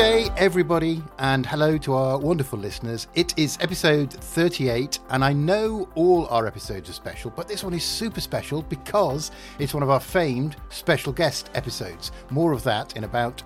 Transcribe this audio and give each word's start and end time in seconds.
day, 0.00 0.30
everybody, 0.38 1.02
and 1.18 1.44
hello 1.44 1.76
to 1.76 1.92
our 1.92 2.16
wonderful 2.16 2.58
listeners. 2.58 3.06
It 3.14 3.38
is 3.38 3.58
episode 3.60 4.10
38, 4.10 4.98
and 5.10 5.22
I 5.22 5.34
know 5.34 5.90
all 5.94 6.26
our 6.28 6.46
episodes 6.46 6.88
are 6.88 6.94
special, 6.94 7.30
but 7.30 7.46
this 7.46 7.62
one 7.62 7.74
is 7.74 7.84
super 7.84 8.22
special 8.22 8.62
because 8.62 9.30
it's 9.58 9.74
one 9.74 9.82
of 9.82 9.90
our 9.90 10.00
famed 10.00 10.56
special 10.70 11.12
guest 11.12 11.50
episodes. 11.52 12.12
More 12.30 12.52
of 12.52 12.62
that 12.62 12.96
in 12.96 13.04
about 13.04 13.42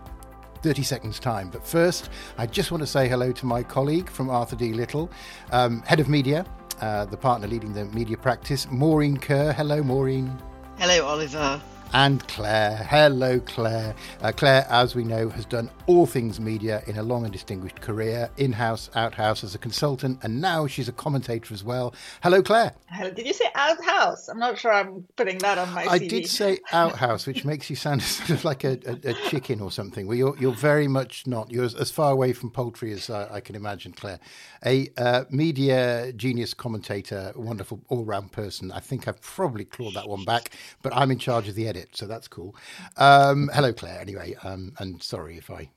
30 0.63 0.85
seconds' 0.85 1.19
time. 1.19 1.51
But 1.51 1.67
first, 1.67 2.11
I 2.39 2.47
just 2.47 2.71
want 2.71 2.83
to 2.83 2.87
say 2.87 3.09
hello 3.09 3.33
to 3.33 3.47
my 3.47 3.65
colleague 3.65 4.09
from 4.09 4.31
Arthur 4.31 4.55
D. 4.55 4.73
Little, 4.75 5.11
um, 5.51 5.83
head 5.83 5.99
of 5.99 6.09
media, 6.09 6.47
uh, 6.81 7.05
the 7.05 7.17
partner 7.17 7.49
leading 7.49 7.73
the 7.73 7.87
media 7.87 8.17
practice, 8.17 8.69
Maureen 8.71 9.17
Kerr. 9.17 9.53
Hello, 9.53 9.83
Maureen. 9.83 10.41
Hello, 10.79 11.05
Oliver 11.05 11.61
and 11.95 12.27
Claire. 12.27 12.77
Hello, 12.77 13.39
Claire. 13.39 13.95
Uh, 14.21 14.33
Claire, 14.33 14.67
as 14.69 14.97
we 14.97 15.05
know, 15.05 15.29
has 15.29 15.47
done 15.47 15.71
all 15.87 16.07
things 16.07 16.41
media 16.41 16.83
in 16.89 16.99
a 16.99 17.03
long 17.03 17.23
and 17.23 17.33
distinguished 17.33 17.81
career, 17.81 18.29
in 18.37 18.53
house, 18.53 18.91
out 18.97 19.15
house 19.15 19.45
as 19.45 19.55
a 19.55 19.59
consultant, 19.59 20.19
and 20.25 20.41
now 20.41 20.67
she's 20.67 20.89
a 20.89 20.93
commentator 20.93 21.55
as 21.55 21.63
well. 21.63 21.95
Hello, 22.21 22.43
Claire. 22.43 22.75
Did 23.01 23.25
you 23.25 23.33
say 23.33 23.47
out 23.55 23.83
house? 23.85 24.29
I'm 24.29 24.41
not 24.41 24.59
sure 24.59 24.73
I'm 24.73 25.07
putting 25.15 25.39
that 25.39 25.57
on 25.57 25.73
my 25.73 25.85
I 25.85 25.99
did 25.99 26.27
say 26.27 26.59
outhouse, 26.73 27.29
which 27.29 27.45
makes 27.45 27.71
you 27.71 27.77
sound 27.77 28.03
sort 28.03 28.31
of 28.31 28.45
like 28.45 28.65
a, 28.65 28.79
a, 28.87 29.11
a 29.11 29.15
chicken 29.29 29.61
or 29.61 29.71
something. 29.71 30.09
Well, 30.09 30.17
you're, 30.17 30.37
you're 30.39 30.53
very 30.53 30.89
much 30.89 31.29
not. 31.29 31.53
You're 31.53 31.65
as, 31.65 31.77
as 31.77 31.93
far 31.93 32.11
away 32.11 32.33
from 32.33 32.51
poultry 32.51 32.93
as 32.93 33.09
I, 33.09 33.35
I 33.35 33.41
can 33.41 33.55
imagine, 33.55 33.93
Claire. 33.93 34.19
A 34.67 34.89
uh, 34.97 35.25
media 35.31 36.13
genius 36.13 36.55
commentator, 36.55 37.33
wonderful 37.37 37.83
all 37.89 38.05
round 38.05 38.33
person. 38.33 38.73
I 38.73 38.81
think 38.81 39.07
I've 39.07 39.21
probably 39.21 39.65
clawed 39.65 39.95
that 39.95 40.09
one 40.09 40.25
back, 40.25 40.51
but 40.83 40.93
I'm 40.95 41.13
in 41.13 41.19
charge 41.19 41.49
of 41.49 41.55
the 41.55 41.69
edit 41.69 41.84
it, 41.85 41.97
so 41.97 42.07
that's 42.07 42.29
cool. 42.29 42.57
Um, 42.97 43.51
hello, 43.55 43.73
Claire. 43.73 44.01
Anyway, 44.01 44.35
um, 44.43 44.73
and 44.79 45.03
sorry 45.03 45.39
if 45.39 45.51
I 45.51 45.71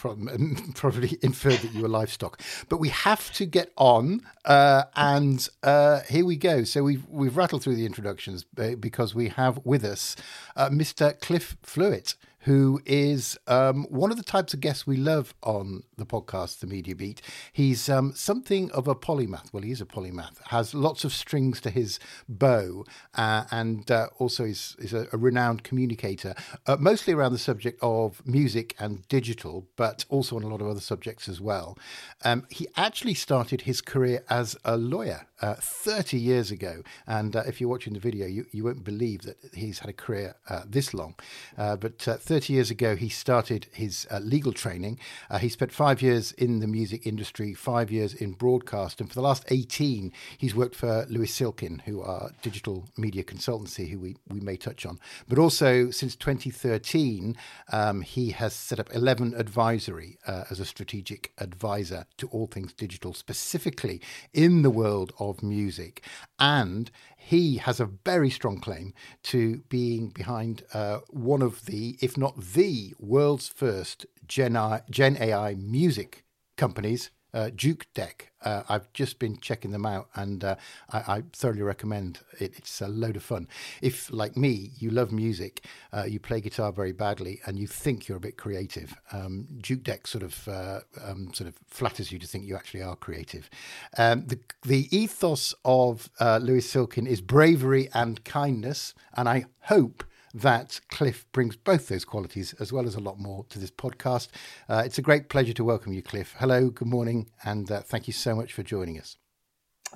probably 0.74 1.18
inferred 1.22 1.58
that 1.58 1.74
you 1.74 1.82
were 1.82 1.88
livestock. 1.88 2.40
But 2.68 2.78
we 2.78 2.88
have 2.88 3.32
to 3.34 3.44
get 3.44 3.72
on, 3.76 4.22
uh, 4.44 4.84
and 4.96 5.46
uh, 5.62 6.00
here 6.08 6.24
we 6.24 6.36
go. 6.36 6.64
So 6.64 6.82
we've 6.82 7.06
we've 7.08 7.36
rattled 7.36 7.62
through 7.62 7.76
the 7.76 7.86
introductions 7.86 8.46
uh, 8.58 8.76
because 8.76 9.14
we 9.14 9.28
have 9.28 9.60
with 9.64 9.84
us 9.84 10.16
uh, 10.56 10.70
Mr. 10.70 11.18
Cliff 11.20 11.56
Fluet 11.62 12.14
who 12.40 12.80
is 12.86 13.38
um, 13.46 13.84
one 13.90 14.10
of 14.10 14.16
the 14.16 14.22
types 14.22 14.54
of 14.54 14.60
guests 14.60 14.86
we 14.86 14.96
love 14.96 15.34
on 15.42 15.82
the 15.98 16.06
podcast, 16.06 16.60
The 16.60 16.66
Media 16.66 16.96
Beat. 16.96 17.20
He's 17.52 17.88
um, 17.88 18.12
something 18.14 18.70
of 18.70 18.88
a 18.88 18.94
polymath. 18.94 19.52
Well, 19.52 19.62
he 19.62 19.70
is 19.70 19.80
a 19.80 19.86
polymath, 19.86 20.38
has 20.48 20.74
lots 20.74 21.04
of 21.04 21.12
strings 21.12 21.60
to 21.62 21.70
his 21.70 21.98
bow, 22.28 22.84
uh, 23.14 23.44
and 23.50 23.90
uh, 23.90 24.08
also 24.18 24.44
is, 24.44 24.74
is 24.78 24.94
a, 24.94 25.06
a 25.12 25.18
renowned 25.18 25.64
communicator, 25.64 26.34
uh, 26.66 26.76
mostly 26.80 27.12
around 27.12 27.32
the 27.32 27.38
subject 27.38 27.78
of 27.82 28.26
music 28.26 28.74
and 28.78 29.06
digital, 29.08 29.66
but 29.76 30.04
also 30.08 30.36
on 30.36 30.42
a 30.42 30.48
lot 30.48 30.62
of 30.62 30.66
other 30.66 30.80
subjects 30.80 31.28
as 31.28 31.40
well. 31.40 31.76
Um, 32.24 32.46
he 32.48 32.66
actually 32.76 33.14
started 33.14 33.62
his 33.62 33.80
career 33.82 34.24
as 34.30 34.56
a 34.64 34.76
lawyer 34.76 35.26
uh, 35.42 35.54
30 35.54 36.18
years 36.18 36.50
ago. 36.50 36.82
And 37.06 37.36
uh, 37.36 37.42
if 37.46 37.60
you're 37.60 37.70
watching 37.70 37.92
the 37.94 38.00
video, 38.00 38.26
you, 38.26 38.46
you 38.50 38.64
won't 38.64 38.84
believe 38.84 39.22
that 39.22 39.36
he's 39.54 39.78
had 39.80 39.90
a 39.90 39.94
career 39.94 40.36
uh, 40.48 40.62
this 40.66 40.94
long. 40.94 41.14
But 41.56 42.06
30 42.30 42.52
years 42.52 42.70
ago, 42.70 42.94
he 42.94 43.08
started 43.08 43.66
his 43.72 44.06
uh, 44.08 44.20
legal 44.20 44.52
training. 44.52 45.00
he 45.40 45.48
spent 45.48 45.72
five 45.72 46.00
years 46.00 46.30
in 46.30 46.60
the 46.60 46.68
music 46.68 47.04
industry, 47.04 47.54
five 47.54 47.90
years 47.90 48.14
in 48.14 48.30
broadcast. 48.30 49.00
And 49.00 49.08
for 49.08 49.16
the 49.16 49.20
last 49.20 49.44
18, 49.48 50.12
he's 50.38 50.54
worked 50.54 50.76
for 50.76 51.06
Lewis 51.08 51.34
Silkin, 51.34 51.82
who 51.86 52.00
are 52.00 52.30
digital 52.40 52.88
media 52.96 53.24
consultancy, 53.24 53.90
who 53.90 53.98
we, 53.98 54.16
we 54.28 54.38
may 54.38 54.56
touch 54.56 54.86
on. 54.86 55.00
But 55.26 55.40
also, 55.40 55.90
since 55.90 56.14
2013, 56.14 57.36
um, 57.72 58.02
he 58.02 58.30
has 58.30 58.52
set 58.52 58.78
up 58.78 58.94
11 58.94 59.34
Advisory 59.34 60.16
as 60.24 60.60
a 60.60 60.64
strategic 60.64 61.32
advisor 61.38 62.06
to 62.18 62.28
all 62.28 62.46
things 62.46 62.72
digital, 62.72 63.12
specifically 63.12 64.00
in 64.32 64.62
the 64.62 64.70
world 64.70 65.12
of 65.18 65.42
music. 65.42 66.04
And 66.38 66.92
he 67.22 67.58
has 67.58 67.78
a 67.78 67.84
very 67.84 68.30
strong 68.30 68.58
claim 68.58 68.94
to 69.22 69.58
being 69.68 70.08
behind 70.08 70.64
uh, 70.72 71.00
one 71.10 71.42
of 71.42 71.66
the, 71.66 71.98
if 72.00 72.16
not 72.16 72.40
the 72.40 72.94
world's 72.98 73.46
first 73.46 74.06
Gen, 74.26 74.58
Gen 74.90 75.18
AI 75.20 75.54
music 75.54 76.24
companies 76.56 77.10
uh, 77.34 77.50
Jukedeck. 77.54 78.28
Uh, 78.42 78.62
I've 78.70 78.90
just 78.94 79.18
been 79.18 79.38
checking 79.38 79.70
them 79.70 79.84
out, 79.84 80.08
and 80.14 80.42
uh, 80.42 80.56
I, 80.90 80.98
I, 80.98 81.22
thoroughly 81.34 81.60
recommend 81.60 82.20
it. 82.38 82.54
It's 82.56 82.80
a 82.80 82.88
load 82.88 83.16
of 83.16 83.22
fun. 83.22 83.48
If, 83.82 84.10
like 84.10 84.34
me, 84.34 84.70
you 84.78 84.90
love 84.90 85.12
music, 85.12 85.66
uh, 85.92 86.04
you 86.04 86.18
play 86.20 86.40
guitar 86.40 86.72
very 86.72 86.92
badly, 86.92 87.40
and 87.44 87.58
you 87.58 87.66
think 87.66 88.08
you're 88.08 88.16
a 88.16 88.20
bit 88.20 88.38
creative, 88.38 88.94
um, 89.12 89.46
Jukedeck 89.58 90.06
sort 90.06 90.24
of 90.24 90.48
uh, 90.48 90.80
um, 91.04 91.34
sort 91.34 91.48
of 91.48 91.54
flatters 91.68 92.10
you 92.10 92.18
to 92.18 92.26
think 92.26 92.46
you 92.46 92.56
actually 92.56 92.82
are 92.82 92.96
creative. 92.96 93.50
Um, 93.98 94.24
the 94.26 94.38
the 94.62 94.88
ethos 94.96 95.54
of 95.64 96.08
uh, 96.18 96.38
Lewis 96.42 96.68
Silkin 96.68 97.06
is 97.06 97.20
bravery 97.20 97.90
and 97.92 98.24
kindness, 98.24 98.94
and 99.14 99.28
I 99.28 99.44
hope 99.62 100.04
that 100.34 100.80
Cliff 100.88 101.26
brings 101.32 101.56
both 101.56 101.88
those 101.88 102.04
qualities 102.04 102.54
as 102.60 102.72
well 102.72 102.86
as 102.86 102.94
a 102.94 103.00
lot 103.00 103.18
more 103.18 103.44
to 103.48 103.58
this 103.58 103.70
podcast. 103.70 104.28
Uh, 104.68 104.82
it's 104.84 104.98
a 104.98 105.02
great 105.02 105.28
pleasure 105.28 105.52
to 105.52 105.64
welcome 105.64 105.92
you, 105.92 106.02
Cliff. 106.02 106.34
Hello, 106.38 106.70
good 106.70 106.88
morning, 106.88 107.30
and 107.44 107.70
uh, 107.70 107.80
thank 107.80 108.06
you 108.06 108.12
so 108.12 108.34
much 108.34 108.52
for 108.52 108.62
joining 108.62 108.98
us. 108.98 109.16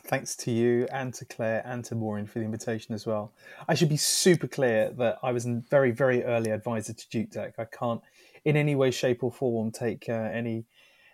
Thanks 0.06 0.34
to 0.36 0.50
you 0.50 0.88
and 0.92 1.14
to 1.14 1.24
Claire 1.24 1.62
and 1.64 1.84
to 1.84 1.94
Maureen 1.94 2.26
for 2.26 2.40
the 2.40 2.44
invitation 2.44 2.94
as 2.94 3.06
well. 3.06 3.32
I 3.68 3.74
should 3.74 3.88
be 3.88 3.96
super 3.96 4.48
clear 4.48 4.90
that 4.98 5.18
I 5.22 5.30
was 5.30 5.46
a 5.46 5.62
very, 5.70 5.92
very 5.92 6.24
early 6.24 6.50
advisor 6.50 6.92
to 6.92 7.06
Jukedeck. 7.06 7.52
I 7.58 7.64
can't, 7.64 8.00
in 8.44 8.56
any 8.56 8.74
way, 8.74 8.90
shape, 8.90 9.22
or 9.22 9.30
form, 9.30 9.70
take 9.70 10.08
uh, 10.08 10.12
any 10.12 10.66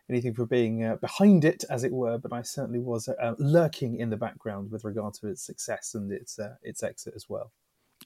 anything 0.09 0.35
for 0.35 0.45
being 0.45 0.83
uh, 0.83 0.97
behind 0.97 1.45
it, 1.45 1.63
as 1.71 1.85
it 1.85 1.93
were, 1.93 2.19
but 2.19 2.33
I 2.33 2.43
certainly 2.43 2.81
was 2.81 3.07
uh, 3.09 3.35
lurking 3.39 4.01
in 4.01 4.11
the 4.11 4.17
background 4.17 4.73
with 4.73 4.83
regard 4.83 5.15
to 5.15 5.29
its 5.29 5.45
success 5.45 5.95
and 5.95 6.11
its 6.11 6.39
uh, 6.39 6.57
its 6.63 6.83
exit 6.83 7.13
as 7.15 7.27
well. 7.29 7.53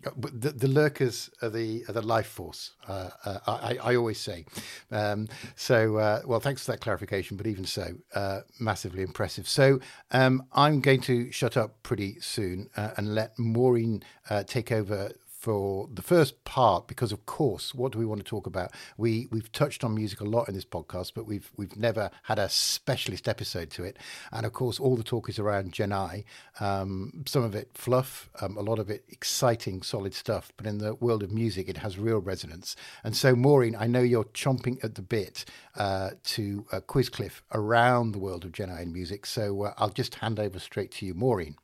The, 0.03 0.50
the 0.50 0.69
lurkers 0.69 1.31
are 1.41 1.49
the 1.49 1.84
are 1.88 1.93
the 1.93 2.03
life 2.03 2.27
force. 2.27 2.72
Uh, 2.87 3.10
uh, 3.25 3.38
I, 3.47 3.78
I 3.82 3.97
always 3.97 4.19
say. 4.19 4.44
Um, 4.91 5.28
so 5.56 5.97
uh, 5.97 6.21
well, 6.27 6.41
thanks 6.41 6.65
for 6.65 6.72
that 6.72 6.81
clarification. 6.81 7.37
But 7.37 7.47
even 7.47 7.65
so, 7.65 7.94
uh, 8.15 8.41
massively 8.59 9.03
impressive. 9.03 9.49
So 9.49 9.81
um, 10.10 10.44
I'm 10.53 10.81
going 10.81 11.00
to 11.03 11.32
shut 11.32 11.56
up 11.56 11.82
pretty 11.82 12.21
soon 12.21 12.69
uh, 12.77 12.91
and 12.97 13.15
let 13.15 13.38
Maureen 13.38 14.03
uh, 14.28 14.43
take 14.43 14.72
over 14.72 15.12
for 15.44 15.87
the 15.93 16.00
first 16.00 16.43
part 16.44 16.87
because 16.87 17.12
of 17.12 17.27
course 17.27 17.75
what 17.75 17.93
do 17.93 17.99
we 17.99 18.06
want 18.06 18.19
to 18.19 18.25
talk 18.25 18.47
about? 18.47 18.72
We 18.97 19.28
we've 19.31 19.53
touched 19.53 19.84
on 19.84 19.94
music 19.94 20.22
a 20.22 20.25
lot 20.25 20.49
in 20.49 20.55
this 20.55 20.65
podcast 20.65 21.12
but 21.15 21.27
we've 21.27 21.53
we've 21.59 21.77
never 21.77 22.10
had 22.22 22.38
a 22.38 22.49
specialist 22.49 23.28
episode 23.28 23.69
to 23.72 23.84
it. 23.84 23.99
And 24.32 24.47
of 24.47 24.55
course 24.55 24.81
all 24.81 24.97
the 24.97 25.03
talk 25.03 25.28
is 25.28 25.38
around 25.38 25.75
gen 25.75 25.93
AI. 25.93 26.25
Um, 26.60 27.25
some 27.27 27.44
of 27.44 27.55
it 27.55 27.69
fluff 27.75 28.31
um, 28.41 28.56
a 28.56 28.62
lot 28.62 28.78
of 28.78 28.88
it 28.88 29.05
exciting 29.10 29.82
solid 29.82 30.15
stuff 30.15 30.50
but 30.56 30.66
in 30.66 30.78
the 30.78 30.94
world 30.94 31.22
of 31.22 31.31
music 31.31 31.69
it 31.69 31.76
has 31.76 31.99
real 31.99 32.21
resonance. 32.22 32.75
And 33.05 33.15
so 33.15 33.37
maureen 33.37 33.76
i 33.78 33.87
know 33.87 34.00
you're 34.00 34.25
chomping 34.25 34.82
at 34.82 34.94
the 34.94 35.03
bit 35.03 35.44
uh, 35.76 36.12
to 36.22 36.65
uh, 36.72 36.81
quiz 36.81 37.11
cliff 37.11 37.43
around 37.53 38.12
the 38.12 38.19
world 38.19 38.47
of 38.47 38.53
gen 38.53 38.71
AI 38.71 38.81
and 38.81 38.94
music 38.94 39.26
so 39.26 39.65
uh, 39.65 39.75
i'll 39.76 39.91
just 39.91 40.15
hand 40.15 40.41
over 40.41 40.59
straight 40.59 40.91
to 40.93 41.05
you. 41.05 41.12
Maureen 41.12 41.56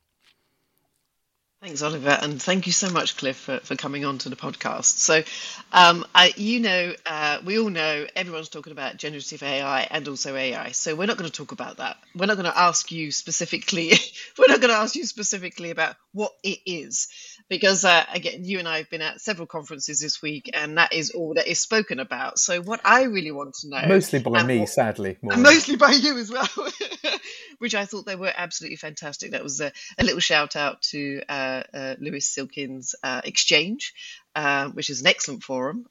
Thanks, 1.61 1.83
Oliver, 1.83 2.17
and 2.21 2.41
thank 2.41 2.65
you 2.65 2.71
so 2.73 2.89
much, 2.89 3.17
Cliff, 3.17 3.37
for, 3.37 3.59
for 3.59 3.75
coming 3.75 4.03
on 4.03 4.17
to 4.19 4.29
the 4.29 4.35
podcast. 4.35 4.97
So, 4.97 5.21
um, 5.71 6.03
I, 6.15 6.33
you 6.35 6.59
know, 6.59 6.93
uh, 7.05 7.37
we 7.45 7.59
all 7.59 7.69
know 7.69 8.07
everyone's 8.15 8.49
talking 8.49 8.71
about 8.73 8.97
generative 8.97 9.43
AI 9.43 9.81
and 9.91 10.07
also 10.07 10.35
AI. 10.35 10.71
So 10.71 10.95
we're 10.95 11.05
not 11.05 11.17
going 11.17 11.29
to 11.29 11.35
talk 11.37 11.51
about 11.51 11.77
that. 11.77 11.97
We're 12.15 12.25
not 12.25 12.37
going 12.37 12.51
to 12.51 12.59
ask 12.59 12.91
you 12.91 13.11
specifically. 13.11 13.91
we're 14.39 14.47
not 14.47 14.59
going 14.59 14.73
to 14.73 14.79
ask 14.79 14.95
you 14.95 15.05
specifically 15.05 15.69
about 15.69 15.97
what 16.13 16.31
it 16.43 16.57
is, 16.65 17.09
because 17.51 17.83
uh, 17.83 18.05
again, 18.13 18.45
you 18.45 18.59
and 18.59 18.67
I 18.67 18.77
have 18.77 18.89
been 18.89 19.01
at 19.01 19.19
several 19.19 19.45
conferences 19.45 19.99
this 19.99 20.21
week, 20.21 20.49
and 20.53 20.77
that 20.77 20.93
is 20.93 21.11
all 21.11 21.33
that 21.33 21.47
is 21.47 21.59
spoken 21.59 21.99
about. 21.99 22.39
So 22.39 22.61
what 22.61 22.79
I 22.85 23.03
really 23.03 23.31
want 23.31 23.55
to 23.55 23.67
know, 23.67 23.81
mostly 23.87 24.19
by 24.19 24.41
me, 24.41 24.59
what, 24.59 24.69
sadly, 24.69 25.17
mostly 25.21 25.75
by 25.75 25.91
you 25.91 26.17
as 26.17 26.31
well, 26.31 26.47
which 27.59 27.75
I 27.75 27.83
thought 27.83 28.05
they 28.05 28.15
were 28.15 28.31
absolutely 28.33 28.77
fantastic. 28.77 29.31
That 29.31 29.43
was 29.43 29.59
a, 29.59 29.73
a 29.99 30.03
little 30.05 30.21
shout 30.21 30.55
out 30.55 30.81
to. 30.83 31.21
Uh, 31.27 31.63
uh, 31.73 31.95
Lewis 31.99 32.33
Silkin's 32.33 32.95
uh, 33.03 33.21
Exchange, 33.23 33.93
uh, 34.35 34.69
which 34.69 34.89
is 34.89 35.01
an 35.01 35.07
excellent 35.07 35.43
forum. 35.43 35.87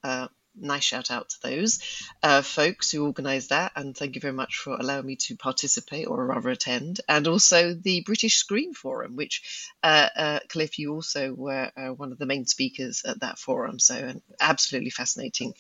Nice 0.61 0.85
shout 0.85 1.11
out 1.11 1.31
to 1.31 1.37
those 1.43 1.81
uh, 2.23 2.43
folks 2.43 2.91
who 2.91 3.07
organised 3.07 3.51
that, 3.51 3.73
and 3.77 3.97
thank 3.97 4.15
you 4.15 4.21
very 4.21 4.33
much 4.33 4.59
for 4.59 4.75
allowing 4.75 5.07
me 5.07 5.17
to 5.17 5.37
participate 5.37 6.07
or 6.07 6.25
rather 6.25 6.51
attend. 6.51 7.01
And 7.09 7.27
also 7.27 7.75
the 7.75 8.03
British 8.03 8.37
Screen 8.37 8.75
Forum, 8.75 9.17
which 9.17 9.69
uh, 9.83 10.09
uh, 10.17 10.39
Cliff, 10.49 10.79
you 10.79 10.95
also 10.95 11.33
were 11.33 11.71
one 11.97 12.13
of 12.13 12.19
the 12.19 12.27
main 12.27 12.47
speakers 12.47 13.03
at 13.05 13.21
that 13.21 13.39
forum. 13.39 13.79
So 13.79 14.13
absolutely 14.41 14.91
fascinating 14.91 15.55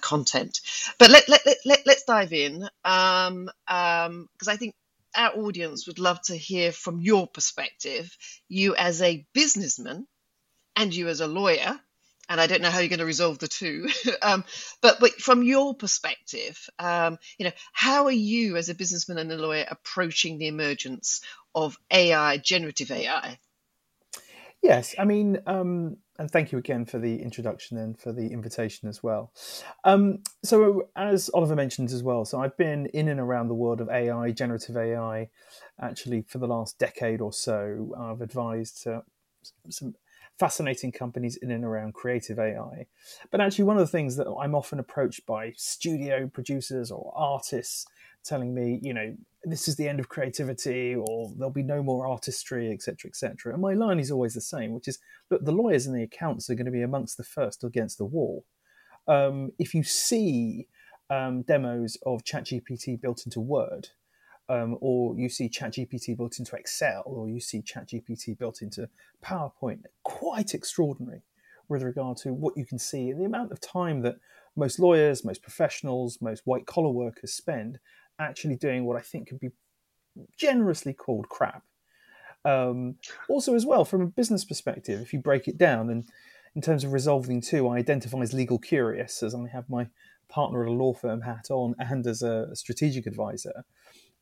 content. 0.00 0.60
But 0.98 1.10
let, 1.10 1.28
let, 1.28 1.46
let, 1.46 1.58
let, 1.64 1.88
us 1.88 2.04
dive 2.04 2.32
in 2.32 2.60
because 2.82 3.28
um, 3.28 3.50
um, 3.68 4.28
I 4.48 4.56
think 4.56 4.74
our 5.14 5.36
audience 5.36 5.86
would 5.86 5.98
love 5.98 6.20
to 6.22 6.36
hear 6.36 6.72
from 6.72 7.00
your 7.00 7.26
perspective, 7.26 8.16
you 8.48 8.74
as 8.74 9.02
a 9.02 9.26
businessman 9.32 10.06
and 10.76 10.94
you 10.94 11.08
as 11.08 11.20
a 11.20 11.26
lawyer 11.26 11.78
and 12.32 12.40
I 12.40 12.46
don't 12.46 12.62
know 12.62 12.70
how 12.70 12.78
you're 12.78 12.88
going 12.88 12.98
to 12.98 13.04
resolve 13.04 13.38
the 13.38 13.46
two. 13.46 13.90
um, 14.22 14.44
but 14.80 14.98
but 15.00 15.12
from 15.20 15.42
your 15.42 15.74
perspective, 15.74 16.68
um, 16.78 17.18
you 17.38 17.44
know, 17.44 17.52
how 17.72 18.06
are 18.06 18.10
you 18.10 18.56
as 18.56 18.70
a 18.70 18.74
businessman 18.74 19.18
and 19.18 19.30
a 19.30 19.36
lawyer 19.36 19.66
approaching 19.70 20.38
the 20.38 20.46
emergence 20.46 21.20
of 21.54 21.76
AI, 21.90 22.38
generative 22.38 22.90
AI? 22.90 23.38
Yes, 24.62 24.94
I 24.98 25.04
mean, 25.04 25.42
um, 25.46 25.98
and 26.18 26.30
thank 26.30 26.52
you 26.52 26.58
again 26.58 26.86
for 26.86 26.98
the 26.98 27.20
introduction 27.20 27.76
and 27.76 27.98
for 27.98 28.12
the 28.12 28.28
invitation 28.28 28.88
as 28.88 29.02
well. 29.02 29.32
Um, 29.84 30.20
so, 30.42 30.88
as 30.96 31.28
Oliver 31.34 31.56
mentioned 31.56 31.90
as 31.90 32.02
well, 32.02 32.24
so 32.24 32.40
I've 32.40 32.56
been 32.56 32.86
in 32.86 33.08
and 33.08 33.20
around 33.20 33.48
the 33.48 33.54
world 33.54 33.82
of 33.82 33.90
AI, 33.90 34.30
generative 34.30 34.76
AI, 34.76 35.28
actually 35.78 36.22
for 36.22 36.38
the 36.38 36.46
last 36.46 36.78
decade 36.78 37.20
or 37.20 37.32
so. 37.32 37.94
I've 37.98 38.22
advised 38.22 38.86
uh, 38.86 39.02
some 39.68 39.96
fascinating 40.42 40.90
companies 40.90 41.36
in 41.36 41.52
and 41.52 41.64
around 41.64 41.94
creative 41.94 42.36
AI. 42.36 42.84
But 43.30 43.40
actually, 43.40 43.62
one 43.62 43.76
of 43.76 43.86
the 43.86 43.96
things 43.96 44.16
that 44.16 44.26
I'm 44.26 44.56
often 44.56 44.80
approached 44.80 45.24
by 45.24 45.52
studio 45.56 46.26
producers 46.26 46.90
or 46.90 47.12
artists 47.14 47.86
telling 48.24 48.52
me, 48.52 48.80
you 48.82 48.92
know, 48.92 49.14
this 49.44 49.68
is 49.68 49.76
the 49.76 49.86
end 49.86 50.00
of 50.00 50.08
creativity 50.08 50.96
or 50.96 51.30
there'll 51.36 51.52
be 51.52 51.62
no 51.62 51.80
more 51.80 52.08
artistry, 52.08 52.72
etc., 52.72 53.08
etc. 53.08 53.52
And 53.52 53.62
my 53.62 53.74
line 53.74 54.00
is 54.00 54.10
always 54.10 54.34
the 54.34 54.40
same, 54.40 54.72
which 54.72 54.88
is, 54.88 54.98
look, 55.30 55.44
the 55.44 55.52
lawyers 55.52 55.86
and 55.86 55.94
the 55.94 56.02
accountants 56.02 56.50
are 56.50 56.56
going 56.56 56.66
to 56.66 56.72
be 56.72 56.82
amongst 56.82 57.18
the 57.18 57.24
first 57.24 57.62
against 57.62 57.98
the 57.98 58.04
wall. 58.04 58.44
Um, 59.06 59.52
if 59.60 59.74
you 59.74 59.84
see 59.84 60.66
um, 61.08 61.42
demos 61.42 61.98
of 62.04 62.24
ChatGPT 62.24 63.00
built 63.00 63.26
into 63.26 63.38
Word, 63.38 63.90
um, 64.48 64.76
or 64.80 65.14
you 65.16 65.28
see 65.28 65.48
ChatGPT 65.48 66.16
built 66.16 66.38
into 66.38 66.56
Excel, 66.56 67.02
or 67.06 67.28
you 67.28 67.40
see 67.40 67.62
ChatGPT 67.62 68.38
built 68.38 68.62
into 68.62 68.88
PowerPoint, 69.24 69.84
quite 70.02 70.54
extraordinary 70.54 71.22
with 71.68 71.82
regard 71.82 72.16
to 72.18 72.32
what 72.32 72.56
you 72.56 72.66
can 72.66 72.78
see 72.78 73.10
and 73.10 73.20
the 73.20 73.24
amount 73.24 73.52
of 73.52 73.60
time 73.60 74.02
that 74.02 74.16
most 74.56 74.78
lawyers, 74.78 75.24
most 75.24 75.42
professionals, 75.42 76.18
most 76.20 76.42
white 76.44 76.66
collar 76.66 76.90
workers 76.90 77.32
spend 77.32 77.78
actually 78.18 78.56
doing 78.56 78.84
what 78.84 78.96
I 78.96 79.00
think 79.00 79.28
could 79.28 79.40
be 79.40 79.52
generously 80.36 80.92
called 80.92 81.28
crap. 81.28 81.64
Um, 82.44 82.96
also, 83.28 83.54
as 83.54 83.64
well, 83.64 83.84
from 83.84 84.02
a 84.02 84.06
business 84.06 84.44
perspective, 84.44 85.00
if 85.00 85.12
you 85.12 85.20
break 85.20 85.48
it 85.48 85.56
down, 85.56 85.88
and 85.88 86.04
in 86.54 86.60
terms 86.60 86.84
of 86.84 86.92
resolving 86.92 87.40
two, 87.40 87.68
I 87.68 87.78
identify 87.78 88.18
as 88.18 88.34
legal 88.34 88.58
curious, 88.58 89.22
as 89.22 89.34
I 89.34 89.48
have 89.48 89.70
my 89.70 89.88
partner 90.28 90.62
at 90.62 90.68
a 90.68 90.72
law 90.72 90.92
firm 90.92 91.22
hat 91.22 91.46
on 91.50 91.74
and 91.78 92.06
as 92.06 92.22
a 92.22 92.54
strategic 92.54 93.06
advisor. 93.06 93.64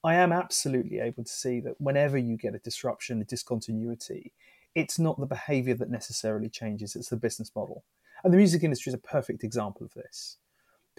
I 0.02 0.14
am 0.14 0.32
absolutely 0.32 0.98
able 0.98 1.24
to 1.24 1.30
see 1.30 1.60
that 1.60 1.80
whenever 1.80 2.16
you 2.16 2.36
get 2.36 2.54
a 2.54 2.58
disruption, 2.58 3.20
a 3.20 3.24
discontinuity, 3.24 4.32
it's 4.74 4.98
not 4.98 5.20
the 5.20 5.26
behavior 5.26 5.74
that 5.74 5.90
necessarily 5.90 6.48
changes, 6.48 6.96
it's 6.96 7.10
the 7.10 7.16
business 7.16 7.50
model. 7.54 7.84
And 8.24 8.32
the 8.32 8.38
music 8.38 8.62
industry 8.62 8.90
is 8.90 8.94
a 8.94 8.98
perfect 8.98 9.44
example 9.44 9.84
of 9.84 9.94
this 9.94 10.38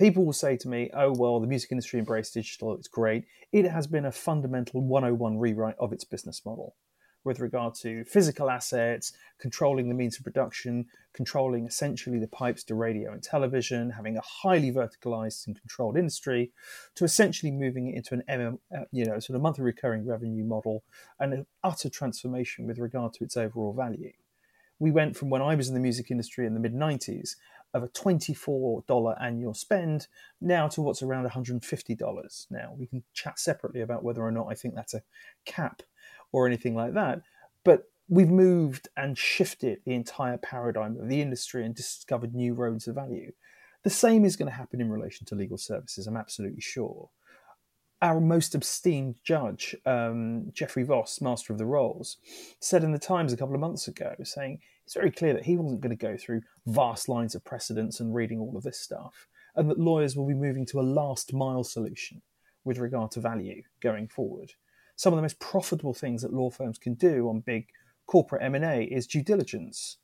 people 0.01 0.25
will 0.25 0.33
say 0.33 0.57
to 0.57 0.67
me, 0.67 0.89
oh, 0.95 1.13
well, 1.13 1.39
the 1.39 1.45
music 1.45 1.71
industry 1.71 1.99
embraced 1.99 2.33
digital, 2.33 2.73
it's 2.73 2.87
great. 2.87 3.25
It 3.51 3.65
has 3.65 3.85
been 3.85 4.05
a 4.05 4.11
fundamental 4.11 4.81
101 4.81 5.37
rewrite 5.37 5.75
of 5.77 5.93
its 5.93 6.03
business 6.03 6.41
model 6.43 6.75
with 7.23 7.39
regard 7.39 7.75
to 7.75 8.03
physical 8.05 8.49
assets, 8.49 9.13
controlling 9.39 9.89
the 9.89 9.95
means 9.95 10.17
of 10.17 10.23
production, 10.23 10.85
controlling 11.13 11.65
essentially 11.65 12.19
the 12.19 12.27
pipes 12.27 12.63
to 12.63 12.75
radio 12.75 13.11
and 13.11 13.21
television, 13.21 13.91
having 13.91 14.17
a 14.17 14.21
highly 14.21 14.71
verticalized 14.71 15.45
and 15.47 15.59
controlled 15.59 15.97
industry, 15.97 16.51
to 16.95 17.03
essentially 17.03 17.51
moving 17.51 17.87
it 17.87 17.95
into 17.95 18.13
an 18.13 18.23
MM, 18.29 18.57
you 18.91 19.05
know, 19.05 19.19
sort 19.19 19.35
of 19.35 19.41
monthly 19.41 19.63
recurring 19.63 20.05
revenue 20.05 20.43
model 20.43 20.83
and 21.19 21.33
an 21.33 21.45
utter 21.63 21.89
transformation 21.89 22.65
with 22.65 22.79
regard 22.79 23.13
to 23.13 23.23
its 23.23 23.37
overall 23.37 23.73
value. 23.73 24.13
We 24.79 24.91
went 24.91 25.15
from 25.15 25.29
when 25.29 25.43
I 25.43 25.53
was 25.53 25.67
in 25.67 25.75
the 25.75 25.79
music 25.79 26.09
industry 26.09 26.47
in 26.47 26.55
the 26.55 26.59
mid 26.59 26.73
90s 26.73 27.35
of 27.73 27.83
a 27.83 27.87
$24 27.87 29.21
annual 29.21 29.53
spend 29.53 30.07
now 30.41 30.67
to 30.67 30.81
what's 30.81 31.01
around 31.01 31.29
$150 31.29 32.51
now. 32.51 32.75
We 32.77 32.87
can 32.87 33.03
chat 33.13 33.39
separately 33.39 33.81
about 33.81 34.03
whether 34.03 34.21
or 34.21 34.31
not 34.31 34.47
I 34.49 34.55
think 34.55 34.75
that's 34.75 34.93
a 34.93 35.03
cap 35.45 35.81
or 36.31 36.47
anything 36.47 36.75
like 36.75 36.93
that. 36.93 37.21
But 37.63 37.83
we've 38.09 38.29
moved 38.29 38.89
and 38.97 39.17
shifted 39.17 39.79
the 39.85 39.93
entire 39.93 40.37
paradigm 40.37 40.97
of 40.99 41.07
the 41.07 41.21
industry 41.21 41.65
and 41.65 41.73
discovered 41.73 42.35
new 42.35 42.53
roads 42.53 42.87
of 42.87 42.95
value. 42.95 43.31
The 43.83 43.89
same 43.89 44.25
is 44.25 44.35
going 44.35 44.49
to 44.49 44.57
happen 44.57 44.81
in 44.81 44.91
relation 44.91 45.25
to 45.27 45.35
legal 45.35 45.57
services, 45.57 46.07
I'm 46.07 46.17
absolutely 46.17 46.61
sure. 46.61 47.09
Our 48.01 48.19
most 48.19 48.55
esteemed 48.55 49.15
judge, 49.23 49.75
um, 49.85 50.51
Geoffrey 50.53 50.83
Vos, 50.83 51.21
Master 51.21 51.53
of 51.53 51.59
the 51.59 51.65
Rolls, 51.65 52.17
said 52.59 52.83
in 52.83 52.91
the 52.91 52.99
Times 52.99 53.31
a 53.31 53.37
couple 53.37 53.55
of 53.55 53.61
months 53.61 53.87
ago, 53.87 54.15
saying 54.23 54.59
it's 54.85 54.95
very 54.95 55.11
clear 55.11 55.33
that 55.33 55.45
he 55.45 55.55
wasn't 55.55 55.81
going 55.81 55.95
to 55.95 56.05
go 56.05 56.17
through 56.17 56.41
vast 56.65 57.07
lines 57.07 57.35
of 57.35 57.45
precedents 57.45 57.99
and 57.99 58.13
reading 58.13 58.39
all 58.39 58.57
of 58.57 58.63
this 58.63 58.79
stuff, 58.79 59.27
and 59.55 59.69
that 59.69 59.79
lawyers 59.79 60.15
will 60.15 60.27
be 60.27 60.33
moving 60.33 60.65
to 60.65 60.79
a 60.79 60.81
last 60.81 61.33
mile 61.33 61.63
solution 61.63 62.21
with 62.63 62.77
regard 62.77 63.11
to 63.11 63.19
value 63.19 63.63
going 63.81 64.07
forward. 64.07 64.51
Some 64.95 65.13
of 65.13 65.17
the 65.17 65.23
most 65.23 65.39
profitable 65.39 65.93
things 65.93 66.21
that 66.21 66.33
law 66.33 66.49
firms 66.49 66.77
can 66.77 66.93
do 66.93 67.27
on 67.29 67.39
big 67.41 67.67
corporate 68.07 68.43
M&A 68.43 68.83
is 68.83 69.07
due 69.07 69.23
diligence. 69.23 69.97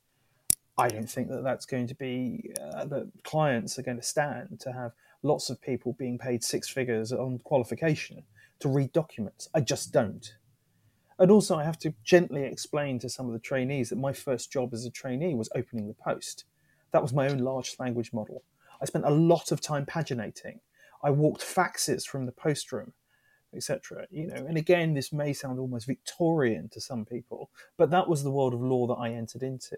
I 0.76 0.88
don't 0.88 1.10
think 1.10 1.28
that 1.28 1.42
that's 1.42 1.66
going 1.66 1.88
to 1.88 1.94
be 1.94 2.52
uh, 2.60 2.84
that 2.86 3.10
clients 3.24 3.78
are 3.78 3.82
going 3.82 3.96
to 3.96 4.02
stand 4.02 4.60
to 4.60 4.72
have 4.72 4.92
lots 5.22 5.50
of 5.50 5.60
people 5.60 5.94
being 5.98 6.18
paid 6.18 6.44
six 6.44 6.68
figures 6.68 7.12
on 7.12 7.38
qualification 7.40 8.22
to 8.60 8.68
read 8.68 8.92
documents. 8.92 9.48
I 9.54 9.60
just 9.60 9.92
don't. 9.92 10.34
And 11.18 11.32
also, 11.32 11.56
I 11.56 11.64
have 11.64 11.78
to 11.80 11.94
gently 12.04 12.44
explain 12.44 13.00
to 13.00 13.08
some 13.08 13.26
of 13.26 13.32
the 13.32 13.40
trainees 13.40 13.90
that 13.90 13.98
my 13.98 14.12
first 14.12 14.52
job 14.52 14.72
as 14.72 14.84
a 14.84 14.90
trainee 14.90 15.34
was 15.34 15.50
opening 15.54 15.88
the 15.88 15.94
post. 15.94 16.44
That 16.92 17.02
was 17.02 17.12
my 17.12 17.28
own 17.28 17.38
large 17.38 17.74
language 17.80 18.12
model. 18.12 18.44
I 18.80 18.84
spent 18.84 19.04
a 19.04 19.10
lot 19.10 19.50
of 19.50 19.60
time 19.60 19.84
paginating. 19.84 20.60
I 21.02 21.10
walked 21.10 21.42
faxes 21.42 22.06
from 22.06 22.26
the 22.26 22.32
post 22.32 22.70
room, 22.70 22.92
etc. 23.54 24.06
You 24.10 24.28
know, 24.28 24.34
and 24.34 24.56
again, 24.56 24.94
this 24.94 25.12
may 25.12 25.32
sound 25.32 25.58
almost 25.58 25.86
Victorian 25.86 26.68
to 26.70 26.80
some 26.80 27.04
people, 27.04 27.50
but 27.76 27.90
that 27.90 28.08
was 28.08 28.22
the 28.22 28.30
world 28.30 28.54
of 28.54 28.60
law 28.62 28.86
that 28.88 29.00
I 29.00 29.10
entered 29.10 29.42
into. 29.42 29.76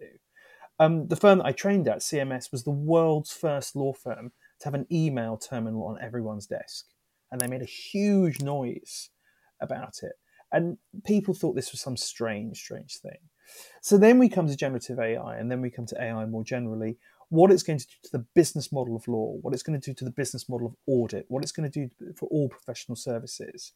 Um, 0.79 1.09
the 1.09 1.17
firm 1.17 1.39
that 1.39 1.47
I 1.47 1.53
trained 1.53 1.89
at, 1.89 1.99
CMS, 1.99 2.51
was 2.51 2.65
the 2.65 2.71
world's 2.71 3.33
first 3.33 3.77
law 3.77 3.93
firm 3.93 4.33
to 4.61 4.65
have 4.67 4.75
an 4.75 4.87
email 4.91 5.37
terminal 5.37 5.85
on 5.85 6.01
everyone's 6.01 6.47
desk, 6.47 6.87
and 7.31 7.41
they 7.41 7.47
made 7.47 7.63
a 7.63 7.67
huge 7.67 8.41
noise 8.41 9.11
about 9.61 10.03
it. 10.03 10.13
And 10.53 10.79
people 11.05 11.35
thought 11.35 11.55
this 11.55 11.73
was 11.73 11.81
some 11.81 11.97
strange, 11.97 12.59
strange 12.59 12.97
thing. 12.97 13.19
So 13.83 13.99
then 13.99 14.19
we 14.19 14.29
come 14.29 14.47
to 14.49 14.57
generative 14.57 14.99
AI, 14.99 15.37
and 15.37 15.51
then 15.51 15.61
we 15.61 15.71
come 15.71 15.87
to 15.87 16.03
AI 16.03 16.25
more 16.27 16.45
generally. 16.45 16.99
What 17.31 17.51
it's 17.51 17.63
going 17.63 17.79
to 17.79 17.87
do 17.87 17.93
to 18.05 18.11
the 18.13 18.27
business 18.35 18.73
model 18.73 18.97
of 18.97 19.09
law, 19.09 19.39
what 19.41 19.55
it's 19.55 19.63
going 19.63 19.81
to 19.81 19.91
do 19.91 19.95
to 19.95 20.05
the 20.05 20.11
business 20.11 20.49
model 20.49 20.67
of 20.67 20.75
audit, 20.87 21.27
what 21.29 21.43
it's 21.43 21.53
going 21.53 21.71
to 21.71 21.89
do 21.89 21.91
for 22.17 22.29
all 22.29 22.49
professional 22.49 22.97
services. 22.97 23.73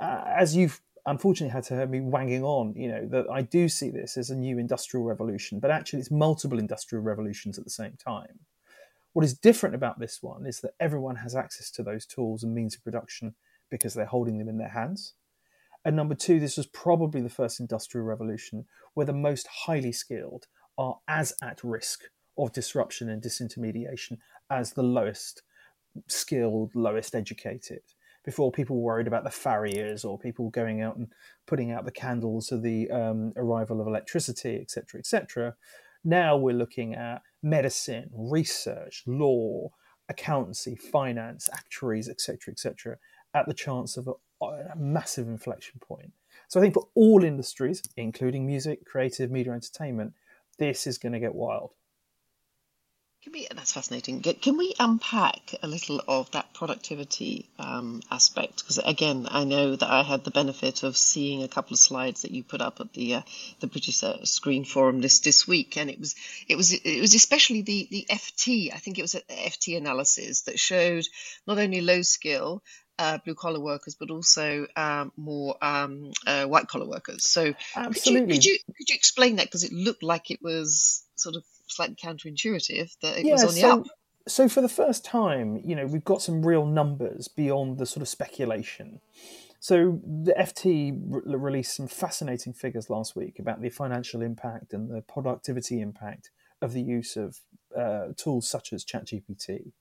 Uh, 0.00 0.22
as 0.26 0.54
you've 0.54 0.80
unfortunately 1.06 1.52
had 1.52 1.64
to 1.64 1.76
hear 1.76 1.86
me 1.86 2.00
wanging 2.00 2.42
on, 2.42 2.74
you 2.74 2.88
know, 2.88 3.06
that 3.06 3.26
I 3.30 3.42
do 3.42 3.68
see 3.68 3.90
this 3.90 4.16
as 4.16 4.30
a 4.30 4.36
new 4.36 4.58
industrial 4.58 5.04
revolution, 5.04 5.60
but 5.60 5.70
actually 5.70 6.00
it's 6.00 6.10
multiple 6.10 6.58
industrial 6.58 7.04
revolutions 7.04 7.58
at 7.58 7.64
the 7.64 7.70
same 7.70 7.96
time. 8.02 8.40
What 9.12 9.24
is 9.24 9.38
different 9.38 9.76
about 9.76 10.00
this 10.00 10.18
one 10.22 10.44
is 10.44 10.60
that 10.60 10.74
everyone 10.80 11.16
has 11.16 11.36
access 11.36 11.70
to 11.72 11.82
those 11.82 12.04
tools 12.04 12.42
and 12.42 12.52
means 12.52 12.74
of 12.74 12.82
production 12.82 13.34
because 13.70 13.94
they're 13.94 14.06
holding 14.06 14.38
them 14.38 14.48
in 14.48 14.58
their 14.58 14.68
hands. 14.70 15.14
And 15.84 15.94
number 15.94 16.14
two, 16.14 16.40
this 16.40 16.56
was 16.56 16.66
probably 16.66 17.20
the 17.20 17.28
first 17.28 17.60
industrial 17.60 18.06
revolution 18.06 18.64
where 18.94 19.06
the 19.06 19.12
most 19.12 19.46
highly 19.66 19.92
skilled 19.92 20.46
are 20.78 20.98
as 21.06 21.34
at 21.42 21.62
risk 21.62 22.04
of 22.38 22.52
disruption 22.52 23.08
and 23.08 23.22
disintermediation 23.22 24.18
as 24.50 24.72
the 24.72 24.82
lowest 24.82 25.42
skilled, 26.08 26.70
lowest 26.74 27.14
educated. 27.14 27.80
Before 28.24 28.50
people 28.50 28.80
worried 28.80 29.06
about 29.06 29.24
the 29.24 29.30
farriers 29.30 30.04
or 30.04 30.18
people 30.18 30.48
going 30.48 30.80
out 30.80 30.96
and 30.96 31.08
putting 31.46 31.72
out 31.72 31.84
the 31.84 31.92
candles 31.92 32.50
of 32.52 32.62
the 32.62 32.90
um, 32.90 33.32
arrival 33.36 33.80
of 33.80 33.86
electricity, 33.86 34.58
etc., 34.60 34.98
etc. 34.98 35.54
Now 36.04 36.36
we're 36.36 36.54
looking 36.54 36.94
at 36.94 37.22
medicine, 37.42 38.10
research, 38.14 39.02
law, 39.06 39.70
accountancy, 40.08 40.74
finance, 40.74 41.50
actuaries, 41.52 42.08
etc., 42.08 42.52
etc., 42.52 42.96
at 43.34 43.46
the 43.46 43.54
chance 43.54 43.96
of 43.96 44.08
a, 44.08 44.44
a 44.44 44.76
massive 44.76 45.28
inflection 45.28 45.78
point. 45.80 46.12
So 46.48 46.60
I 46.60 46.62
think 46.62 46.74
for 46.74 46.88
all 46.94 47.24
industries, 47.24 47.82
including 47.96 48.46
music, 48.46 48.84
creative, 48.84 49.30
media, 49.30 49.52
entertainment, 49.52 50.14
this 50.58 50.86
is 50.86 50.98
going 50.98 51.12
to 51.12 51.20
get 51.20 51.34
wild. 51.34 51.72
Can 53.24 53.32
we, 53.32 53.48
that's 53.50 53.72
fascinating. 53.72 54.20
Can 54.20 54.58
we 54.58 54.74
unpack 54.78 55.54
a 55.62 55.66
little 55.66 56.02
of 56.06 56.30
that 56.32 56.52
productivity 56.52 57.48
um, 57.58 58.02
aspect? 58.10 58.58
Because 58.58 58.76
again, 58.76 59.26
I 59.30 59.44
know 59.44 59.76
that 59.76 59.90
I 59.90 60.02
had 60.02 60.24
the 60.24 60.30
benefit 60.30 60.82
of 60.82 60.94
seeing 60.94 61.42
a 61.42 61.48
couple 61.48 61.72
of 61.72 61.78
slides 61.78 62.20
that 62.20 62.32
you 62.32 62.42
put 62.42 62.60
up 62.60 62.80
at 62.80 62.92
the 62.92 63.14
uh, 63.14 63.22
the 63.60 63.66
British 63.66 64.04
uh, 64.04 64.22
Screen 64.26 64.66
Forum 64.66 65.00
this 65.00 65.20
this 65.20 65.48
week, 65.48 65.78
and 65.78 65.88
it 65.88 65.98
was 65.98 66.14
it 66.48 66.56
was 66.56 66.74
it 66.74 67.00
was 67.00 67.14
especially 67.14 67.62
the 67.62 67.88
the 67.90 68.06
FT. 68.10 68.74
I 68.74 68.76
think 68.76 68.98
it 68.98 69.02
was 69.02 69.14
an 69.14 69.22
FT 69.30 69.78
analysis 69.78 70.42
that 70.42 70.58
showed 70.58 71.06
not 71.46 71.58
only 71.58 71.80
low 71.80 72.02
skill 72.02 72.62
uh, 72.98 73.18
blue 73.24 73.34
collar 73.34 73.60
workers, 73.60 73.96
but 73.98 74.10
also 74.10 74.66
um, 74.76 75.12
more 75.16 75.56
um, 75.62 76.12
uh, 76.26 76.44
white 76.44 76.68
collar 76.68 76.86
workers. 76.86 77.24
So, 77.24 77.54
absolutely, 77.74 78.34
could 78.34 78.44
you, 78.44 78.52
could 78.52 78.68
you, 78.68 78.74
could 78.76 78.88
you 78.90 78.94
explain 78.96 79.36
that 79.36 79.46
because 79.46 79.64
it 79.64 79.72
looked 79.72 80.02
like 80.02 80.30
it 80.30 80.42
was 80.42 81.04
sort 81.16 81.36
of 81.36 81.44
slightly 81.74 81.96
counterintuitive 81.96 82.90
that 83.02 83.18
it 83.18 83.26
yeah, 83.26 83.32
was 83.32 83.44
on 83.44 83.54
the 83.54 83.60
so, 83.60 83.80
up. 83.80 83.86
So 84.26 84.48
for 84.48 84.60
the 84.60 84.68
first 84.68 85.04
time, 85.04 85.60
you 85.64 85.76
know, 85.76 85.86
we've 85.86 86.04
got 86.04 86.22
some 86.22 86.44
real 86.44 86.64
numbers 86.64 87.28
beyond 87.28 87.78
the 87.78 87.86
sort 87.86 88.02
of 88.02 88.08
speculation. 88.08 89.00
So 89.60 90.00
the 90.04 90.34
FT 90.34 90.98
re- 91.08 91.36
released 91.36 91.76
some 91.76 91.88
fascinating 91.88 92.52
figures 92.52 92.90
last 92.90 93.16
week 93.16 93.38
about 93.38 93.62
the 93.62 93.70
financial 93.70 94.22
impact 94.22 94.72
and 94.72 94.90
the 94.90 95.02
productivity 95.02 95.80
impact 95.80 96.30
of 96.60 96.72
the 96.72 96.82
use 96.82 97.16
of 97.16 97.40
uh, 97.76 98.08
tools 98.16 98.48
such 98.48 98.72
as 98.72 98.84
ChatGPT. 98.84 99.48
A 99.48 99.72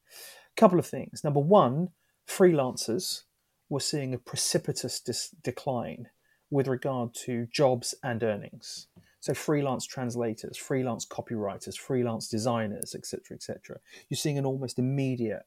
couple 0.56 0.80
of 0.80 0.86
things. 0.86 1.24
Number 1.24 1.40
one, 1.40 1.90
freelancers 2.28 3.24
were 3.70 3.80
seeing 3.80 4.14
a 4.14 4.18
precipitous 4.18 5.00
dis- 5.00 5.36
decline 5.44 6.08
with 6.50 6.68
regard 6.68 7.14
to 7.26 7.48
jobs 7.52 7.96
and 8.04 8.24
earnings. 8.24 8.88
So 9.24 9.34
freelance 9.34 9.86
translators, 9.86 10.58
freelance 10.58 11.06
copywriters, 11.06 11.78
freelance 11.78 12.28
designers, 12.28 12.94
etc., 12.94 13.38
etc. 13.38 13.78
You're 14.10 14.18
seeing 14.18 14.38
an 14.38 14.46
almost 14.46 14.78
immediate 14.78 15.44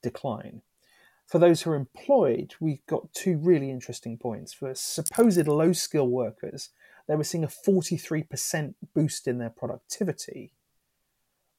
decline. 0.00 0.62
For 1.26 1.40
those 1.40 1.62
who 1.62 1.72
are 1.72 1.74
employed, 1.74 2.54
we've 2.60 2.86
got 2.86 3.12
two 3.12 3.36
really 3.38 3.68
interesting 3.68 4.16
points. 4.16 4.52
For 4.52 4.76
supposed 4.76 5.48
low 5.48 5.72
skill 5.72 6.06
workers, 6.06 6.68
they 7.08 7.16
were 7.16 7.24
seeing 7.24 7.42
a 7.42 7.48
43% 7.48 8.74
boost 8.94 9.26
in 9.26 9.38
their 9.38 9.50
productivity 9.50 10.52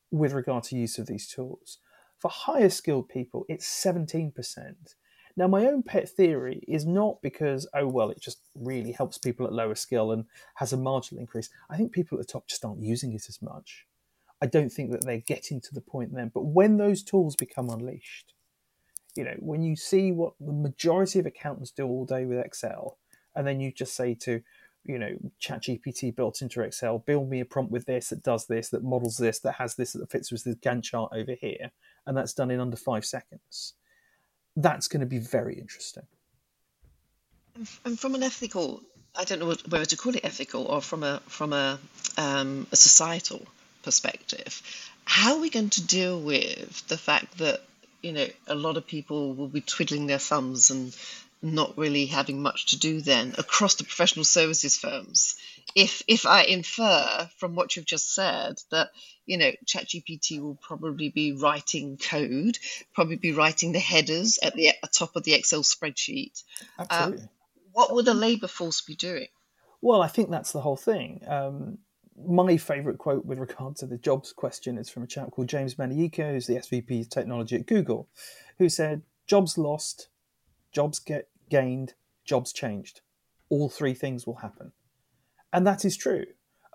with 0.10 0.32
regard 0.32 0.64
to 0.66 0.78
use 0.78 0.98
of 0.98 1.08
these 1.08 1.28
tools. 1.28 1.80
For 2.18 2.32
higher 2.32 2.70
skilled 2.70 3.10
people, 3.10 3.46
it's 3.50 3.68
17%. 3.68 4.96
Now, 5.38 5.48
my 5.48 5.66
own 5.66 5.84
pet 5.84 6.10
theory 6.10 6.64
is 6.68 6.86
not 6.86 7.22
because, 7.22 7.68
oh, 7.74 7.88
well, 7.88 8.10
it 8.10 8.22
just 8.22 8.40
really 8.56 8.92
helps 8.92 9.18
people 9.18 9.46
at 9.46 9.54
lower 9.54 9.76
skill 9.76 10.12
and 10.12 10.26
has 10.56 10.74
a 10.74 10.78
marginal 10.78 11.22
increase. 11.22 11.50
I 11.70 11.78
think 11.78 11.92
people 11.92 12.20
at 12.20 12.28
the 12.28 12.32
top 12.32 12.48
just 12.48 12.66
aren't 12.66 12.82
using 12.82 13.14
it 13.14 13.30
as 13.30 13.42
much. 13.42 13.86
I 14.42 14.48
don't 14.48 14.72
think 14.72 14.92
that 14.92 15.06
they're 15.06 15.20
getting 15.20 15.62
to 15.62 15.74
the 15.74 15.82
point 15.82 16.14
then. 16.14 16.32
But 16.34 16.46
when 16.46 16.78
those 16.78 17.04
tools 17.04 17.36
become 17.36 17.70
unleashed, 17.70 18.34
you 19.16 19.24
know, 19.24 19.36
when 19.40 19.62
you 19.62 19.76
see 19.76 20.12
what 20.12 20.34
the 20.40 20.54
majority 20.54 21.20
of 21.20 21.26
accountants 21.26 21.72
do 21.72 21.86
all 21.86 22.06
day 22.06 22.26
with 22.26 22.40
Excel, 22.40 22.98
and 23.36 23.46
then 23.46 23.60
you 23.60 23.72
just 23.72 23.96
say 23.96 24.16
to, 24.16 24.42
you 24.84 24.98
know, 24.98 25.16
ChatGPT 25.42 26.16
built 26.16 26.42
into 26.42 26.62
Excel, 26.62 27.00
build 27.00 27.30
me 27.30 27.40
a 27.40 27.46
prompt 27.46 27.72
with 27.72 27.86
this 27.86 28.10
that 28.10 28.24
does 28.24 28.48
this, 28.48 28.70
that 28.70 28.84
models 28.84 29.18
this, 29.18 29.40
that 29.40 29.56
has 29.56 29.76
this, 29.76 29.94
that 29.94 30.12
fits 30.12 30.32
with 30.32 30.44
this 30.44 30.56
Gantt 30.56 30.84
chart 30.84 31.12
over 31.14 31.36
here, 31.40 31.72
and 32.06 32.18
that's 32.18 32.34
done 32.34 32.52
in 32.52 32.60
under 32.60 32.78
five 32.78 33.06
seconds 33.06 33.76
that's 34.56 34.88
going 34.88 35.02
to 35.02 35.06
be 35.06 35.20
very 35.20 35.56
interesting. 35.56 36.04
And 37.86 38.00
from 38.00 38.16
an 38.16 38.24
ethical, 38.24 38.82
I 39.16 39.24
don't 39.26 39.40
know 39.40 39.56
whether 39.70 39.86
to 39.86 39.98
call 39.98 40.16
it 40.16 40.24
ethical 40.24 40.66
or 40.66 40.82
from 40.82 41.04
a 41.04 41.22
from 41.28 41.54
a, 41.54 41.80
um, 42.18 42.68
a 42.72 42.76
societal 42.76 43.46
perspective, 43.84 44.62
how 45.06 45.36
are 45.36 45.42
we 45.42 45.50
going 45.50 45.70
to 45.72 45.86
deal 45.86 46.20
with 46.20 46.88
the 46.88 46.98
fact 46.98 47.40
that 47.40 47.62
you 48.02 48.14
know 48.14 48.28
a 48.48 48.56
lot 48.56 48.78
of 48.78 48.88
people 48.88 49.34
will 49.34 49.48
be 49.48 49.62
twiddling 49.62 50.08
their 50.08 50.20
thumbs 50.20 50.72
and 50.72 50.96
not 51.42 51.78
really 51.78 52.06
having 52.06 52.42
much 52.42 52.68
to 52.68 52.80
do 52.80 53.02
then 53.02 53.34
across 53.38 53.76
the 53.76 53.84
professional 53.84 54.26
services 54.26 54.78
firms 54.78 55.36
if 55.76 56.04
if 56.08 56.26
I 56.26 56.44
infer 56.44 57.30
from 57.38 57.56
what 57.56 57.76
you've 57.76 57.86
just 57.86 58.14
said 58.14 58.62
that 58.72 58.92
you 59.26 59.38
know 59.38 59.52
ChatGPT 59.66 60.42
will 60.42 60.56
probably 60.56 61.10
be 61.10 61.34
writing 61.34 61.98
code, 61.98 62.58
probably 62.94 63.16
be 63.16 63.32
writing 63.32 63.72
the 63.72 63.80
headers 63.80 64.40
at 64.42 64.56
the 64.56 64.70
at 64.70 64.94
top 64.94 65.16
of 65.16 65.24
the 65.24 65.34
Excel 65.34 65.62
spreadsheet. 65.62 66.44
Um, 66.78 66.88
Absolutely. 66.90 67.24
Um, 67.24 67.30
what 67.74 67.94
would 67.94 68.06
the 68.06 68.14
labour 68.14 68.48
force 68.48 68.82
be 68.82 68.96
doing? 68.96 69.28
Well, 69.82 70.02
I 70.02 70.08
think 70.08 70.30
that's 70.30 70.52
the 70.52 70.62
whole 70.62 70.76
thing. 70.76 71.22
Um, 71.28 71.78
my 72.28 72.58
favourite 72.58 73.00
quote 73.00 73.26
with 73.26 73.40
regard 73.40 73.78
to 73.78 73.88
the 73.88 73.98
jobs 73.98 74.34
question 74.34 74.78
is 74.78 74.90
from 74.90 75.04
a 75.04 75.08
chap 75.08 75.32
called 75.32 75.48
James 75.48 75.76
Manyika, 75.76 76.32
who's 76.32 76.48
the 76.48 76.56
SVP 76.56 77.02
of 77.02 77.10
technology 77.10 77.56
at 77.56 77.66
Google, 77.66 78.10
who 78.58 78.68
said, 78.68 79.04
"Jobs 79.26 79.58
lost, 79.58 80.10
jobs 80.72 81.00
get 81.00 81.30
gained, 81.52 81.94
jobs 82.26 82.52
changed. 82.52 83.02
All 83.50 83.70
three 83.70 83.94
things 83.94 84.26
will 84.26 84.38
happen." 84.38 84.72
And 85.54 85.68
that 85.68 85.86
is 85.86 85.96
true. 85.96 86.26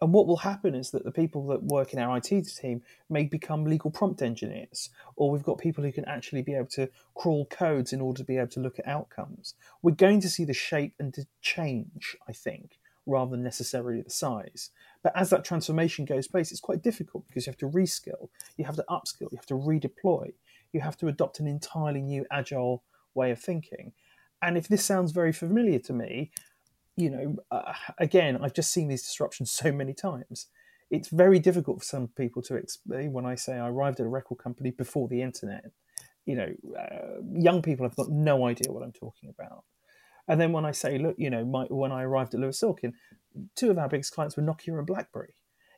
And 0.00 0.12
what 0.12 0.26
will 0.26 0.38
happen 0.38 0.74
is 0.74 0.90
that 0.90 1.04
the 1.04 1.10
people 1.10 1.46
that 1.46 1.62
work 1.62 1.94
in 1.94 1.98
our 1.98 2.18
IT 2.18 2.42
team 2.42 2.82
may 3.08 3.24
become 3.24 3.64
legal 3.64 3.90
prompt 3.90 4.20
engineers, 4.20 4.90
or 5.16 5.30
we've 5.30 5.42
got 5.42 5.56
people 5.56 5.82
who 5.82 5.92
can 5.92 6.04
actually 6.04 6.42
be 6.42 6.54
able 6.54 6.66
to 6.66 6.90
crawl 7.14 7.46
codes 7.46 7.94
in 7.94 8.02
order 8.02 8.18
to 8.18 8.24
be 8.24 8.36
able 8.36 8.48
to 8.48 8.60
look 8.60 8.78
at 8.78 8.86
outcomes. 8.86 9.54
We're 9.80 9.94
going 9.94 10.20
to 10.20 10.28
see 10.28 10.44
the 10.44 10.52
shape 10.52 10.94
and 10.98 11.14
the 11.14 11.26
change, 11.40 12.14
I 12.28 12.32
think, 12.32 12.78
rather 13.06 13.30
than 13.30 13.42
necessarily 13.42 14.02
the 14.02 14.10
size. 14.10 14.70
But 15.02 15.16
as 15.16 15.30
that 15.30 15.44
transformation 15.44 16.04
goes 16.04 16.28
place, 16.28 16.50
it's 16.50 16.60
quite 16.60 16.82
difficult 16.82 17.26
because 17.26 17.46
you 17.46 17.50
have 17.50 17.58
to 17.58 17.70
reskill, 17.70 18.28
you 18.58 18.66
have 18.66 18.76
to 18.76 18.84
upskill, 18.90 19.32
you 19.32 19.38
have 19.38 19.46
to 19.46 19.54
redeploy, 19.54 20.34
you 20.72 20.80
have 20.80 20.98
to 20.98 21.08
adopt 21.08 21.40
an 21.40 21.46
entirely 21.46 22.02
new 22.02 22.26
agile 22.30 22.82
way 23.14 23.30
of 23.30 23.40
thinking. 23.40 23.92
And 24.42 24.56
if 24.56 24.68
this 24.68 24.84
sounds 24.84 25.12
very 25.12 25.32
familiar 25.32 25.78
to 25.80 25.92
me, 25.92 26.30
you 26.96 27.10
know, 27.10 27.36
uh, 27.50 27.72
again, 27.98 28.38
I've 28.42 28.54
just 28.54 28.72
seen 28.72 28.88
these 28.88 29.02
disruptions 29.02 29.50
so 29.50 29.72
many 29.72 29.92
times. 29.92 30.46
It's 30.90 31.08
very 31.08 31.38
difficult 31.38 31.80
for 31.80 31.84
some 31.84 32.08
people 32.08 32.42
to 32.42 32.54
explain. 32.54 33.12
When 33.12 33.26
I 33.26 33.34
say 33.34 33.54
I 33.54 33.68
arrived 33.68 34.00
at 34.00 34.06
a 34.06 34.08
record 34.10 34.38
company 34.38 34.70
before 34.70 35.08
the 35.08 35.20
internet, 35.20 35.64
you 36.24 36.36
know, 36.36 36.54
uh, 36.78 37.22
young 37.32 37.62
people 37.62 37.84
have 37.86 37.96
got 37.96 38.10
no 38.10 38.46
idea 38.46 38.72
what 38.72 38.82
I'm 38.82 38.92
talking 38.92 39.30
about. 39.30 39.64
And 40.28 40.40
then 40.40 40.52
when 40.52 40.64
I 40.64 40.72
say, 40.72 40.98
look, 40.98 41.16
you 41.18 41.30
know, 41.30 41.44
my, 41.44 41.64
when 41.64 41.92
I 41.92 42.02
arrived 42.02 42.34
at 42.34 42.40
Lewis 42.40 42.58
Silkin, 42.58 42.94
two 43.54 43.70
of 43.70 43.78
our 43.78 43.88
biggest 43.88 44.12
clients 44.12 44.36
were 44.36 44.42
Nokia 44.42 44.78
and 44.78 44.86
BlackBerry, 44.86 45.34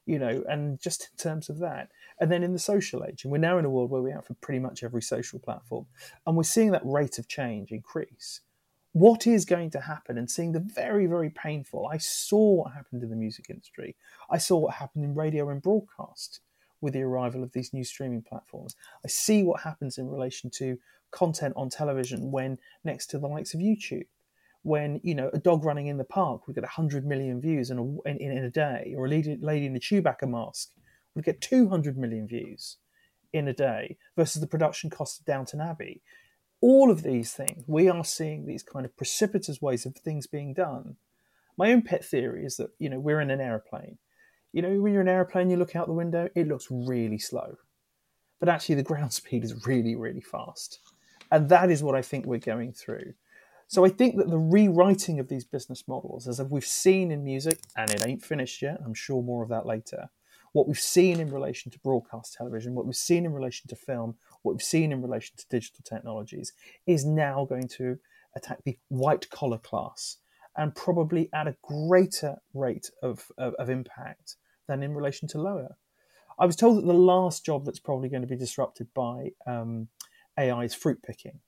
you 0.06 0.18
know, 0.18 0.42
and 0.48 0.80
just 0.80 1.08
in 1.12 1.16
terms 1.18 1.50
of 1.50 1.58
that. 1.58 1.90
And 2.20 2.32
then 2.32 2.42
in 2.42 2.52
the 2.52 2.58
social 2.58 3.04
age, 3.04 3.24
and 3.24 3.32
we're 3.32 3.38
now 3.38 3.58
in 3.58 3.66
a 3.66 3.70
world 3.70 3.90
where 3.90 4.02
we 4.02 4.12
have 4.12 4.24
for 4.24 4.34
pretty 4.34 4.60
much 4.60 4.82
every 4.82 5.02
social 5.02 5.38
platform, 5.38 5.86
and 6.26 6.36
we're 6.36 6.44
seeing 6.44 6.70
that 6.70 6.82
rate 6.84 7.18
of 7.18 7.28
change 7.28 7.72
increase 7.72 8.40
what 8.92 9.26
is 9.26 9.45
going 9.45 9.71
to 9.71 9.80
happen 9.80 10.18
and 10.18 10.30
seeing 10.30 10.52
the 10.52 10.61
very, 10.61 11.07
very 11.07 11.30
painful. 11.30 11.88
I 11.92 11.99
saw 11.99 12.62
what 12.62 12.73
happened 12.73 13.02
in 13.02 13.11
the 13.11 13.16
music 13.16 13.47
industry. 13.50 13.97
I 14.30 14.38
saw 14.38 14.59
what 14.59 14.75
happened 14.75 15.04
in 15.04 15.14
radio 15.14 15.50
and 15.50 15.62
broadcast 15.62 16.40
with 16.80 16.95
the 16.95 17.02
arrival 17.02 17.42
of 17.42 17.52
these 17.52 17.75
new 17.75 17.85
streaming 17.85 18.23
platforms. 18.23 18.76
I 19.04 19.09
see 19.09 19.42
what 19.42 19.61
happens 19.61 19.99
in 19.99 20.09
relation 20.09 20.50
to 20.57 20.78
content 21.11 21.54
on 21.57 21.68
television 21.68 22.30
when 22.30 22.59
next 22.85 23.07
to 23.09 23.18
the 23.18 23.26
likes 23.26 23.54
of 23.54 23.61
YouTube. 23.61 24.07
When 24.62 25.00
you 25.02 25.14
know 25.14 25.30
a 25.33 25.38
dog 25.38 25.64
running 25.64 25.87
in 25.87 25.99
the 25.99 26.04
park 26.04 26.47
would 26.47 26.54
get 26.54 26.64
100 26.64 27.07
million 27.07 27.40
views 27.40 27.71
in 27.71 27.78
a, 27.78 28.09
in, 28.09 28.18
in 28.18 28.45
a 28.45 28.50
day, 28.50 28.95
or 28.97 29.07
a 29.07 29.09
lady, 29.09 29.37
lady 29.40 29.66
in 29.66 29.76
a 29.76 29.80
Chewbacca 29.80 30.28
mask 30.28 30.71
would 31.14 31.25
get 31.25 31.40
200 31.40 31.97
million 31.97 32.26
views 32.26 32.76
in 33.33 33.47
a 33.49 33.52
day, 33.52 33.97
versus 34.16 34.40
the 34.40 34.47
production 34.47 34.90
cost 34.90 35.21
of 35.21 35.26
Downton 35.26 35.61
Abbey 35.61 36.02
all 36.60 36.90
of 36.90 37.02
these 37.02 37.32
things, 37.32 37.64
we 37.66 37.88
are 37.88 38.04
seeing 38.04 38.46
these 38.46 38.62
kind 38.62 38.84
of 38.84 38.96
precipitous 38.96 39.62
ways 39.62 39.86
of 39.86 39.94
things 39.94 40.26
being 40.26 40.54
done. 40.54 40.96
My 41.56 41.72
own 41.72 41.82
pet 41.82 42.04
theory 42.04 42.44
is 42.44 42.56
that, 42.56 42.70
you 42.78 42.88
know, 42.88 42.98
we're 42.98 43.20
in 43.20 43.30
an 43.30 43.40
aeroplane. 43.40 43.98
You 44.52 44.62
know, 44.62 44.80
when 44.80 44.92
you're 44.92 45.02
in 45.02 45.08
an 45.08 45.14
aeroplane, 45.14 45.50
you 45.50 45.56
look 45.56 45.76
out 45.76 45.86
the 45.86 45.92
window, 45.92 46.28
it 46.34 46.48
looks 46.48 46.68
really 46.70 47.18
slow. 47.18 47.56
But 48.40 48.48
actually, 48.48 48.76
the 48.76 48.82
ground 48.82 49.12
speed 49.20 49.44
is 49.44 49.66
really, 49.66 49.94
really 49.94 50.20
fast. 50.20 50.80
And 51.30 51.48
that 51.48 51.70
is 51.70 51.82
what 51.82 51.94
I 51.94 52.02
think 52.02 52.26
we're 52.26 52.38
going 52.38 52.72
through. 52.72 53.14
So 53.66 53.84
I 53.84 53.90
think 53.90 54.16
that 54.16 54.30
the 54.30 54.38
rewriting 54.38 55.20
of 55.20 55.28
these 55.28 55.44
business 55.44 55.86
models, 55.86 56.26
as 56.26 56.40
we've 56.40 56.64
seen 56.64 57.10
in 57.10 57.22
music, 57.22 57.60
and 57.76 57.90
it 57.90 58.06
ain't 58.06 58.24
finished 58.24 58.62
yet, 58.62 58.78
I'm 58.82 58.94
sure 58.94 59.22
more 59.22 59.42
of 59.42 59.50
that 59.50 59.66
later, 59.66 60.08
what 60.52 60.67
we've 60.67 60.78
seen 60.78 61.21
in 61.21 61.31
relation 61.31 61.71
to 61.71 61.78
broadcast 61.81 62.35
television, 62.35 62.75
what 62.75 62.87
we've 62.87 62.97
seen 62.97 63.25
in 63.25 63.33
relation 63.33 63.69
to 63.69 63.76
film, 63.76 64.17
what 64.43 64.52
we've 64.52 64.62
seen 64.62 64.93
in 64.93 65.02
relation 65.02 65.37
to 65.37 65.47
digital 65.49 65.85
technologies 65.85 66.52
is 66.87 67.05
now 67.05 67.45
going 67.45 67.69
to 67.69 67.99
attack 68.37 68.59
the 68.64 68.78
white 68.88 69.28
collar 69.31 69.59
class 69.59 70.19
and 70.57 70.75
probably 70.75 71.28
at 71.33 71.47
a 71.47 71.57
greater 71.62 72.37
rate 72.55 72.90
of, 73.02 73.31
of, 73.38 73.55
of 73.55 73.71
impact 73.71 74.37
than 74.67 74.83
in 74.83 74.95
relation 74.95 75.28
to 75.28 75.40
lower. 75.40 75.76
I 76.38 76.47
was 76.47 76.57
told 76.57 76.78
that 76.78 76.87
the 76.87 76.93
last 76.93 77.45
job 77.45 77.64
that's 77.64 77.81
probably 77.81 78.09
going 78.09 78.23
to 78.23 78.28
be 78.28 78.37
disrupted 78.37 78.88
by 78.95 79.33
um, 79.47 79.88
AI 80.38 80.64
is 80.64 80.75
fruit 80.75 81.02
picking. 81.02 81.40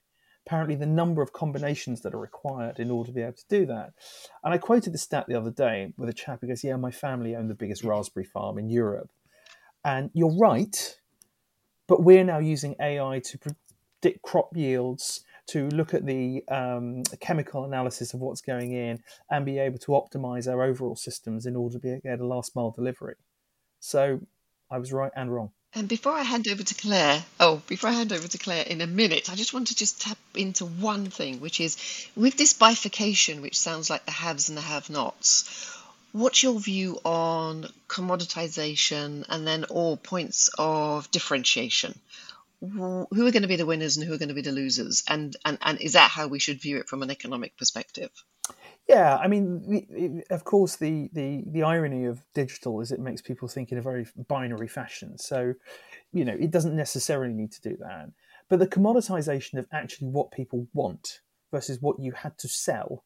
Apparently, 0.47 0.75
the 0.75 0.87
number 0.87 1.23
of 1.23 1.33
combinations 1.33 2.01
that 2.01 2.15
are 2.15 2.19
required 2.19 2.79
in 2.79 2.91
order 2.91 3.09
to 3.09 3.15
be 3.15 3.23
able 3.23 3.35
to 3.35 3.45
do 3.49 3.67
that. 3.67 3.93
And 4.43 4.55
I 4.55 4.59
quoted 4.59 4.93
the 4.93 4.99
stat 4.99 5.27
the 5.29 5.35
other 5.35 5.51
day 5.51 5.93
with 5.97 6.09
a 6.09 6.15
chap 6.15 6.41
who 6.41 6.49
goes, 6.49 6.65
Yeah, 6.65 6.77
my 6.77 6.91
family 6.91 7.37
owned 7.37 7.51
the 7.51 7.55
biggest 7.55 7.85
raspberry 7.85 8.25
farm 8.25 8.59
in 8.59 8.71
Europe. 8.71 9.11
And 9.85 10.11
you're 10.13 10.37
right, 10.37 10.99
but 11.87 12.03
we're 12.03 12.25
now 12.25 12.39
using 12.39 12.75
AI 12.81 13.21
to 13.21 13.39
predict 13.39 14.23
crop 14.23 14.57
yields, 14.57 15.25
to 15.49 15.69
look 15.71 15.95
at 15.95 16.07
the 16.07 16.45
um, 16.49 17.03
chemical 17.21 17.65
analysis 17.65 18.15
of 18.15 18.21
what's 18.21 18.41
going 18.41 18.73
in, 18.73 19.03
and 19.31 19.45
be 19.45 19.59
able 19.59 19.79
to 19.79 19.93
optimize 19.93 20.51
our 20.51 20.63
overall 20.63 20.97
systems 20.97 21.47
in 21.47 21.57
order 21.57 21.75
to 21.75 21.79
be, 21.81 22.01
get 22.03 22.21
a 22.21 22.27
last 22.27 22.55
mile 22.55 22.71
delivery. 22.71 23.15
So 23.81 24.21
I 24.71 24.79
was 24.79 24.93
right 24.93 25.13
and 25.17 25.33
wrong. 25.33 25.51
And 25.75 25.89
before 25.89 26.13
I 26.13 26.23
hand 26.23 26.49
over 26.49 26.63
to 26.63 26.75
Claire, 26.75 27.25
oh, 27.39 27.63
before 27.69 27.91
I 27.91 27.93
hand 27.93 28.13
over 28.13 28.27
to 28.27 28.39
Claire 28.39 28.65
in 28.65 28.81
a 28.81 28.87
minute, 28.87 29.31
I 29.31 29.37
just 29.37 29.55
want 29.55 29.69
to 29.69 29.77
just 29.77 30.01
tap 30.01 30.19
into 30.35 30.67
one 30.67 31.11
thing, 31.11 31.41
which 31.41 31.61
is 31.61 31.77
with 32.17 32.37
this 32.37 32.55
bifurcation, 32.55 33.41
which 33.41 33.59
sounds 33.59 33.89
like 33.89 34.05
the 34.05 34.11
haves 34.11 34.49
and 34.49 34.59
the 34.59 34.63
have 34.63 34.91
nots, 34.91 35.71
What's 36.13 36.43
your 36.43 36.59
view 36.59 36.99
on 37.05 37.69
commoditization 37.87 39.25
and 39.29 39.47
then 39.47 39.63
all 39.65 39.97
points 39.97 40.51
of 40.59 41.09
differentiation? 41.13 41.97
Who 42.61 43.07
are 43.13 43.31
going 43.31 43.43
to 43.43 43.49
be 43.49 43.57
the 43.57 43.65
winners 43.65 43.97
and 43.97 44.05
who 44.05 44.13
are 44.13 44.19
going 44.19 44.29
to 44.29 44.35
be 44.35 44.43
the 44.43 44.51
losers? 44.51 45.05
And, 45.07 45.37
and, 45.45 45.57
and 45.63 45.81
is 45.81 45.93
that 45.93 46.11
how 46.11 46.27
we 46.27 46.41
should 46.41 46.61
view 46.61 46.79
it 46.79 46.89
from 46.89 47.05
an 47.05 47.13
economic 47.13 47.57
perspective? 47.57 48.11
Yeah, 48.91 49.19
I 49.19 49.29
mean, 49.29 50.25
of 50.31 50.43
course, 50.43 50.75
the, 50.75 51.09
the, 51.13 51.45
the 51.47 51.63
irony 51.63 52.07
of 52.07 52.25
digital 52.35 52.81
is 52.81 52.91
it 52.91 52.99
makes 52.99 53.23
people 53.23 53.47
think 53.47 53.71
in 53.71 53.79
a 53.79 53.83
very 53.83 54.05
binary 54.27 54.67
fashion. 54.67 55.17
So, 55.17 55.55
you 56.13 56.25
know, 56.25 56.37
it 56.37 56.51
doesn't 56.51 56.75
necessarily 56.75 57.33
need 57.33 57.53
to 57.53 57.61
do 57.61 57.77
that. 57.79 58.11
But 58.49 58.59
the 58.59 58.67
commoditization 58.67 59.61
of 59.61 59.69
actually 59.73 60.09
what 60.09 60.33
people 60.33 60.67
want 60.75 61.21
versus 61.53 61.81
what 61.81 62.01
you 62.01 62.11
had 62.11 62.37
to 62.39 62.49
sell 62.49 63.05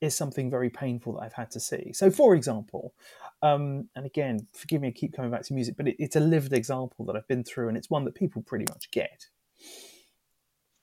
is 0.00 0.16
something 0.16 0.48
very 0.48 0.70
painful 0.70 1.12
that 1.12 1.24
I've 1.24 1.34
had 1.34 1.50
to 1.50 1.60
see. 1.60 1.92
So, 1.92 2.10
for 2.10 2.34
example, 2.34 2.94
um, 3.42 3.90
and 3.94 4.06
again, 4.06 4.46
forgive 4.54 4.80
me, 4.80 4.88
I 4.88 4.92
keep 4.92 5.12
coming 5.14 5.30
back 5.30 5.42
to 5.42 5.52
music, 5.52 5.76
but 5.76 5.88
it, 5.88 5.96
it's 5.98 6.16
a 6.16 6.20
lived 6.20 6.54
example 6.54 7.04
that 7.04 7.16
I've 7.16 7.28
been 7.28 7.44
through, 7.44 7.68
and 7.68 7.76
it's 7.76 7.90
one 7.90 8.06
that 8.06 8.14
people 8.14 8.40
pretty 8.40 8.64
much 8.70 8.90
get. 8.92 9.26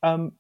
Um, 0.04 0.34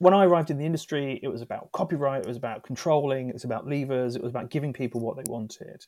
when 0.00 0.14
I 0.14 0.24
arrived 0.24 0.50
in 0.50 0.56
the 0.56 0.64
industry, 0.64 1.20
it 1.22 1.28
was 1.28 1.42
about 1.42 1.70
copyright, 1.72 2.22
it 2.22 2.26
was 2.26 2.38
about 2.38 2.62
controlling, 2.62 3.28
it 3.28 3.34
was 3.34 3.44
about 3.44 3.68
levers, 3.68 4.16
it 4.16 4.22
was 4.22 4.30
about 4.30 4.48
giving 4.48 4.72
people 4.72 4.98
what 4.98 5.16
they 5.16 5.30
wanted. 5.30 5.84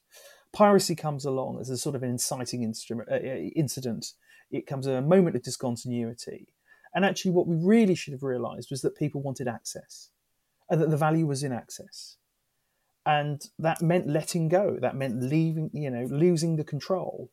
Piracy 0.52 0.94
comes 0.94 1.24
along 1.24 1.60
as 1.60 1.70
a 1.70 1.78
sort 1.78 1.96
of 1.96 2.02
an 2.02 2.10
inciting 2.10 2.62
instrument, 2.62 3.08
uh, 3.10 3.14
uh 3.14 3.48
incident. 3.56 4.12
It 4.50 4.66
comes 4.66 4.86
a 4.86 5.00
moment 5.00 5.34
of 5.36 5.42
discontinuity. 5.42 6.48
And 6.94 7.06
actually, 7.06 7.30
what 7.30 7.46
we 7.46 7.56
really 7.56 7.94
should 7.94 8.12
have 8.12 8.22
realized 8.22 8.70
was 8.70 8.82
that 8.82 8.98
people 8.98 9.22
wanted 9.22 9.48
access 9.48 10.10
and 10.68 10.78
that 10.78 10.90
the 10.90 10.96
value 10.98 11.26
was 11.26 11.42
in 11.42 11.52
access. 11.52 12.18
And 13.06 13.40
that 13.58 13.80
meant 13.80 14.10
letting 14.10 14.50
go. 14.50 14.76
That 14.78 14.94
meant 14.94 15.22
leaving, 15.22 15.70
you 15.72 15.90
know, 15.90 16.06
losing 16.10 16.56
the 16.56 16.64
control. 16.64 17.30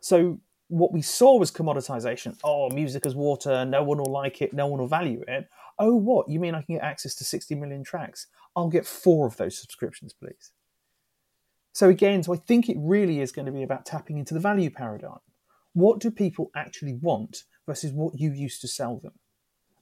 So 0.00 0.40
what 0.68 0.92
we 0.92 1.02
saw 1.02 1.38
was 1.38 1.50
commoditization. 1.50 2.38
Oh, 2.42 2.70
music 2.70 3.06
is 3.06 3.14
water. 3.14 3.64
No 3.64 3.82
one 3.82 3.98
will 3.98 4.12
like 4.12 4.42
it. 4.42 4.52
No 4.52 4.66
one 4.66 4.80
will 4.80 4.88
value 4.88 5.22
it. 5.28 5.48
Oh, 5.78 5.94
what? 5.94 6.28
You 6.28 6.40
mean 6.40 6.54
I 6.54 6.62
can 6.62 6.76
get 6.76 6.84
access 6.84 7.14
to 7.16 7.24
60 7.24 7.54
million 7.54 7.84
tracks? 7.84 8.26
I'll 8.54 8.68
get 8.68 8.86
four 8.86 9.26
of 9.26 9.36
those 9.36 9.58
subscriptions, 9.58 10.12
please. 10.12 10.52
So, 11.72 11.88
again, 11.88 12.22
so 12.22 12.32
I 12.32 12.38
think 12.38 12.68
it 12.68 12.78
really 12.80 13.20
is 13.20 13.32
going 13.32 13.46
to 13.46 13.52
be 13.52 13.62
about 13.62 13.84
tapping 13.84 14.18
into 14.18 14.34
the 14.34 14.40
value 14.40 14.70
paradigm. 14.70 15.18
What 15.74 16.00
do 16.00 16.10
people 16.10 16.50
actually 16.56 16.94
want 16.94 17.44
versus 17.66 17.92
what 17.92 18.18
you 18.18 18.32
used 18.32 18.62
to 18.62 18.68
sell 18.68 18.96
them? 18.96 19.12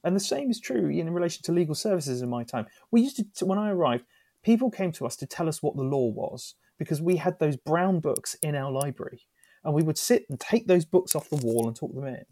And 0.03 0.14
the 0.14 0.21
same 0.21 0.50
is 0.50 0.61
true 0.61 0.88
in 0.88 1.09
relation 1.11 1.43
to 1.45 1.53
legal 1.53 1.75
services 1.75 2.21
in 2.21 2.29
my 2.29 2.43
time. 2.43 2.67
We 2.91 3.03
used 3.03 3.37
to, 3.37 3.47
when 3.47 3.59
I 3.59 3.71
arrived, 3.71 4.05
people 4.43 4.71
came 4.71 4.93
to 4.93 5.07
us 5.07 5.17
to 5.17 5.26
tell 5.26 5.49
us 5.49 5.62
what 5.62 5.76
the 5.76 5.83
law 5.83 6.09
was 6.09 6.57
because 6.79 7.00
we 7.00 7.17
had 7.17 7.38
those 7.38 7.57
brown 7.57 8.00
books 8.00 8.35
in 8.43 8.55
our 8.55 8.71
library. 8.71 9.23
And 9.64 9.75
we 9.75 9.83
would 9.83 9.99
sit 9.99 10.26
and 10.28 10.38
take 10.38 10.66
those 10.66 10.85
books 10.85 11.14
off 11.14 11.30
the 11.30 11.37
wall 11.37 11.66
and 11.66 11.75
talk 11.76 11.94
them 11.94 12.06
in. 12.06 12.25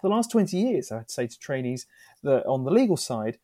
For 0.00 0.08
the 0.08 0.14
last 0.14 0.30
20 0.30 0.56
years, 0.56 0.92
I'd 0.92 1.10
say 1.10 1.26
to 1.26 1.38
trainees 1.38 1.86
that 2.22 2.44
on 2.46 2.64
the 2.64 2.70
legal 2.70 2.96
side, 2.96 3.38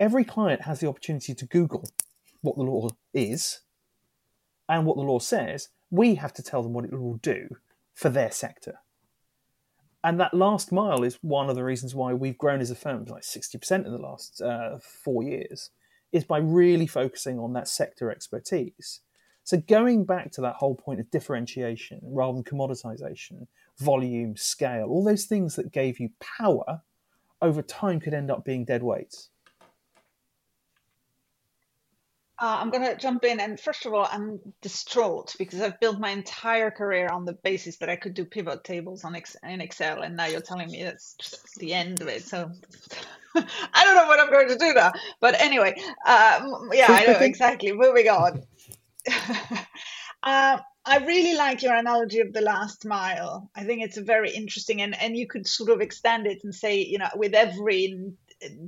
every 0.00 0.24
client 0.24 0.62
has 0.62 0.80
the 0.80 0.88
opportunity 0.88 1.34
to 1.34 1.46
Google 1.46 1.88
what 2.40 2.56
the 2.56 2.62
law 2.62 2.88
is 3.12 3.60
and 4.68 4.86
what 4.86 4.96
the 4.96 5.02
law 5.02 5.18
says. 5.18 5.68
We 5.90 6.14
have 6.14 6.32
to 6.34 6.42
tell 6.42 6.62
them 6.62 6.72
what 6.72 6.86
it 6.86 6.92
will 6.92 7.16
do 7.16 7.56
for 7.94 8.08
their 8.08 8.30
sector 8.30 8.78
and 10.04 10.18
that 10.20 10.34
last 10.34 10.72
mile 10.72 11.04
is 11.04 11.18
one 11.22 11.48
of 11.48 11.56
the 11.56 11.64
reasons 11.64 11.94
why 11.94 12.12
we've 12.12 12.38
grown 12.38 12.60
as 12.60 12.70
a 12.70 12.74
firm 12.74 13.04
like 13.04 13.22
60% 13.22 13.86
in 13.86 13.92
the 13.92 13.98
last 13.98 14.40
uh, 14.40 14.78
four 14.78 15.22
years 15.22 15.70
is 16.12 16.24
by 16.24 16.38
really 16.38 16.86
focusing 16.86 17.38
on 17.38 17.52
that 17.52 17.68
sector 17.68 18.10
expertise 18.10 19.00
so 19.44 19.56
going 19.56 20.04
back 20.04 20.30
to 20.30 20.40
that 20.40 20.54
whole 20.56 20.74
point 20.74 21.00
of 21.00 21.10
differentiation 21.10 22.00
rather 22.02 22.34
than 22.34 22.44
commoditization 22.44 23.46
volume 23.78 24.36
scale 24.36 24.86
all 24.86 25.04
those 25.04 25.24
things 25.24 25.56
that 25.56 25.72
gave 25.72 25.98
you 25.98 26.10
power 26.20 26.82
over 27.40 27.62
time 27.62 27.98
could 28.00 28.14
end 28.14 28.30
up 28.30 28.44
being 28.44 28.64
dead 28.64 28.82
weights 28.82 29.30
Uh, 32.42 32.58
I'm 32.60 32.70
going 32.70 32.82
to 32.82 32.96
jump 32.96 33.24
in. 33.24 33.38
And 33.38 33.58
first 33.58 33.86
of 33.86 33.94
all, 33.94 34.08
I'm 34.10 34.40
distraught 34.62 35.36
because 35.38 35.60
I've 35.60 35.78
built 35.78 36.00
my 36.00 36.10
entire 36.10 36.72
career 36.72 37.06
on 37.06 37.24
the 37.24 37.34
basis 37.34 37.76
that 37.76 37.88
I 37.88 37.94
could 37.94 38.14
do 38.14 38.24
pivot 38.24 38.64
tables 38.64 39.04
on 39.04 39.14
in 39.44 39.60
Excel. 39.60 40.02
And 40.02 40.16
now 40.16 40.26
you're 40.26 40.40
telling 40.40 40.68
me 40.68 40.82
that's 40.82 41.14
just 41.20 41.54
the 41.60 41.72
end 41.72 42.00
of 42.00 42.08
it. 42.08 42.24
So 42.24 42.50
I 43.36 43.84
don't 43.84 43.94
know 43.94 44.06
what 44.08 44.18
I'm 44.18 44.28
going 44.28 44.48
to 44.48 44.58
do 44.58 44.74
now. 44.74 44.90
But 45.20 45.40
anyway, 45.40 45.80
uh, 46.04 46.40
yeah, 46.72 46.86
I 46.88 47.06
know 47.06 47.18
exactly. 47.20 47.72
Moving 47.72 48.08
on. 48.08 48.42
uh, 50.22 50.58
I 50.84 50.96
really 50.98 51.36
like 51.36 51.62
your 51.62 51.74
analogy 51.74 52.20
of 52.20 52.32
the 52.32 52.40
last 52.40 52.84
mile. 52.84 53.50
I 53.54 53.64
think 53.64 53.82
it's 53.82 53.96
a 53.96 54.02
very 54.02 54.32
interesting, 54.32 54.82
and, 54.82 55.00
and 55.00 55.16
you 55.16 55.26
could 55.26 55.46
sort 55.46 55.70
of 55.70 55.80
extend 55.80 56.26
it 56.26 56.40
and 56.44 56.54
say, 56.54 56.84
you 56.84 56.98
know, 56.98 57.10
with 57.14 57.34
every 57.34 58.12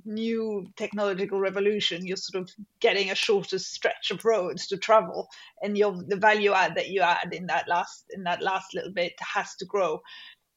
new 0.05 0.67
technological 0.77 1.41
revolution, 1.41 2.07
you're 2.07 2.17
sort 2.17 2.43
of 2.43 2.51
getting 2.81 3.11
a 3.11 3.15
shorter 3.15 3.59
stretch 3.59 4.11
of 4.11 4.25
roads 4.25 4.69
to 4.69 4.77
travel, 4.77 5.29
and 5.63 5.77
your 5.77 6.03
the 6.07 6.17
value 6.17 6.53
add 6.53 6.77
that 6.77 6.91
you 6.91 7.01
add 7.01 7.33
in 7.33 7.47
that 7.47 7.69
last 7.69 8.05
in 8.11 8.23
that 8.25 8.43
last 8.43 8.75
little 8.75 8.93
bit 8.93 9.15
has 9.21 9.55
to 9.57 9.65
grow. 9.65 10.01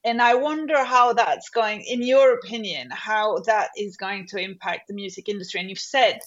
And 0.04 0.22
I 0.22 0.34
wonder 0.34 0.84
how 0.84 1.12
that's 1.12 1.50
going, 1.50 1.82
in 1.82 2.02
your 2.02 2.34
opinion, 2.34 2.88
how 2.92 3.40
that 3.46 3.70
is 3.76 3.96
going 3.96 4.26
to 4.28 4.38
impact 4.38 4.86
the 4.88 4.94
music 4.94 5.28
industry. 5.28 5.60
And 5.60 5.68
you've 5.68 5.80
said 5.80 6.20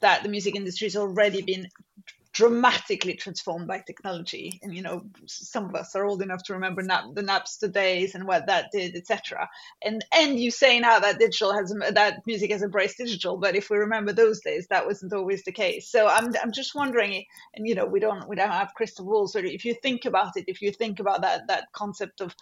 that 0.00 0.24
the 0.24 0.28
music 0.28 0.56
industry 0.56 0.86
has 0.86 0.96
already 0.96 1.40
been 1.42 1.68
dramatically 2.32 3.14
transformed 3.14 3.66
by 3.66 3.82
technology. 3.86 4.58
And 4.62 4.74
you 4.74 4.82
know 4.82 5.02
some 5.26 5.66
of 5.66 5.74
us 5.74 5.94
are 5.94 6.04
old 6.04 6.22
enough 6.22 6.42
to 6.44 6.54
remember 6.54 6.82
Nap- 6.82 7.14
the 7.14 7.22
napster 7.22 7.72
days 7.72 8.14
and 8.14 8.26
what 8.26 8.46
that 8.46 8.70
did 8.72 8.96
etc 8.96 9.48
and 9.82 10.04
and 10.14 10.38
you 10.38 10.50
say 10.50 10.80
now 10.80 10.98
that 10.98 11.18
digital 11.18 11.52
has 11.52 11.74
that 11.92 12.26
music 12.26 12.50
has 12.50 12.62
embraced 12.62 12.98
digital 12.98 13.36
but 13.36 13.54
if 13.56 13.70
we 13.70 13.76
remember 13.76 14.12
those 14.12 14.40
days 14.40 14.66
that 14.68 14.86
wasn't 14.86 15.12
always 15.12 15.44
the 15.44 15.52
case. 15.52 15.88
So 15.90 16.08
i'm, 16.08 16.32
I'm 16.42 16.52
just 16.52 16.74
wondering 16.74 17.24
and 17.54 17.66
you 17.66 17.74
know 17.74 17.86
we 17.86 18.00
don't 18.00 18.28
we 18.28 18.36
don't 18.36 18.50
have 18.50 18.74
crystal 18.74 19.04
balls 19.04 19.32
but 19.32 19.44
if 19.44 19.64
you 19.64 19.74
think 19.74 20.04
about 20.04 20.36
it 20.36 20.44
if 20.48 20.62
you 20.62 20.72
think 20.72 21.00
about 21.00 21.22
that 21.22 21.46
that 21.48 21.72
concept 21.72 22.20
of 22.20 22.34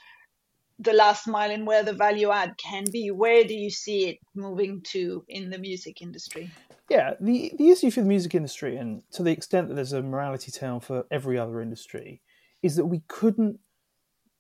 the 0.81 0.93
last 0.93 1.27
mile 1.27 1.51
and 1.51 1.67
where 1.67 1.83
the 1.83 1.93
value 1.93 2.31
add 2.31 2.55
can 2.57 2.85
be 2.91 3.11
where 3.11 3.45
do 3.45 3.55
you 3.55 3.71
see 3.71 4.09
it 4.09 4.19
moving 4.35 4.81
to 4.83 5.25
in 5.29 5.51
the 5.51 5.59
music 5.59 6.01
industry 6.01 6.51
yeah, 6.91 7.15
the, 7.21 7.53
the 7.57 7.71
issue 7.71 7.93
for 7.93 8.01
the 8.01 8.09
music 8.09 8.35
industry, 8.35 8.77
and 8.77 9.03
to 9.13 9.23
the 9.23 9.31
extent 9.31 9.69
that 9.69 9.75
there's 9.75 9.93
a 9.93 10.03
morality 10.03 10.51
tale 10.51 10.81
for 10.81 11.07
every 11.09 11.39
other 11.39 11.63
industry, 11.63 12.21
is 12.63 12.75
that 12.75 12.87
we 12.87 13.03
couldn't 13.07 13.61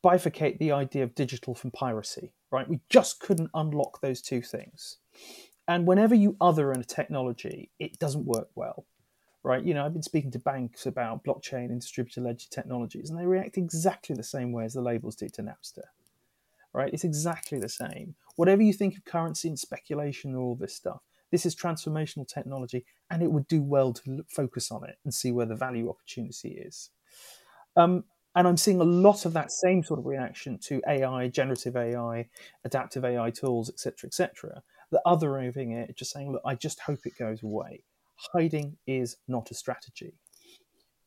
bifurcate 0.05 0.59
the 0.59 0.73
idea 0.73 1.05
of 1.05 1.15
digital 1.15 1.55
from 1.55 1.71
piracy, 1.71 2.33
right? 2.51 2.69
We 2.69 2.81
just 2.89 3.21
couldn't 3.21 3.51
unlock 3.55 4.01
those 4.01 4.21
two 4.21 4.43
things. 4.43 4.99
And 5.69 5.87
whenever 5.87 6.17
you 6.17 6.37
other 6.41 6.73
in 6.73 6.81
a 6.81 6.85
technology, 6.85 7.71
it 7.79 8.01
doesn't 8.01 8.25
work 8.25 8.49
well, 8.57 8.85
right? 9.45 9.65
You 9.65 9.73
know, 9.73 9.87
I've 9.87 9.93
been 9.93 10.03
speaking 10.03 10.33
to 10.33 10.41
banks 10.41 10.87
about 10.87 11.23
blockchain 11.23 11.67
and 11.67 11.81
distributed 11.81 12.25
ledger 12.25 12.49
technologies, 12.51 13.11
and 13.11 13.19
they 13.19 13.27
react 13.27 13.59
exactly 13.59 14.17
the 14.17 14.25
same 14.25 14.51
way 14.51 14.65
as 14.65 14.75
the 14.75 14.83
labels 14.83 15.15
did 15.15 15.33
to 15.35 15.43
Napster, 15.43 15.85
right? 16.73 16.93
It's 16.93 17.05
exactly 17.05 17.59
the 17.59 17.69
same. 17.69 18.15
Whatever 18.37 18.63
you 18.63 18.73
think 18.73 18.97
of 18.97 19.05
currency 19.05 19.49
and 19.49 19.59
speculation 19.59 20.31
and 20.31 20.39
all 20.39 20.55
this 20.55 20.75
stuff, 20.75 21.01
this 21.31 21.47
is 21.47 21.55
transformational 21.55 22.27
technology, 22.27 22.85
and 23.11 23.23
it 23.23 23.31
would 23.31 23.47
do 23.47 23.63
well 23.63 23.93
to 23.93 24.25
focus 24.29 24.71
on 24.71 24.89
it 24.89 24.97
and 25.05 25.15
see 25.15 25.33
where 25.33 25.47
the 25.47 25.55
value 25.55 25.89
opportunity 25.89 26.51
is. 26.51 26.91
Um, 27.77 28.05
and 28.35 28.47
I'm 28.47 28.57
seeing 28.57 28.81
a 28.81 28.85
lot 28.85 29.25
of 29.25 29.33
that 29.33 29.51
same 29.51 29.83
sort 29.83 29.99
of 29.99 30.07
reaction 30.07 30.59
to 30.65 30.81
AI, 30.89 31.29
generative 31.29 31.77
AI, 31.77 32.29
adaptive 32.65 33.05
AI 33.05 33.31
tools, 33.31 33.69
etc., 33.69 34.07
etc. 34.07 34.63
The 34.91 35.03
other 35.05 35.41
moving 35.41 35.73
it, 35.73 35.97
just 35.97 36.13
saying, 36.13 36.33
look, 36.33 36.43
I 36.45 36.55
just 36.55 36.81
hope 36.81 37.01
it 37.05 37.19
goes 37.19 37.43
away. 37.43 37.83
Hiding 38.33 38.77
is 38.87 39.17
not 39.27 39.51
a 39.51 39.55
strategy. 39.55 40.15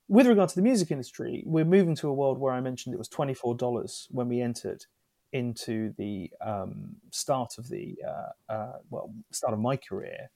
With 0.10 0.28
regard 0.28 0.49
to 0.49 0.56
the 0.56 0.62
music 0.62 0.91
industry, 0.91 1.43
we're 1.45 1.63
moving 1.63 1.95
to 1.95 2.10
a 2.10 2.13
world 2.13 2.38
where 2.38 2.54
I 2.54 2.60
mentioned 2.60 2.93
it 2.93 2.97
was 2.97 3.10
$24 3.10 4.08
when 4.10 4.28
we 4.28 4.41
entered 4.41 4.86
into 5.34 5.93
the 5.98 6.32
um, 6.46 6.96
start 7.12 7.58
of 7.58 7.67
the 7.67 7.98
uh, 8.08 8.54
uh, 8.54 8.74
well 8.89 9.13
start 9.32 9.54
of 9.54 9.60
my 9.60 9.76
career 9.76 10.30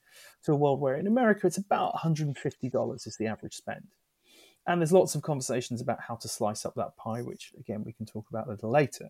to 0.44 0.52
a 0.52 0.56
world 0.56 0.82
where 0.82 0.96
in 0.96 1.08
America 1.08 1.48
it's 1.48 1.58
about 1.58 1.94
$150 1.94 3.08
is 3.08 3.18
the 3.18 3.28
average 3.28 3.56
spend. 3.56 3.88
And 4.66 4.82
there's 4.82 4.92
lots 4.92 5.16
of 5.16 5.22
conversations 5.22 5.80
about 5.80 6.02
how 6.02 6.16
to 6.16 6.28
slice 6.28 6.66
up 6.66 6.74
that 6.76 6.98
pie, 6.98 7.22
which 7.22 7.54
again 7.58 7.84
we 7.86 7.94
can 7.94 8.06
talk 8.06 8.26
about 8.30 8.48
a 8.48 8.50
little 8.50 8.72
later. 8.72 9.10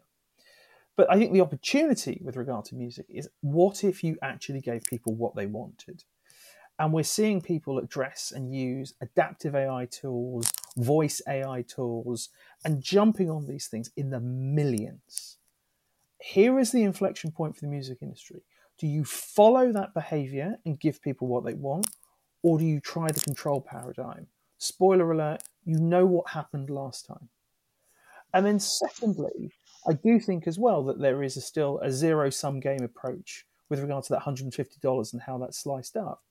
But 0.98 1.12
I 1.12 1.18
think 1.18 1.32
the 1.32 1.42
opportunity 1.42 2.20
with 2.24 2.36
regard 2.36 2.66
to 2.66 2.76
music 2.76 3.06
is 3.10 3.30
what 3.42 3.84
if 3.84 4.04
you 4.04 4.18
actually 4.22 4.62
gave 4.62 4.84
people 4.84 5.16
what 5.16 5.36
they 5.36 5.46
wanted? 5.46 6.04
And 6.80 6.94
we're 6.94 7.04
seeing 7.04 7.42
people 7.42 7.80
address 7.80 8.32
and 8.36 8.54
use 8.54 8.94
adaptive 9.02 9.56
AI 9.56 9.88
tools, 9.90 10.52
voice 10.76 11.22
AI 11.28 11.64
tools, 11.64 12.30
and 12.66 12.84
jumping 12.84 13.32
on 13.32 13.48
these 13.48 13.68
things 13.68 13.90
in 13.96 14.12
the 14.12 14.20
millions 14.20 15.38
here 16.20 16.60
is 16.60 16.72
the 16.72 16.84
inflection 16.84 17.32
point 17.32 17.56
for 17.56 17.62
the 17.62 17.72
music 17.72 18.00
industry. 18.02 18.42
Do 18.78 18.88
you 18.88 19.04
follow 19.04 19.72
that 19.72 19.94
behavior 19.94 20.58
and 20.66 20.80
give 20.80 21.02
people 21.02 21.28
what 21.28 21.46
they 21.46 21.54
want, 21.54 21.88
or 22.44 22.60
do 22.60 22.66
you 22.66 22.80
try 22.80 23.08
the 23.08 23.20
control 23.20 23.62
paradigm? 23.62 24.28
Spoiler 24.58 25.12
alert, 25.12 25.44
You 25.66 25.80
know 25.80 26.06
what 26.06 26.30
happened 26.30 26.70
last 26.70 27.06
time. 27.06 27.30
And 28.34 28.46
then, 28.46 28.60
secondly, 28.60 29.52
I 29.88 29.94
do 29.94 30.20
think 30.20 30.48
as 30.48 30.60
well 30.60 30.84
that 30.86 31.00
there 31.00 31.24
is 31.24 31.38
a 31.38 31.42
still 31.42 31.80
a 31.80 31.92
zero 31.92 32.30
sum 32.30 32.60
game 32.60 32.84
approach 32.84 33.46
with 33.70 33.80
regard 33.80 34.04
to 34.06 34.14
that 34.14 34.24
$150 34.24 35.14
and 35.14 35.22
how 35.22 35.38
that's 35.38 35.60
sliced 35.60 35.98
up. 35.98 36.24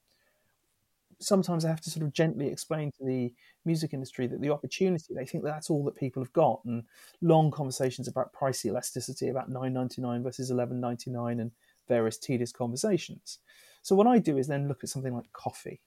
Sometimes 1.18 1.64
I 1.64 1.68
have 1.68 1.80
to 1.80 1.90
sort 1.90 2.04
of 2.04 2.12
gently 2.12 2.48
explain 2.48 2.92
to 2.92 3.04
the 3.04 3.32
music 3.64 3.94
industry 3.94 4.26
that 4.26 4.40
the 4.40 4.50
opportunity, 4.50 5.14
they 5.14 5.24
think 5.24 5.44
that 5.44 5.50
that's 5.50 5.70
all 5.70 5.84
that 5.84 5.96
people 5.96 6.22
have 6.22 6.32
got, 6.32 6.62
and 6.64 6.84
long 7.22 7.50
conversations 7.50 8.06
about 8.06 8.32
price 8.32 8.64
elasticity, 8.66 9.28
about 9.28 9.50
9.99 9.50 10.22
versus 10.22 10.50
11.99, 10.50 11.40
and 11.40 11.52
various 11.88 12.18
tedious 12.18 12.52
conversations. 12.52 13.38
So 13.82 13.94
what 13.94 14.06
I 14.06 14.18
do 14.18 14.36
is 14.36 14.46
then 14.46 14.68
look 14.68 14.82
at 14.82 14.90
something 14.90 15.14
like 15.14 15.32
coffee. 15.32 15.80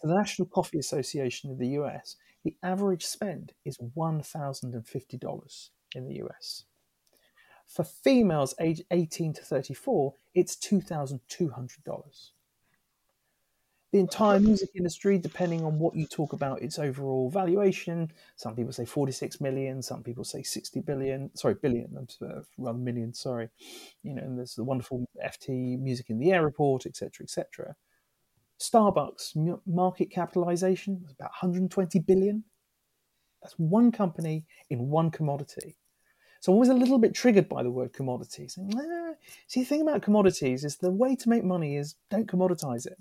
For 0.00 0.08
the 0.08 0.14
National 0.14 0.46
Coffee 0.46 0.78
Association 0.78 1.50
of 1.50 1.58
the 1.58 1.68
US, 1.78 2.16
the 2.44 2.56
average 2.62 3.04
spend 3.04 3.52
is 3.64 3.78
$1,050 3.78 5.68
in 5.94 6.08
the 6.08 6.14
US. 6.24 6.64
For 7.66 7.84
females 7.84 8.54
aged 8.60 8.84
18 8.90 9.34
to 9.34 9.42
34, 9.42 10.14
it's 10.34 10.56
$2,200. 10.56 12.30
The 13.92 13.98
entire 13.98 14.40
music 14.40 14.70
industry, 14.74 15.18
depending 15.18 15.64
on 15.66 15.78
what 15.78 15.94
you 15.94 16.06
talk 16.06 16.32
about, 16.32 16.62
its 16.62 16.78
overall 16.78 17.28
valuation. 17.28 18.10
Some 18.36 18.56
people 18.56 18.72
say 18.72 18.86
46 18.86 19.38
million, 19.42 19.82
some 19.82 20.02
people 20.02 20.24
say 20.24 20.42
60 20.42 20.80
billion, 20.80 21.30
sorry, 21.36 21.54
billion, 21.54 22.08
uh, 22.22 22.40
rather 22.56 22.78
million, 22.78 23.12
sorry. 23.12 23.50
You 24.02 24.14
know, 24.14 24.22
and 24.22 24.38
there's 24.38 24.54
the 24.54 24.64
wonderful 24.64 25.06
FT 25.22 25.78
Music 25.78 26.08
in 26.08 26.18
the 26.18 26.32
Air 26.32 26.42
report, 26.42 26.86
etc., 26.86 27.24
etc. 27.24 27.76
Starbucks 28.58 29.60
market 29.66 30.10
capitalization 30.10 31.00
was 31.02 31.12
about 31.12 31.30
120 31.30 31.98
billion. 31.98 32.44
That's 33.42 33.54
one 33.58 33.92
company 33.92 34.46
in 34.70 34.88
one 34.88 35.10
commodity. 35.10 35.76
So 36.40 36.50
I'm 36.50 36.54
always 36.54 36.70
a 36.70 36.74
little 36.74 36.98
bit 36.98 37.14
triggered 37.14 37.48
by 37.48 37.62
the 37.62 37.70
word 37.70 37.92
commodities. 37.92 38.58
Ah. 38.58 39.12
See, 39.48 39.60
the 39.60 39.66
thing 39.66 39.82
about 39.82 40.02
commodities 40.02 40.64
is 40.64 40.76
the 40.76 40.90
way 40.90 41.14
to 41.14 41.28
make 41.28 41.44
money 41.44 41.76
is 41.76 41.96
don't 42.10 42.26
commoditize 42.26 42.86
it. 42.86 42.98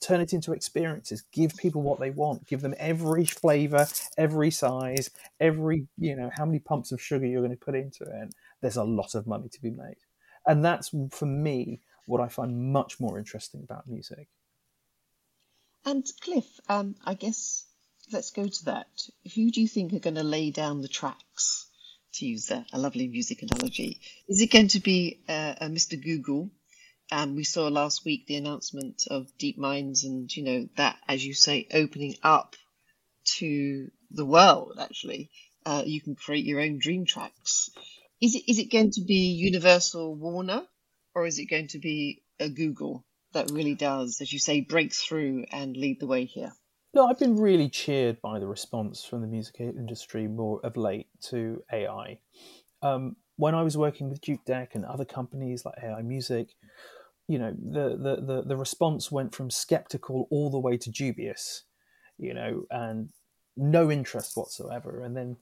Turn 0.00 0.20
it 0.20 0.32
into 0.32 0.52
experiences. 0.52 1.24
Give 1.32 1.54
people 1.56 1.82
what 1.82 2.00
they 2.00 2.10
want. 2.10 2.46
Give 2.46 2.60
them 2.60 2.74
every 2.78 3.24
flavor, 3.26 3.86
every 4.16 4.50
size, 4.50 5.10
every, 5.38 5.86
you 5.98 6.16
know, 6.16 6.30
how 6.34 6.46
many 6.46 6.58
pumps 6.58 6.92
of 6.92 7.00
sugar 7.00 7.26
you're 7.26 7.42
going 7.42 7.56
to 7.56 7.64
put 7.64 7.74
into 7.74 8.04
it. 8.04 8.34
There's 8.60 8.76
a 8.76 8.84
lot 8.84 9.14
of 9.14 9.26
money 9.26 9.48
to 9.48 9.62
be 9.62 9.70
made. 9.70 9.98
And 10.46 10.64
that's, 10.64 10.90
for 11.10 11.26
me, 11.26 11.82
what 12.06 12.20
I 12.20 12.28
find 12.28 12.72
much 12.72 12.98
more 12.98 13.18
interesting 13.18 13.62
about 13.62 13.86
music. 13.86 14.28
And 15.84 16.06
Cliff, 16.22 16.46
um, 16.68 16.94
I 17.04 17.14
guess 17.14 17.66
let's 18.12 18.30
go 18.30 18.46
to 18.46 18.64
that. 18.66 18.88
Who 19.34 19.50
do 19.50 19.60
you 19.60 19.68
think 19.68 19.92
are 19.92 19.98
going 19.98 20.16
to 20.16 20.22
lay 20.22 20.50
down 20.50 20.82
the 20.82 20.88
tracks? 20.88 21.70
to 22.14 22.26
use 22.26 22.50
a, 22.50 22.64
a 22.72 22.78
lovely 22.78 23.08
music 23.08 23.42
analogy. 23.42 24.00
Is 24.28 24.40
it 24.40 24.50
going 24.50 24.68
to 24.68 24.80
be 24.80 25.20
uh, 25.28 25.54
a 25.60 25.66
Mr. 25.66 26.02
Google? 26.02 26.50
Um, 27.12 27.34
we 27.34 27.44
saw 27.44 27.68
last 27.68 28.04
week 28.04 28.26
the 28.26 28.36
announcement 28.36 29.04
of 29.10 29.26
DeepMind's, 29.38 30.04
and, 30.04 30.34
you 30.34 30.44
know, 30.44 30.68
that, 30.76 30.96
as 31.08 31.24
you 31.24 31.34
say, 31.34 31.66
opening 31.72 32.14
up 32.22 32.56
to 33.38 33.90
the 34.10 34.26
world, 34.26 34.78
actually. 34.80 35.30
Uh, 35.66 35.82
you 35.84 36.00
can 36.00 36.14
create 36.14 36.44
your 36.44 36.60
own 36.60 36.78
dream 36.78 37.04
tracks. 37.04 37.70
Is 38.20 38.34
it, 38.34 38.44
is 38.48 38.58
it 38.58 38.70
going 38.70 38.92
to 38.92 39.02
be 39.02 39.32
Universal 39.32 40.14
Warner 40.14 40.62
or 41.14 41.26
is 41.26 41.38
it 41.38 41.46
going 41.46 41.68
to 41.68 41.78
be 41.78 42.22
a 42.38 42.48
Google 42.48 43.04
that 43.32 43.50
really 43.50 43.74
does, 43.74 44.20
as 44.20 44.32
you 44.32 44.38
say, 44.38 44.60
break 44.60 44.92
through 44.92 45.44
and 45.52 45.76
lead 45.76 46.00
the 46.00 46.06
way 46.06 46.24
here? 46.24 46.52
No, 46.92 47.06
I've 47.06 47.18
been 47.18 47.36
really 47.36 47.68
cheered 47.68 48.20
by 48.20 48.38
the 48.40 48.48
response 48.48 49.04
from 49.04 49.20
the 49.20 49.28
music 49.28 49.60
industry 49.60 50.26
more 50.26 50.60
of 50.64 50.76
late 50.76 51.06
to 51.28 51.62
AI. 51.72 52.18
Um, 52.82 53.16
when 53.36 53.54
I 53.54 53.62
was 53.62 53.76
working 53.76 54.10
with 54.10 54.20
Jukedeck 54.20 54.74
and 54.74 54.84
other 54.84 55.04
companies 55.04 55.64
like 55.64 55.76
AI 55.82 56.02
Music, 56.02 56.48
you 57.30 57.38
know, 57.38 57.52
the, 57.52 57.90
the, 57.90 58.16
the, 58.26 58.42
the 58.44 58.56
response 58.56 59.12
went 59.12 59.32
from 59.32 59.50
skeptical 59.50 60.26
all 60.32 60.50
the 60.50 60.58
way 60.58 60.76
to 60.76 60.90
dubious, 60.90 61.62
you 62.18 62.34
know, 62.34 62.64
and 62.72 63.10
no 63.56 63.88
interest 63.88 64.36
whatsoever. 64.36 65.04
And 65.04 65.16
then, 65.16 65.36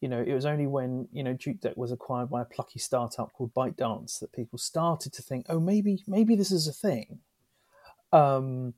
you 0.00 0.08
know, 0.08 0.24
it 0.26 0.32
was 0.32 0.46
only 0.46 0.66
when, 0.66 1.06
you 1.12 1.22
know, 1.22 1.34
Jukedeck 1.34 1.76
was 1.76 1.92
acquired 1.92 2.30
by 2.30 2.40
a 2.40 2.46
plucky 2.46 2.78
startup 2.78 3.34
called 3.34 3.52
ByteDance 3.52 4.20
that 4.20 4.32
people 4.32 4.58
started 4.58 5.12
to 5.12 5.20
think, 5.20 5.44
oh, 5.50 5.60
maybe, 5.60 6.02
maybe 6.06 6.34
this 6.34 6.50
is 6.50 6.66
a 6.66 6.72
thing. 6.72 7.18
Um, 8.10 8.72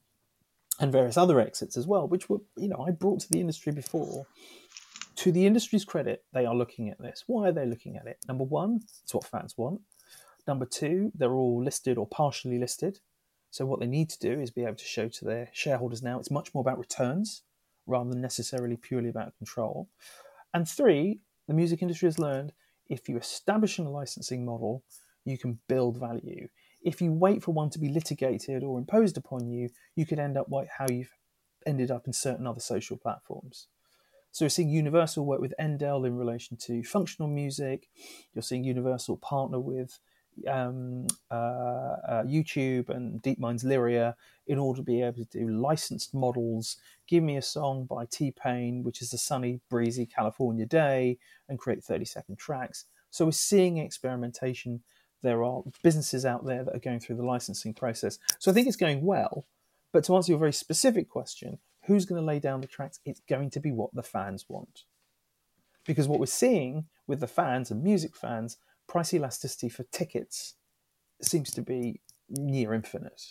and 0.81 0.91
various 0.91 1.17
other 1.17 1.39
exits 1.39 1.77
as 1.77 1.87
well, 1.87 2.09
which 2.09 2.29
were, 2.29 2.41
you 2.57 2.67
know, 2.67 2.85
I 2.85 2.91
brought 2.91 3.21
to 3.21 3.31
the 3.31 3.41
industry 3.41 3.71
before. 3.71 4.27
To 5.17 5.31
the 5.31 5.47
industry's 5.47 5.85
credit, 5.85 6.25
they 6.35 6.47
are 6.47 6.55
looking 6.55 6.91
at 6.91 6.99
this. 6.99 7.23
Why 7.29 7.49
are 7.49 7.53
they 7.53 7.65
looking 7.65 7.97
at 7.97 8.09
it? 8.09 8.19
Number 8.27 8.45
one, 8.45 8.81
it's 9.05 9.15
what 9.15 9.25
fans 9.25 9.55
want. 9.57 9.83
Number 10.47 10.67
two, 10.67 11.13
they're 11.15 11.35
all 11.35 11.63
listed 11.63 11.99
or 11.99 12.07
partially 12.07 12.59
listed. 12.59 13.01
So 13.51 13.67
what 13.67 13.81
they 13.81 13.87
need 13.87 14.11
to 14.11 14.19
do 14.19 14.41
is 14.41 14.51
be 14.51 14.65
able 14.65 14.75
to 14.75 14.85
show 14.85 15.09
to 15.09 15.25
their 15.25 15.49
shareholders 15.53 16.03
now 16.03 16.19
it's 16.19 16.31
much 16.31 16.55
more 16.55 16.61
about 16.61 16.79
returns 16.79 17.43
rather 17.87 18.11
than 18.11 18.21
necessarily 18.21 18.77
purely 18.77 19.09
about 19.09 19.37
control. 19.39 19.89
And 20.53 20.69
three, 20.69 21.21
the 21.49 21.55
music 21.55 21.83
industry 21.83 22.07
has 22.07 22.19
learned 22.19 22.53
if 22.89 23.09
you 23.09 23.17
establish 23.17 23.79
a 23.79 23.83
licensing 23.83 24.45
model, 24.45 24.85
you 25.25 25.39
can 25.39 25.59
build 25.69 25.99
value 25.99 26.49
if 26.87 27.03
you 27.03 27.13
wait 27.13 27.43
for 27.43 27.51
one 27.51 27.69
to 27.71 27.81
be 27.81 27.89
litigated 27.89 28.63
or 28.63 28.79
imposed 28.79 29.17
upon 29.17 29.49
you, 29.49 29.69
you 29.97 30.07
could 30.07 30.21
end 30.21 30.39
up 30.39 30.47
like 30.53 30.69
how 30.79 30.87
you've 30.89 31.13
ended 31.67 31.91
up 31.91 32.07
in 32.07 32.13
certain 32.13 32.47
other 32.47 32.61
social 32.61 32.97
platforms. 32.97 33.67
So 34.31 34.45
you're 34.45 34.51
seeing 34.51 34.71
Universal 34.71 35.27
work 35.27 35.41
with 35.41 35.53
Endel 35.59 36.07
in 36.07 36.17
relation 36.17 36.57
to 36.59 36.85
functional 36.85 37.29
music. 37.29 37.89
You're 38.33 38.43
seeing 38.43 38.63
Universal 38.63 39.17
partner 39.17 39.59
with 39.59 39.99
um, 40.49 41.07
uh, 41.31 41.35
uh, 41.35 42.25
YouTube 42.25 42.89
and 42.89 43.23
DeepMind's 43.23 43.65
Lyria 43.65 44.15
in 44.47 44.59
order 44.59 44.79
to 44.79 44.83
be 44.83 45.03
able 45.03 45.25
to 45.25 45.25
do 45.25 45.49
licensed 45.49 46.15
models. 46.15 46.77
Give 47.07 47.23
me 47.23 47.37
a 47.37 47.43
song 47.43 47.85
by 47.85 48.07
T 48.07 48.33
Pain, 48.33 48.83
which 48.83 49.03
is 49.03 49.13
a 49.13 49.19
sunny, 49.19 49.61
breezy 49.69 50.07
California 50.07 50.67
day, 50.67 51.19
and 51.49 51.59
create 51.59 51.83
30 51.83 52.05
second 52.05 52.39
tracks. 52.39 52.85
So 53.11 53.25
we're 53.25 53.33
seeing 53.33 53.79
experimentation 53.79 54.83
there 55.23 55.43
are 55.43 55.63
businesses 55.83 56.25
out 56.25 56.45
there 56.45 56.65
that 56.65 56.75
are 56.75 56.81
going 56.81 57.01
through 57.01 57.17
the 57.17 57.25
licensing 57.25 57.75
process. 57.75 58.19
So 58.39 58.51
I 58.51 58.55
think 58.55 58.69
it's 58.69 58.77
going 58.77 59.05
well. 59.05 59.47
But 59.93 60.05
to 60.05 60.15
answer 60.15 60.33
your 60.33 60.39
very 60.39 60.53
specific 60.53 61.09
question, 61.09 61.59
who's 61.85 62.05
going 62.05 62.21
to 62.21 62.27
lay 62.27 62.39
down 62.39 62.61
the 62.61 62.67
tracks? 62.67 63.01
It's 63.05 63.21
going 63.29 63.51
to 63.51 63.61
be 63.61 63.73
what 63.73 63.95
the 63.95 64.03
fans 64.03 64.45
want. 64.49 64.85
Because 65.87 66.07
what 66.09 66.21
we're 66.21 66.27
seeing 66.27 66.87
with 67.07 67.21
the 67.21 67.27
fans 67.27 67.71
and 67.71 67.83
music 67.83 68.15
fans, 68.15 68.59
price 68.89 69.13
elasticity 69.15 69.69
for 69.69 69.85
tickets 69.85 70.55
seems 71.23 71.51
to 71.53 71.63
be 71.63 72.01
near 72.29 72.75
infinite 72.75 73.23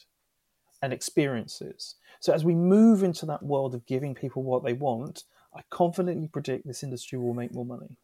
and 0.81 0.93
experiences. 0.93 1.95
So 2.19 2.33
as 2.33 2.43
we 2.43 2.55
move 2.55 3.03
into 3.03 3.25
that 3.27 3.43
world 3.43 3.75
of 3.75 3.85
giving 3.85 4.15
people 4.15 4.43
what 4.43 4.63
they 4.63 4.73
want, 4.73 5.23
I 5.55 5.61
confidently 5.69 6.27
predict 6.27 6.65
this 6.65 6.83
industry 6.83 7.17
will 7.17 7.33
make 7.33 7.53
more 7.53 7.65
money. 7.65 7.97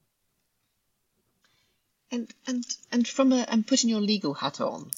And 2.12 2.34
and 2.46 2.66
and 2.92 3.08
from 3.08 3.32
a 3.32 3.46
and 3.48 3.66
putting 3.66 3.90
your 3.90 4.02
legal 4.02 4.34
hat 4.34 4.60
on, 4.60 4.92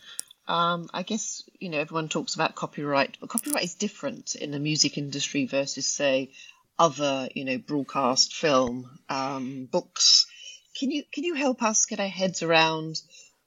um, 0.48 0.90
I 0.94 1.04
guess 1.04 1.44
you 1.60 1.70
know 1.70 1.78
everyone 1.80 2.10
talks 2.10 2.34
about 2.34 2.56
copyright, 2.56 3.18
but 3.20 3.30
copyright 3.30 3.64
is 3.64 3.76
different 3.76 4.36
in 4.36 4.52
the 4.52 4.60
music 4.60 4.98
industry 4.98 5.46
versus 5.46 5.86
say 5.86 6.32
other 6.80 7.30
you 7.36 7.46
know 7.46 7.58
broadcast 7.60 8.34
film 8.34 8.90
um, 9.10 9.66
books. 9.66 10.26
Can 10.78 10.92
you 10.92 11.04
can 11.12 11.24
you 11.24 11.36
help 11.36 11.62
us 11.62 11.86
get 11.86 12.00
our 12.00 12.08
heads 12.08 12.42
around 12.44 13.02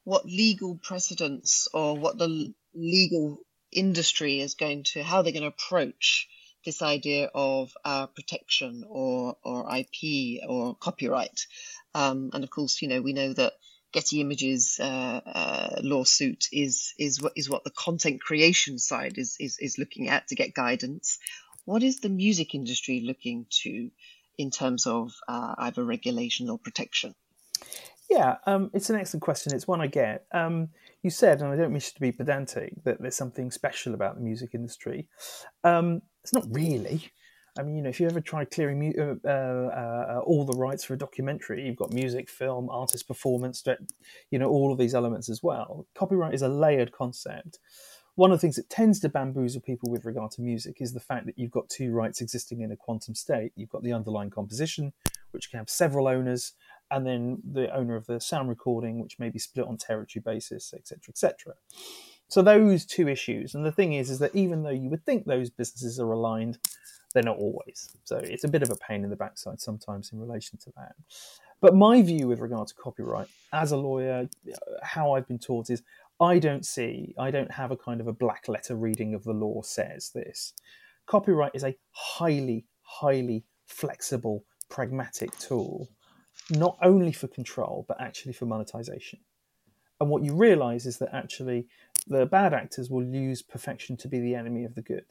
what 0.05 0.25
legal 0.25 0.77
precedents 0.77 1.69
or 1.75 1.97
what 1.97 2.19
the 2.19 2.55
legal 2.75 3.39
industry 3.73 4.41
is 4.41 4.55
going 4.55 4.85
to 4.85 5.03
how 5.03 5.23
they're 5.23 5.33
going 5.33 5.43
to 5.43 5.49
approach 5.49 6.29
this 6.65 6.83
idea 6.83 7.31
of 7.35 7.73
uh, 7.85 8.07
protection 8.07 8.85
or 8.89 9.37
or 9.43 9.67
IP 9.77 10.43
or 10.49 10.75
copyright? 10.77 11.47
Um, 11.95 12.31
and 12.33 12.45
of 12.45 12.51
course, 12.51 12.83
you 12.83 12.89
know, 12.89 13.03
we 13.03 13.13
know 13.13 13.33
that 13.33 13.55
Getty 13.93 14.21
Images 14.21 14.79
uh, 14.79 15.21
uh, 15.25 15.81
lawsuit 15.83 16.49
is 16.53 16.93
is 16.99 17.23
what 17.23 17.33
is 17.35 17.49
what 17.49 17.65
the 17.65 17.71
content 17.71 18.21
creation 18.21 18.79
side 18.79 19.17
is, 19.17 19.37
is 19.41 19.59
is 19.59 19.79
looking 19.79 20.09
at 20.09 20.29
to 20.29 20.35
get 20.35 20.55
guidance. 20.55 21.19
What 21.65 21.83
is 21.83 22.01
the 22.01 22.09
music 22.09 22.55
industry 22.55 23.01
looking 23.01 23.47
to 23.63 23.91
in 24.39 24.51
terms 24.51 24.87
of 24.87 25.13
uh, 25.29 25.55
either 25.59 25.85
regulation 25.85 26.51
or 26.51 26.59
protection? 26.59 27.15
Yeah, 28.09 28.37
um, 28.47 28.71
it's 28.73 28.91
an 28.91 28.97
excellent 28.97 29.23
question. 29.23 29.55
It's 29.55 29.67
one 29.67 29.81
I 29.81 29.89
get. 29.89 30.27
Um, 30.33 30.69
you 31.03 31.11
said, 31.11 31.43
and 31.43 31.53
I 31.53 31.57
don't 31.57 31.73
wish 31.73 31.93
to 31.93 32.01
be 32.01 32.13
pedantic, 32.13 32.73
that 32.85 33.01
there's 33.01 33.17
something 33.17 33.51
special 33.51 33.95
about 33.95 34.17
the 34.17 34.21
music 34.21 34.51
industry. 34.55 35.09
Um, 35.65 36.03
it's 36.23 36.33
not 36.33 36.45
really. 36.51 37.11
I 37.59 37.63
mean, 37.63 37.77
you 37.77 37.83
know, 37.83 37.89
if 37.89 38.01
you 38.01 38.07
ever 38.07 38.21
try 38.21 38.45
clearing 38.45 38.95
uh, 38.99 39.15
uh, 39.27 39.31
uh, 39.31 40.21
all 40.25 40.45
the 40.45 40.59
rights 40.59 40.85
for 40.85 40.95
a 40.95 40.99
documentary, 40.99 41.65
you've 41.65 41.77
got 41.77 41.93
music, 41.93 42.29
film, 42.29 42.69
artist 42.71 43.09
performance, 43.09 43.65
you 44.31 44.39
know, 44.39 44.49
all 44.49 44.73
of 44.73 44.79
these 44.79 44.95
elements 44.95 45.29
as 45.29 45.43
well. 45.43 45.87
Copyright 45.95 46.35
is 46.35 46.43
a 46.43 46.49
layered 46.49 46.93
concept. 46.93 47.59
One 48.17 48.33
of 48.33 48.39
the 48.39 48.41
things 48.41 48.57
that 48.57 48.71
tends 48.71 48.99
to 49.01 49.09
bamboozle 49.09 49.61
people 49.61 49.91
with 49.91 50.05
regard 50.05 50.31
to 50.33 50.43
music 50.43 50.79
is 50.81 50.93
the 50.93 51.01
fact 51.01 51.27
that 51.27 51.39
you've 51.39 51.51
got 51.51 51.69
two 51.69 51.93
rights 51.93 52.21
existing 52.21 52.63
in 52.63 52.73
a 52.73 52.77
quantum 52.77 53.15
state. 53.15 53.53
You've 53.55 53.69
got 53.69 53.83
the 53.83 53.93
underlying 53.93 54.31
composition, 54.31 54.93
which 55.33 55.51
can 55.51 55.59
have 55.59 55.69
several 55.69 56.09
owners, 56.09 56.55
and 56.91 57.07
then 57.07 57.43
the 57.45 57.75
owner 57.75 57.95
of 57.95 58.07
the 58.07 58.19
sound 58.19 58.49
recording, 58.49 59.01
which 59.01 59.19
may 59.19 59.29
be 59.29 59.39
split 59.39 59.67
on 59.67 59.77
territory 59.77 60.23
basis, 60.25 60.73
etc., 60.73 60.99
etc. 61.11 61.55
So 62.29 62.43
those 62.43 62.87
two 62.87 63.07
issues, 63.07 63.55
and 63.55 63.65
the 63.65 63.73
thing 63.73 63.93
is, 63.93 64.11
is 64.11 64.19
that 64.19 64.35
even 64.35 64.63
though 64.63 64.71
you 64.71 64.89
would 64.89 65.05
think 65.05 65.27
those 65.27 65.51
businesses 65.51 66.01
are 66.01 66.11
aligned, 66.11 66.59
they're 67.13 67.23
not 67.23 67.37
always. 67.37 67.91
So 68.05 68.17
it's 68.17 68.45
a 68.45 68.49
bit 68.49 68.63
of 68.63 68.71
a 68.71 68.77
pain 68.77 69.05
in 69.05 69.11
the 69.11 69.17
backside 69.17 69.61
sometimes 69.61 70.11
in 70.13 70.19
relation 70.19 70.59
to 70.61 70.73
that. 70.77 70.95
But 71.61 71.75
my 71.75 72.03
view 72.03 72.29
with 72.29 72.41
regard 72.41 72.69
to 72.69 72.75
copyright, 72.75 73.29
as 73.53 73.73
a 73.73 73.77
lawyer, 73.77 74.29
how 74.83 75.13
I've 75.13 75.27
been 75.27 75.39
taught 75.39 75.71
is 75.71 75.83
I 76.21 76.39
don't 76.39 76.65
see, 76.65 77.15
I 77.19 77.31
don't 77.31 77.51
have 77.51 77.71
a 77.71 77.77
kind 77.77 78.01
of 78.01 78.07
a 78.07 78.13
black 78.13 78.49
letter 78.49 78.75
reading 78.75 79.15
of 79.15 79.25
the 79.25 79.33
law 79.35 79.63
says 79.63 80.11
this. 80.15 80.55
Copyright 81.05 81.53
is 81.55 81.65
a 81.65 81.77
highly, 81.91 82.65
highly 82.81 83.45
flexible, 83.67 84.45
pragmatic 84.69 85.37
tool, 85.39 85.89
not 86.51 86.79
only 86.83 87.13
for 87.13 87.29
control, 87.29 87.85
but 87.87 88.01
actually 88.01 88.33
for 88.33 88.47
monetization. 88.47 89.19
And 90.01 90.09
what 90.09 90.25
you 90.25 90.35
realize 90.35 90.87
is 90.87 90.99
that 90.99 91.15
actually 91.15 91.67
the 92.07 92.27
bad 92.27 92.55
actors 92.55 92.91
will 92.91 93.05
use 93.05 93.43
perfection 93.43 93.97
to 93.99 94.09
be 94.09 94.21
the 94.21 94.35
enemy 94.35 94.65
of 94.65 94.75
the 94.75 94.83
good. 94.83 95.07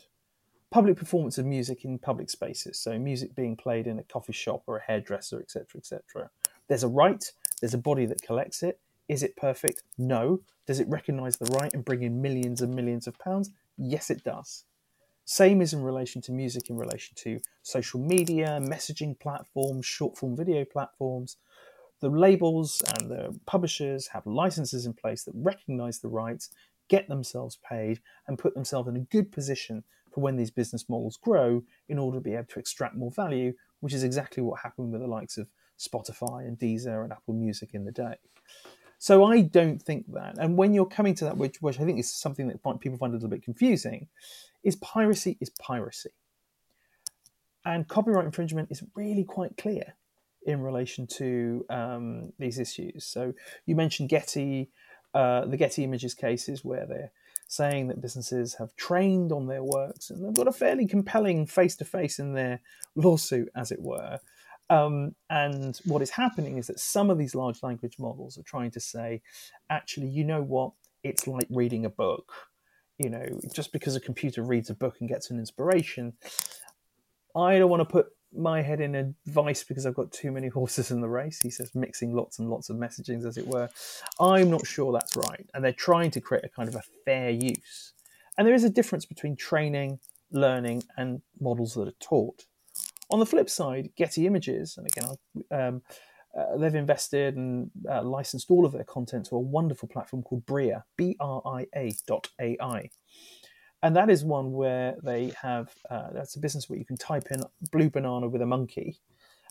Public 0.72 0.98
performance 0.98 1.38
of 1.38 1.46
music 1.46 1.86
in 1.86 2.00
public 2.00 2.30
spaces, 2.30 2.80
so 2.80 2.98
music 2.98 3.36
being 3.36 3.56
played 3.56 3.88
in 3.88 4.00
a 4.00 4.04
coffee 4.04 4.34
shop 4.34 4.64
or 4.68 4.78
a 4.78 4.84
hairdresser, 4.84 5.40
etc., 5.40 5.66
etc. 5.78 6.30
There's 6.68 6.84
a 6.84 6.88
right, 6.88 7.24
there's 7.62 7.76
a 7.76 7.80
body 7.80 8.06
that 8.08 8.22
collects 8.22 8.64
it, 8.64 8.80
is 9.08 9.24
it 9.24 9.36
perfect? 9.36 9.84
No. 9.98 10.42
Does 10.66 10.80
it 10.80 10.90
recognize 10.90 11.38
the 11.38 11.54
right 11.58 11.74
and 11.74 11.86
bring 11.86 12.04
in 12.04 12.22
millions 12.22 12.62
and 12.62 12.74
millions 12.74 13.08
of 13.08 13.18
pounds? 13.20 13.52
Yes, 13.78 14.10
it 14.10 14.24
does. 14.24 14.66
Same 15.26 15.62
is 15.62 15.74
in 15.74 15.82
relation 15.82 16.22
to 16.24 16.32
music, 16.32 16.70
in 16.70 16.78
relation 16.78 17.16
to 17.18 17.40
social 17.64 18.00
media, 18.00 18.60
messaging 18.62 19.20
platforms, 19.20 19.86
short 19.86 20.18
form 20.18 20.36
video 20.36 20.66
platforms. 20.66 21.38
The 22.00 22.10
labels 22.10 22.84
and 22.98 23.10
the 23.10 23.40
publishers 23.46 24.08
have 24.08 24.28
licenses 24.28 24.86
in 24.86 24.94
place 24.94 25.24
that 25.24 25.34
recognize 25.36 26.00
the 26.00 26.10
rights, 26.10 26.50
get 26.90 27.08
themselves 27.08 27.58
paid, 27.68 28.02
and 28.28 28.38
put 28.38 28.54
themselves 28.54 28.88
in 28.88 28.96
a 28.96 29.00
good 29.00 29.32
position 29.32 29.84
for 30.12 30.22
when 30.22 30.36
these 30.36 30.52
business 30.52 30.88
models 30.88 31.18
grow 31.18 31.64
in 31.90 31.98
order 31.98 32.18
to 32.18 32.22
be 32.22 32.34
able 32.34 32.46
to 32.46 32.60
extract 32.60 32.96
more 32.96 33.12
value, 33.12 33.54
which 33.80 33.94
is 33.94 34.04
exactly 34.04 34.44
what 34.44 34.62
happened 34.62 34.92
with 34.92 35.02
the 35.02 35.08
likes 35.08 35.38
of 35.38 35.50
Spotify 35.80 36.48
and 36.48 36.58
Deezer 36.58 37.04
and 37.04 37.12
Apple 37.12 37.34
Music 37.34 37.72
in 37.74 37.86
the 37.86 37.92
day. 37.92 38.16
So 38.98 39.24
I 39.24 39.42
don't 39.42 39.82
think 39.82 40.12
that. 40.14 40.38
And 40.38 40.58
when 40.58 40.74
you're 40.74 40.86
coming 40.86 41.16
to 41.16 41.26
that, 41.26 41.38
which, 41.38 41.62
which 41.62 41.80
I 41.80 41.84
think 41.84 42.00
is 42.00 42.14
something 42.14 42.48
that 42.48 42.80
people 42.80 42.98
find 42.98 43.14
a 43.14 43.16
little 43.16 43.30
bit 43.30 43.44
confusing, 43.44 44.08
is 44.64 44.76
piracy 44.78 45.38
is 45.40 45.50
piracy. 45.50 46.12
And 47.66 47.88
copyright 47.88 48.26
infringement 48.26 48.70
is 48.72 48.84
really 48.96 49.24
quite 49.24 49.58
clear 49.58 49.96
in 50.46 50.62
relation 50.62 51.08
to 51.08 51.66
um, 51.70 52.34
these 52.38 52.60
issues. 52.60 53.06
So 53.06 53.34
you 53.66 53.76
mentioned 53.76 54.10
Getty, 54.10 54.70
uh, 55.14 55.46
the 55.46 55.58
Getty 55.58 55.84
Images 55.84 56.14
cases 56.14 56.64
where 56.64 56.86
they're 56.86 57.12
saying 57.48 57.88
that 57.88 58.02
businesses 58.02 58.56
have 58.56 58.76
trained 58.76 59.32
on 59.32 59.48
their 59.48 59.64
works 59.64 60.10
and 60.10 60.24
they've 60.24 60.34
got 60.34 60.48
a 60.48 60.52
fairly 60.52 60.88
compelling 60.88 61.46
face 61.46 61.76
to 61.78 61.86
face 61.86 62.20
in 62.20 62.34
their 62.34 62.60
lawsuit, 62.96 63.50
as 63.56 63.72
it 63.72 63.82
were, 63.82 64.20
um, 64.70 65.16
and 65.30 65.80
what 65.86 66.02
is 66.02 66.10
happening 66.10 66.58
is 66.58 66.68
that 66.68 66.80
some 66.80 67.10
of 67.10 67.18
these 67.18 67.36
large 67.36 67.62
language 67.62 67.98
models 68.00 68.38
are 68.38 68.44
trying 68.44 68.72
to 68.72 68.80
say, 68.80 69.22
actually, 69.70 70.08
you 70.08 70.24
know 70.24 70.42
what? 70.42 70.72
It's 71.04 71.28
like 71.28 71.48
reading 71.50 71.86
a 71.86 71.90
book. 71.90 72.32
You 72.98 73.10
know, 73.10 73.26
just 73.54 73.74
because 73.74 73.96
a 73.96 74.00
computer 74.00 74.42
reads 74.42 74.70
a 74.70 74.74
book 74.74 74.98
and 75.02 75.10
gets 75.10 75.30
an 75.30 75.38
inspiration, 75.38 76.14
I 77.36 77.60
don't 77.60 77.70
want 77.70 77.82
to 77.82 77.92
put 77.92 78.08
my 78.34 78.62
head 78.62 78.80
in 78.80 78.96
a 78.96 79.14
vice 79.28 79.64
because 79.64 79.86
I've 79.86 79.96
got 79.96 80.12
too 80.12 80.32
many 80.32 80.48
horses 80.60 80.92
in 80.92 81.02
the 81.02 81.10
race. 81.10 81.42
He 81.42 81.50
says, 81.50 81.76
mixing 81.76 82.14
lots 82.14 82.40
and 82.40 82.50
lots 82.50 82.70
of 82.70 82.78
messagings, 82.78 83.26
as 83.26 83.38
it 83.38 83.48
were. 83.48 83.70
I'm 84.20 84.50
not 84.50 84.66
sure 84.66 84.94
that's 84.94 85.16
right. 85.16 85.48
And 85.54 85.64
they're 85.64 85.74
trying 85.74 86.12
to 86.12 86.22
create 86.22 86.46
a 86.46 86.50
kind 86.50 86.70
of 86.70 86.76
a 86.76 86.84
fair 87.04 87.30
use. 87.30 87.94
And 88.38 88.48
there 88.48 88.56
is 88.56 88.64
a 88.64 88.70
difference 88.70 89.06
between 89.06 89.36
training, 89.36 90.00
learning, 90.32 90.84
and 90.98 91.22
models 91.40 91.76
that 91.76 91.88
are 91.88 92.00
taught. 92.00 92.46
On 93.16 93.20
the 93.20 93.26
flip 93.26 93.50
side, 93.50 93.92
Getty 93.96 94.28
Images, 94.28 94.78
and 94.78 94.88
again, 94.88 95.16
um, 95.50 95.82
uh, 96.38 96.58
they've 96.58 96.76
invested 96.76 97.38
and 97.38 97.72
uh, 97.90 98.04
licensed 98.04 98.52
all 98.52 98.66
of 98.66 98.74
their 98.74 98.84
content 98.84 99.28
to 99.28 99.38
a 99.38 99.40
wonderful 99.40 99.88
platform 99.88 100.22
called 100.22 100.46
Bria, 100.46 100.84
B 100.98 101.16
R 101.22 101.42
I 101.46 101.66
A 101.74 101.94
dot 102.08 102.28
A 102.42 102.58
I. 102.60 102.90
And 103.82 103.96
that 103.96 104.10
is 104.10 104.26
one 104.26 104.52
where 104.52 104.98
they 105.02 105.32
have, 105.42 105.74
uh, 105.90 106.10
that's 106.12 106.36
a 106.36 106.42
business 106.42 106.70
where 106.70 106.78
you 106.78 106.84
can 106.84 106.98
type 106.98 107.28
in 107.32 107.42
blue 107.72 107.90
banana 107.90 108.28
with 108.28 108.42
a 108.42 108.46
monkey 108.46 108.98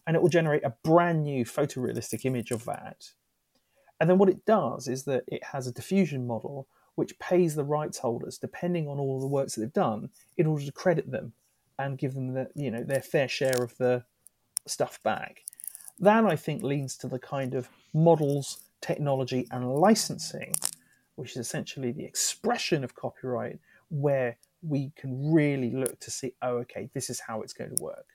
and 0.06 0.14
it 0.14 0.20
will 0.20 0.28
generate 0.28 0.62
a 0.62 0.74
brand 0.84 1.22
new 1.22 1.46
photorealistic 1.46 2.26
image 2.26 2.50
of 2.50 2.66
that. 2.66 3.12
And 3.98 4.10
then 4.10 4.18
what 4.18 4.28
it 4.28 4.44
does 4.44 4.88
is 4.88 5.04
that 5.04 5.24
it 5.26 5.42
has 5.42 5.66
a 5.66 5.72
diffusion 5.72 6.26
model 6.26 6.68
which 6.96 7.18
pays 7.18 7.54
the 7.54 7.64
rights 7.64 7.96
holders, 7.96 8.36
depending 8.36 8.88
on 8.88 8.98
all 8.98 9.20
the 9.20 9.26
works 9.26 9.54
that 9.54 9.62
they've 9.62 9.72
done, 9.72 10.10
in 10.36 10.46
order 10.46 10.66
to 10.66 10.72
credit 10.72 11.10
them 11.10 11.32
and 11.78 11.98
give 11.98 12.14
them 12.14 12.34
the 12.34 12.48
you 12.54 12.70
know 12.70 12.82
their 12.82 13.02
fair 13.02 13.28
share 13.28 13.62
of 13.62 13.76
the 13.78 14.04
stuff 14.66 15.02
back. 15.02 15.44
That 16.00 16.24
I 16.24 16.36
think 16.36 16.62
leads 16.62 16.96
to 16.98 17.08
the 17.08 17.18
kind 17.18 17.54
of 17.54 17.68
models, 17.92 18.58
technology, 18.80 19.46
and 19.50 19.74
licensing, 19.74 20.52
which 21.14 21.32
is 21.32 21.36
essentially 21.36 21.92
the 21.92 22.04
expression 22.04 22.82
of 22.82 22.94
copyright, 22.94 23.58
where 23.90 24.36
we 24.62 24.92
can 24.96 25.32
really 25.32 25.70
look 25.70 26.00
to 26.00 26.10
see, 26.10 26.34
oh, 26.42 26.58
okay, 26.58 26.88
this 26.94 27.10
is 27.10 27.20
how 27.20 27.42
it's 27.42 27.52
going 27.52 27.74
to 27.76 27.82
work. 27.82 28.06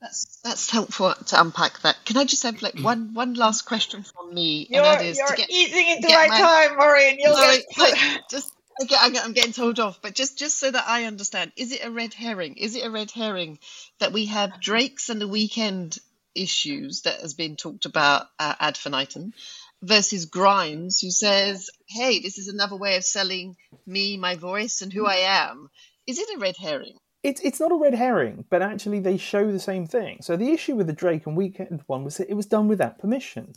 That's 0.00 0.40
that's 0.42 0.68
helpful 0.68 1.14
to 1.14 1.40
unpack 1.40 1.80
that. 1.82 1.96
Can 2.04 2.16
I 2.16 2.24
just 2.24 2.42
have 2.42 2.60
like 2.60 2.74
mm. 2.74 2.82
one 2.82 3.14
one 3.14 3.34
last 3.34 3.62
question 3.62 4.02
from 4.02 4.34
me? 4.34 4.66
You're, 4.68 4.82
and 4.82 4.98
that 4.98 5.04
is 5.04 5.16
you're 5.16 5.28
to 5.28 5.36
get, 5.36 5.48
eating 5.48 5.88
into 5.90 6.08
my, 6.08 6.26
my 6.26 6.40
time, 6.40 6.76
Maureen. 6.76 7.18
You'll 7.20 7.36
sorry, 7.36 7.62
get... 7.76 8.22
just 8.30 8.51
I'm 8.98 9.32
getting 9.32 9.52
told 9.52 9.80
off, 9.80 10.00
but 10.02 10.14
just 10.14 10.38
just 10.38 10.58
so 10.58 10.70
that 10.70 10.84
I 10.86 11.04
understand, 11.04 11.52
is 11.56 11.72
it 11.72 11.84
a 11.84 11.90
red 11.90 12.14
herring? 12.14 12.56
Is 12.56 12.74
it 12.74 12.84
a 12.84 12.90
red 12.90 13.10
herring 13.10 13.58
that 13.98 14.12
we 14.12 14.26
have 14.26 14.60
Drake's 14.60 15.08
and 15.08 15.20
the 15.20 15.28
Weeknd 15.28 15.98
issues 16.34 17.02
that 17.02 17.20
has 17.20 17.34
been 17.34 17.56
talked 17.56 17.84
about 17.84 18.26
uh, 18.38 18.54
ad 18.58 18.76
infinitum 18.76 19.34
versus 19.82 20.26
Grimes, 20.26 21.00
who 21.00 21.10
says, 21.10 21.70
"Hey, 21.86 22.20
this 22.20 22.38
is 22.38 22.48
another 22.48 22.76
way 22.76 22.96
of 22.96 23.04
selling 23.04 23.56
me, 23.86 24.16
my 24.16 24.36
voice, 24.36 24.82
and 24.82 24.92
who 24.92 25.06
I 25.06 25.16
am." 25.16 25.70
Is 26.06 26.18
it 26.18 26.34
a 26.34 26.38
red 26.38 26.56
herring? 26.56 26.96
It's 27.22 27.40
it's 27.42 27.60
not 27.60 27.72
a 27.72 27.76
red 27.76 27.94
herring, 27.94 28.44
but 28.50 28.62
actually 28.62 29.00
they 29.00 29.16
show 29.16 29.52
the 29.52 29.60
same 29.60 29.86
thing. 29.86 30.18
So 30.22 30.36
the 30.36 30.50
issue 30.50 30.74
with 30.74 30.86
the 30.86 30.92
Drake 30.92 31.26
and 31.26 31.36
Weeknd 31.36 31.82
one 31.86 32.04
was 32.04 32.16
that 32.16 32.30
it 32.30 32.34
was 32.34 32.46
done 32.46 32.68
without 32.68 32.98
permission, 32.98 33.52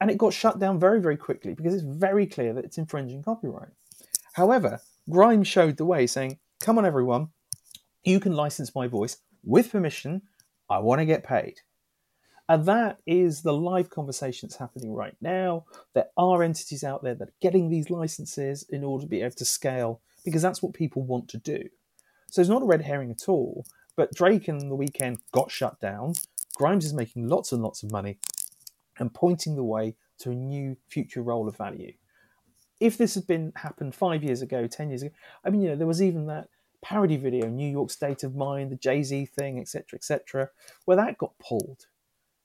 and 0.00 0.10
it 0.10 0.18
got 0.18 0.34
shut 0.34 0.58
down 0.58 0.78
very 0.78 1.00
very 1.00 1.16
quickly 1.16 1.54
because 1.54 1.74
it's 1.74 1.84
very 1.84 2.26
clear 2.26 2.52
that 2.52 2.64
it's 2.64 2.78
infringing 2.78 3.22
copyright. 3.22 3.72
However, 4.36 4.82
Grimes 5.08 5.48
showed 5.48 5.78
the 5.78 5.86
way, 5.86 6.06
saying, 6.06 6.38
Come 6.60 6.76
on, 6.76 6.84
everyone, 6.84 7.28
you 8.04 8.20
can 8.20 8.34
license 8.34 8.74
my 8.74 8.86
voice 8.86 9.16
with 9.42 9.72
permission. 9.72 10.20
I 10.68 10.78
want 10.80 10.98
to 10.98 11.06
get 11.06 11.24
paid. 11.24 11.60
And 12.46 12.66
that 12.66 12.98
is 13.06 13.40
the 13.40 13.54
live 13.54 13.88
conversation 13.88 14.46
that's 14.46 14.58
happening 14.58 14.92
right 14.92 15.16
now. 15.22 15.64
There 15.94 16.08
are 16.18 16.42
entities 16.42 16.84
out 16.84 17.02
there 17.02 17.14
that 17.14 17.28
are 17.28 17.40
getting 17.40 17.70
these 17.70 17.88
licenses 17.88 18.66
in 18.68 18.84
order 18.84 19.04
to 19.04 19.08
be 19.08 19.22
able 19.22 19.36
to 19.36 19.46
scale 19.46 20.02
because 20.22 20.42
that's 20.42 20.62
what 20.62 20.74
people 20.74 21.02
want 21.02 21.28
to 21.30 21.38
do. 21.38 21.70
So 22.30 22.42
it's 22.42 22.50
not 22.50 22.62
a 22.62 22.66
red 22.66 22.82
herring 22.82 23.10
at 23.10 23.30
all. 23.30 23.64
But 23.96 24.12
Drake 24.12 24.48
and 24.48 24.70
the 24.70 24.76
Weeknd 24.76 25.16
got 25.32 25.50
shut 25.50 25.80
down. 25.80 26.12
Grimes 26.56 26.84
is 26.84 26.92
making 26.92 27.26
lots 27.26 27.52
and 27.52 27.62
lots 27.62 27.82
of 27.82 27.90
money 27.90 28.18
and 28.98 29.14
pointing 29.14 29.56
the 29.56 29.64
way 29.64 29.94
to 30.18 30.30
a 30.32 30.34
new 30.34 30.76
future 30.90 31.22
role 31.22 31.48
of 31.48 31.56
value 31.56 31.94
if 32.80 32.98
this 32.98 33.14
had 33.14 33.26
been 33.26 33.52
happened 33.56 33.94
five 33.94 34.22
years 34.22 34.42
ago, 34.42 34.66
ten 34.66 34.88
years 34.88 35.02
ago, 35.02 35.14
I 35.44 35.50
mean, 35.50 35.62
you 35.62 35.68
know, 35.70 35.76
there 35.76 35.86
was 35.86 36.02
even 36.02 36.26
that 36.26 36.48
parody 36.82 37.16
video, 37.16 37.48
New 37.48 37.70
York 37.70 37.90
State 37.90 38.22
of 38.22 38.36
Mind, 38.36 38.70
the 38.70 38.76
Jay 38.76 39.02
Z 39.02 39.26
thing, 39.26 39.58
etc., 39.58 39.84
etc., 39.94 40.50
where 40.84 40.96
that 40.96 41.18
got 41.18 41.38
pulled, 41.38 41.86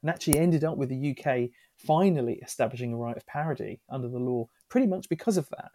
and 0.02 0.10
actually 0.10 0.40
ended 0.40 0.64
up 0.64 0.78
with 0.78 0.90
the 0.90 1.16
UK 1.16 1.50
finally 1.76 2.40
establishing 2.44 2.94
a 2.94 2.98
right 2.98 3.18
of 3.18 3.26
parody 3.26 3.82
under 3.90 4.08
the 4.08 4.20
law, 4.20 4.48
pretty 4.70 4.88
much 4.88 5.10
because 5.10 5.38
of 5.38 5.50
that. 5.50 5.72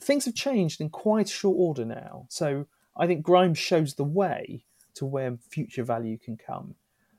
Things 0.00 0.24
have 0.24 0.34
changed 0.34 0.80
in 0.80 0.90
quite 0.90 1.28
a 1.28 1.32
short 1.32 1.56
order 1.58 1.84
now, 1.84 2.26
so 2.28 2.66
I 2.96 3.06
think 3.06 3.22
Grimes 3.22 3.58
shows 3.58 3.94
the 3.94 4.04
way 4.04 4.64
to 4.94 5.06
where 5.06 5.38
future 5.50 5.84
value 5.84 6.18
can 6.18 6.36
come. 6.36 6.74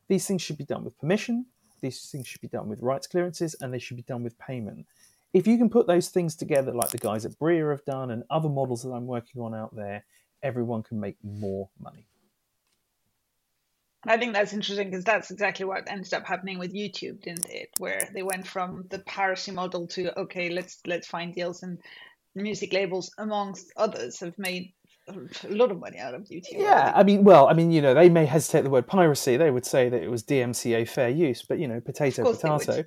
These 0.08 0.28
things 0.28 0.42
should 0.42 0.58
be 0.58 0.66
done 0.66 0.84
with 0.84 0.98
permission. 1.00 1.46
These 1.82 2.10
things 2.10 2.28
should 2.28 2.42
be 2.42 2.48
done 2.48 2.68
with 2.68 2.82
rights 2.82 3.08
clearances, 3.08 3.56
and 3.62 3.74
they 3.74 3.80
should 3.80 3.98
be 3.98 4.04
done 4.04 4.24
with 4.24 4.38
payment 4.38 4.86
if 5.34 5.48
you 5.48 5.58
can 5.58 5.70
put 5.70 5.88
those 5.88 6.10
things 6.10 6.36
together, 6.36 6.74
like 6.74 6.90
the 6.90 6.98
guys 6.98 7.26
at 7.26 7.38
Bria 7.38 7.70
have 7.70 7.86
done 7.86 8.12
and 8.12 8.24
other 8.30 8.50
models 8.50 8.84
that 8.84 8.92
I'm 8.92 9.08
working 9.08 9.42
on 9.42 9.54
out 9.54 9.76
there, 9.76 10.06
everyone 10.42 10.84
can 10.84 11.00
make 11.00 11.18
more 11.24 11.70
money. 11.80 12.08
I 14.08 14.18
think 14.18 14.34
that's 14.34 14.54
interesting 14.54 14.92
because 14.92 15.04
that's 15.04 15.32
exactly 15.32 15.66
what 15.66 15.90
ended 15.90 16.14
up 16.14 16.28
happening 16.28 16.60
with 16.60 16.74
YouTube, 16.74 17.22
didn't 17.22 17.50
it? 17.50 17.70
Where 17.80 18.08
they 18.14 18.22
went 18.22 18.46
from 18.46 18.86
the 18.90 19.00
piracy 19.00 19.52
model 19.52 19.88
to 19.88 20.20
okay, 20.20 20.50
let's 20.50 20.80
let's 20.86 21.08
find 21.08 21.34
deals 21.34 21.64
and 21.64 21.80
music 22.36 22.74
labels, 22.74 23.12
amongst 23.18 23.72
others, 23.78 24.20
have 24.20 24.38
made 24.38 24.74
a 25.08 25.48
lot 25.50 25.72
of 25.72 25.80
money 25.80 25.98
out 25.98 26.14
of 26.14 26.24
YouTube. 26.24 26.54
Yeah, 26.54 26.92
I 26.96 27.04
mean, 27.04 27.24
well, 27.24 27.48
I 27.48 27.54
mean, 27.54 27.72
you 27.72 27.82
know, 27.82 27.94
they 27.94 28.10
may 28.10 28.26
hesitate 28.26 28.64
the 28.64 28.70
word 28.70 28.88
piracy. 28.88 29.38
They 29.38 29.52
would 29.52 29.66
say 29.66 29.90
that 29.90 30.02
it 30.02 30.10
was 30.10 30.24
DMCA 30.24 30.88
fair 30.88 31.10
use, 31.10 31.44
but 31.44 31.60
you 31.60 31.68
know, 31.68 31.80
potato, 31.80 32.34
potato. 32.34 32.84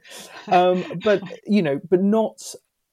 um, 0.48 0.84
but 1.04 1.22
you 1.46 1.62
know, 1.62 1.80
but 1.88 2.02
not 2.02 2.42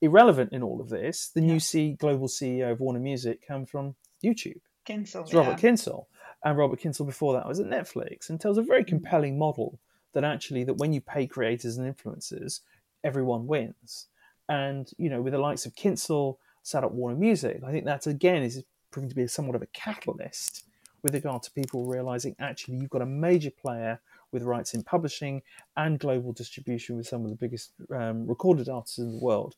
irrelevant 0.02 0.54
in 0.54 0.62
all 0.62 0.80
of 0.82 0.90
this. 0.90 1.30
The 1.34 1.42
yeah. 1.42 1.48
new 1.48 1.60
C 1.60 1.94
global 2.00 2.28
CEO 2.28 2.72
of 2.72 2.80
Warner 2.80 3.00
Music 3.00 3.46
come 3.48 3.66
from 3.66 3.96
YouTube. 4.24 4.60
Kyncl, 4.88 5.22
it's 5.22 5.34
Robert 5.34 5.62
yeah. 5.64 5.72
Kyncl, 5.72 6.06
and 6.44 6.58
Robert 6.58 6.80
Kyncl 6.80 7.06
before 7.06 7.34
that 7.34 7.48
was 7.48 7.60
at 7.60 7.66
Netflix, 7.66 8.30
and 8.30 8.40
tells 8.40 8.58
a 8.58 8.64
very 8.64 8.84
mm. 8.84 8.88
compelling 8.88 9.40
model 9.40 9.80
that 10.14 10.24
actually 10.24 10.64
that 10.64 10.76
when 10.78 10.94
you 10.94 11.02
pay 11.02 11.26
creators 11.26 11.78
and 11.78 11.94
influencers, 11.94 12.62
everyone 13.04 13.48
wins. 13.48 14.08
And 14.48 14.90
you 14.98 15.10
know, 15.10 15.22
with 15.22 15.34
the 15.34 15.40
likes 15.40 15.66
of 15.66 15.76
Kyncl 15.76 16.38
sat 16.62 16.84
up 16.84 16.92
Warner 16.92 17.18
Music, 17.18 17.62
I 17.66 17.72
think 17.72 17.86
that 17.86 18.06
again 18.06 18.44
is 18.44 18.64
proving 18.96 19.10
to 19.10 19.16
be 19.16 19.28
somewhat 19.28 19.58
of 19.58 19.62
a 19.62 19.68
catalyst 19.74 20.64
with 21.04 21.14
regard 21.14 21.44
to 21.44 21.52
people 21.52 21.86
realizing 21.86 22.34
actually 22.40 22.78
you've 22.78 22.90
got 22.90 23.02
a 23.02 23.06
major 23.06 23.52
player 23.52 24.00
with 24.32 24.42
rights 24.42 24.74
in 24.74 24.82
publishing 24.84 25.42
and 25.76 26.00
global 26.00 26.32
distribution 26.32 26.96
with 26.96 27.06
some 27.06 27.26
of 27.26 27.30
the 27.30 27.36
biggest 27.36 27.74
um, 27.94 28.26
recorded 28.26 28.70
artists 28.70 28.98
in 28.98 29.12
the 29.12 29.22
world. 29.22 29.56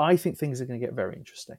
I 0.00 0.16
think 0.16 0.36
things 0.36 0.60
are 0.60 0.64
going 0.66 0.80
to 0.80 0.84
get 0.84 0.96
very 0.96 1.14
interesting. 1.14 1.58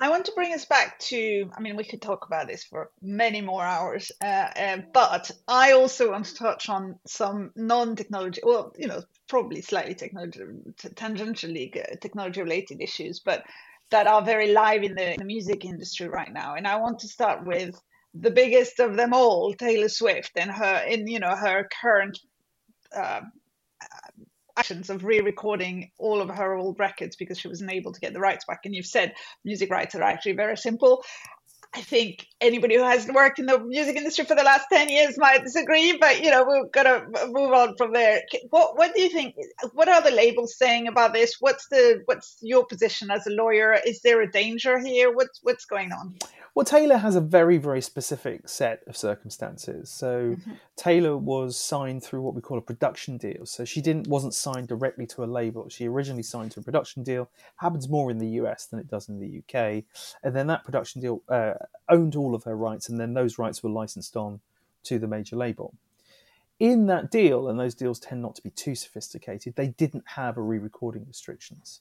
I 0.00 0.08
want 0.08 0.24
to 0.24 0.32
bring 0.32 0.52
us 0.54 0.64
back 0.64 0.98
to, 1.10 1.48
I 1.56 1.60
mean, 1.60 1.76
we 1.76 1.84
could 1.84 2.02
talk 2.02 2.26
about 2.26 2.48
this 2.48 2.64
for 2.64 2.90
many 3.00 3.40
more 3.40 3.62
hours, 3.62 4.10
uh, 4.20 4.24
uh, 4.56 4.78
but 4.92 5.30
I 5.46 5.72
also 5.72 6.10
want 6.10 6.26
to 6.26 6.34
touch 6.34 6.68
on 6.68 6.98
some 7.06 7.52
non 7.54 7.94
technology, 7.94 8.40
well, 8.42 8.74
you 8.76 8.88
know, 8.88 9.04
probably 9.28 9.62
slightly 9.62 9.94
technology, 9.94 10.40
tangentially 10.96 11.76
uh, 11.80 11.94
technology 12.00 12.42
related 12.42 12.80
issues, 12.80 13.20
but 13.20 13.44
that 13.92 14.06
are 14.06 14.22
very 14.22 14.52
live 14.52 14.82
in 14.82 14.94
the, 14.94 15.14
the 15.16 15.24
music 15.24 15.64
industry 15.64 16.08
right 16.08 16.32
now. 16.32 16.54
And 16.54 16.66
I 16.66 16.76
want 16.76 16.98
to 17.00 17.08
start 17.08 17.46
with 17.46 17.80
the 18.14 18.30
biggest 18.30 18.80
of 18.80 18.96
them 18.96 19.14
all, 19.14 19.54
Taylor 19.54 19.88
Swift, 19.88 20.32
and 20.36 20.50
her, 20.50 20.84
in 20.86 21.06
you 21.06 21.20
know, 21.20 21.34
her 21.34 21.68
current 21.80 22.18
uh, 22.94 23.20
actions 24.56 24.90
of 24.90 25.04
re-recording 25.04 25.90
all 25.98 26.20
of 26.20 26.28
her 26.28 26.54
old 26.54 26.78
records 26.78 27.16
because 27.16 27.38
she 27.38 27.48
wasn't 27.48 27.72
able 27.72 27.92
to 27.92 28.00
get 28.00 28.12
the 28.12 28.20
rights 28.20 28.44
back. 28.44 28.60
And 28.64 28.74
you've 28.74 28.86
said 28.86 29.14
music 29.44 29.70
rights 29.70 29.94
are 29.94 30.02
actually 30.02 30.32
very 30.32 30.56
simple. 30.56 31.02
I 31.74 31.80
think 31.80 32.26
anybody 32.40 32.76
who 32.76 32.82
hasn't 32.82 33.14
worked 33.14 33.38
in 33.38 33.46
the 33.46 33.58
music 33.58 33.96
industry 33.96 34.26
for 34.26 34.34
the 34.34 34.42
last 34.42 34.66
10 34.70 34.90
years 34.90 35.16
might 35.16 35.42
disagree, 35.42 35.96
but 35.96 36.22
you 36.22 36.30
know, 36.30 36.44
we've 36.44 36.70
got 36.70 36.82
to 36.82 37.28
move 37.28 37.52
on 37.52 37.76
from 37.76 37.94
there. 37.94 38.22
What, 38.50 38.76
what 38.76 38.94
do 38.94 39.00
you 39.00 39.08
think? 39.08 39.36
What 39.72 39.88
are 39.88 40.02
the 40.02 40.10
labels 40.10 40.56
saying 40.56 40.86
about 40.86 41.14
this? 41.14 41.36
What's 41.40 41.68
the, 41.68 42.02
what's 42.04 42.36
your 42.42 42.66
position 42.66 43.10
as 43.10 43.26
a 43.26 43.30
lawyer? 43.30 43.78
Is 43.86 44.02
there 44.02 44.20
a 44.20 44.30
danger 44.30 44.78
here? 44.78 45.10
What's, 45.12 45.40
what's 45.42 45.64
going 45.64 45.92
on? 45.92 46.16
Well, 46.54 46.66
Taylor 46.66 46.98
has 46.98 47.16
a 47.16 47.20
very, 47.20 47.56
very 47.56 47.80
specific 47.80 48.46
set 48.46 48.82
of 48.86 48.94
circumstances. 48.94 49.88
So 49.88 50.36
mm-hmm. 50.36 50.52
Taylor 50.76 51.16
was 51.16 51.58
signed 51.58 52.04
through 52.04 52.20
what 52.20 52.34
we 52.34 52.42
call 52.42 52.58
a 52.58 52.62
production 52.62 53.16
deal. 53.16 53.46
So 53.46 53.64
she 53.64 53.80
didn't 53.80 54.06
wasn't 54.06 54.34
signed 54.34 54.68
directly 54.68 55.06
to 55.08 55.24
a 55.24 55.26
label. 55.26 55.70
She 55.70 55.88
originally 55.88 56.22
signed 56.22 56.50
to 56.52 56.60
a 56.60 56.62
production 56.62 57.04
deal. 57.04 57.30
Happens 57.56 57.88
more 57.88 58.10
in 58.10 58.18
the 58.18 58.28
US 58.42 58.66
than 58.66 58.80
it 58.80 58.88
does 58.88 59.08
in 59.08 59.18
the 59.18 59.38
UK. 59.38 59.84
And 60.22 60.36
then 60.36 60.46
that 60.48 60.64
production 60.64 61.00
deal 61.00 61.22
uh, 61.30 61.54
owned 61.88 62.16
all 62.16 62.34
of 62.34 62.44
her 62.44 62.56
rights, 62.56 62.88
and 62.88 62.98
then 62.98 63.14
those 63.14 63.38
rights 63.38 63.62
were 63.62 63.70
licensed 63.70 64.16
on 64.16 64.40
to 64.84 64.98
the 64.98 65.06
major 65.06 65.36
label. 65.36 65.74
In 66.58 66.86
that 66.86 67.10
deal, 67.10 67.48
and 67.48 67.58
those 67.58 67.74
deals 67.74 67.98
tend 67.98 68.22
not 68.22 68.36
to 68.36 68.42
be 68.42 68.50
too 68.50 68.74
sophisticated, 68.74 69.56
they 69.56 69.68
didn't 69.68 70.04
have 70.06 70.36
a 70.36 70.42
re-recording 70.42 71.04
restrictions. 71.06 71.80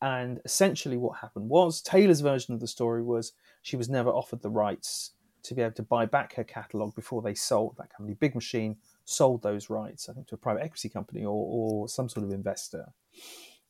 And 0.00 0.40
essentially, 0.44 0.96
what 0.96 1.18
happened 1.18 1.48
was 1.48 1.82
Taylor's 1.82 2.20
version 2.20 2.54
of 2.54 2.60
the 2.60 2.68
story 2.68 3.02
was 3.02 3.32
she 3.62 3.76
was 3.76 3.88
never 3.88 4.10
offered 4.10 4.42
the 4.42 4.50
rights 4.50 5.12
to 5.42 5.54
be 5.54 5.62
able 5.62 5.74
to 5.74 5.82
buy 5.82 6.06
back 6.06 6.34
her 6.34 6.44
catalogue 6.44 6.94
before 6.94 7.22
they 7.22 7.34
sold 7.34 7.76
that 7.78 7.92
company. 7.92 8.14
Big 8.14 8.34
Machine 8.34 8.76
sold 9.04 9.42
those 9.42 9.70
rights, 9.70 10.08
I 10.08 10.12
think, 10.12 10.28
to 10.28 10.34
a 10.34 10.38
private 10.38 10.62
equity 10.62 10.88
company 10.88 11.24
or, 11.24 11.30
or 11.30 11.88
some 11.88 12.08
sort 12.08 12.24
of 12.24 12.32
investor. 12.32 12.92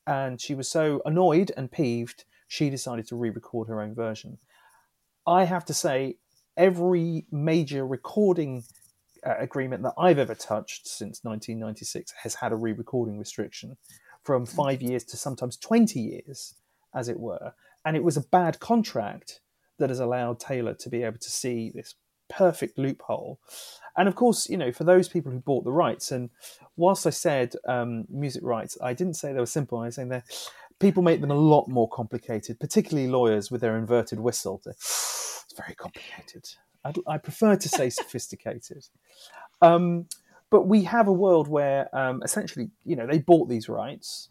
And 0.06 0.40
she 0.40 0.54
was 0.54 0.68
so 0.68 1.02
annoyed 1.04 1.52
and 1.56 1.70
peeved, 1.70 2.24
she 2.46 2.70
decided 2.70 3.06
to 3.08 3.16
re 3.16 3.30
record 3.30 3.68
her 3.68 3.80
own 3.80 3.94
version. 3.94 4.38
I 5.28 5.44
have 5.44 5.66
to 5.66 5.74
say, 5.74 6.16
every 6.56 7.26
major 7.30 7.86
recording 7.86 8.64
uh, 9.24 9.34
agreement 9.38 9.82
that 9.82 9.92
I've 9.98 10.18
ever 10.18 10.34
touched 10.34 10.88
since 10.88 11.22
1996 11.22 12.14
has 12.22 12.36
had 12.36 12.50
a 12.50 12.56
re 12.56 12.72
recording 12.72 13.18
restriction 13.18 13.76
from 14.24 14.46
five 14.46 14.80
years 14.80 15.04
to 15.04 15.16
sometimes 15.18 15.58
20 15.58 16.00
years, 16.00 16.54
as 16.94 17.08
it 17.08 17.20
were. 17.20 17.52
And 17.84 17.94
it 17.94 18.02
was 18.02 18.16
a 18.16 18.22
bad 18.22 18.58
contract 18.58 19.40
that 19.78 19.90
has 19.90 20.00
allowed 20.00 20.40
Taylor 20.40 20.74
to 20.74 20.88
be 20.88 21.02
able 21.02 21.18
to 21.18 21.30
see 21.30 21.70
this 21.74 21.94
perfect 22.28 22.78
loophole. 22.78 23.38
And 23.96 24.08
of 24.08 24.14
course, 24.14 24.48
you 24.48 24.56
know, 24.56 24.72
for 24.72 24.84
those 24.84 25.08
people 25.08 25.30
who 25.30 25.40
bought 25.40 25.64
the 25.64 25.72
rights, 25.72 26.10
and 26.10 26.30
whilst 26.76 27.06
I 27.06 27.10
said 27.10 27.54
um, 27.66 28.04
music 28.08 28.42
rights, 28.44 28.78
I 28.82 28.94
didn't 28.94 29.14
say 29.14 29.32
they 29.32 29.40
were 29.40 29.46
simple. 29.46 29.78
I 29.78 29.86
was 29.86 29.96
saying 29.96 30.08
that 30.08 30.24
people 30.80 31.02
make 31.02 31.20
them 31.20 31.30
a 31.30 31.34
lot 31.34 31.68
more 31.68 31.88
complicated, 31.88 32.60
particularly 32.60 33.08
lawyers 33.08 33.50
with 33.50 33.60
their 33.60 33.76
inverted 33.76 34.20
whistle. 34.20 34.62
It's 35.50 35.56
very 35.56 35.74
complicated. 35.74 36.46
I'd, 36.84 36.98
i 37.06 37.16
prefer 37.16 37.56
to 37.56 37.68
say 37.70 37.88
sophisticated. 38.02 38.86
Um, 39.62 40.06
but 40.50 40.66
we 40.66 40.84
have 40.84 41.08
a 41.08 41.12
world 41.12 41.48
where 41.48 41.88
um, 41.96 42.22
essentially, 42.22 42.70
you 42.84 42.96
know, 42.96 43.06
they 43.06 43.18
bought 43.18 43.48
these 43.48 43.66
rights 43.66 44.28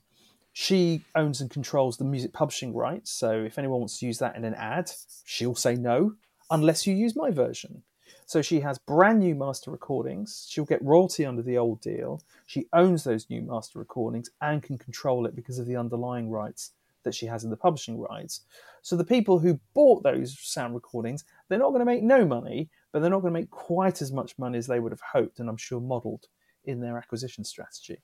she 0.59 1.05
owns 1.13 1.39
and 1.39 1.51
controls 1.51 1.97
the 1.97 2.03
music 2.03 2.33
publishing 2.33 2.73
rights. 2.73 3.11
So 3.11 3.43
if 3.43 3.59
anyone 3.59 3.77
wants 3.77 3.99
to 3.99 4.07
use 4.07 4.17
that 4.17 4.35
in 4.35 4.43
an 4.43 4.55
ad, 4.55 4.89
she'll 5.23 5.53
say 5.53 5.75
no 5.75 6.15
unless 6.49 6.87
you 6.87 6.95
use 6.95 7.15
my 7.15 7.29
version. 7.29 7.83
So 8.27 8.43
she 8.43 8.59
has 8.59 8.77
brand 8.77 9.19
new 9.19 9.33
master 9.33 9.71
recordings. 9.71 10.45
She'll 10.49 10.65
get 10.65 10.83
royalty 10.83 11.25
under 11.25 11.41
the 11.41 11.57
old 11.57 11.81
deal. 11.81 12.21
She 12.45 12.67
owns 12.73 13.03
those 13.03 13.29
new 13.29 13.41
master 13.41 13.79
recordings 13.79 14.29
and 14.41 14.61
can 14.61 14.77
control 14.77 15.25
it 15.25 15.35
because 15.35 15.57
of 15.57 15.65
the 15.65 15.75
underlying 15.75 16.29
rights 16.29 16.73
that 17.03 17.15
she 17.15 17.25
has 17.25 17.43
in 17.43 17.49
the 17.49 17.57
publishing 17.57 17.99
rights. 17.99 18.41
So 18.83 18.95
the 18.95 19.03
people 19.03 19.39
who 19.39 19.59
bought 19.73 20.03
those 20.03 20.37
sound 20.39 20.75
recordings, 20.75 21.23
they're 21.47 21.57
not 21.57 21.69
going 21.69 21.79
to 21.79 21.85
make 21.85 22.03
no 22.03 22.25
money, 22.25 22.69
but 22.91 22.99
they're 22.99 23.09
not 23.09 23.21
going 23.21 23.33
to 23.33 23.39
make 23.39 23.49
quite 23.49 24.01
as 24.01 24.11
much 24.11 24.37
money 24.37 24.59
as 24.59 24.67
they 24.67 24.79
would 24.79 24.91
have 24.91 25.01
hoped 25.01 25.39
and 25.39 25.49
I'm 25.49 25.57
sure 25.57 25.81
modeled 25.81 26.27
in 26.65 26.81
their 26.81 26.97
acquisition 26.97 27.43
strategy 27.43 27.99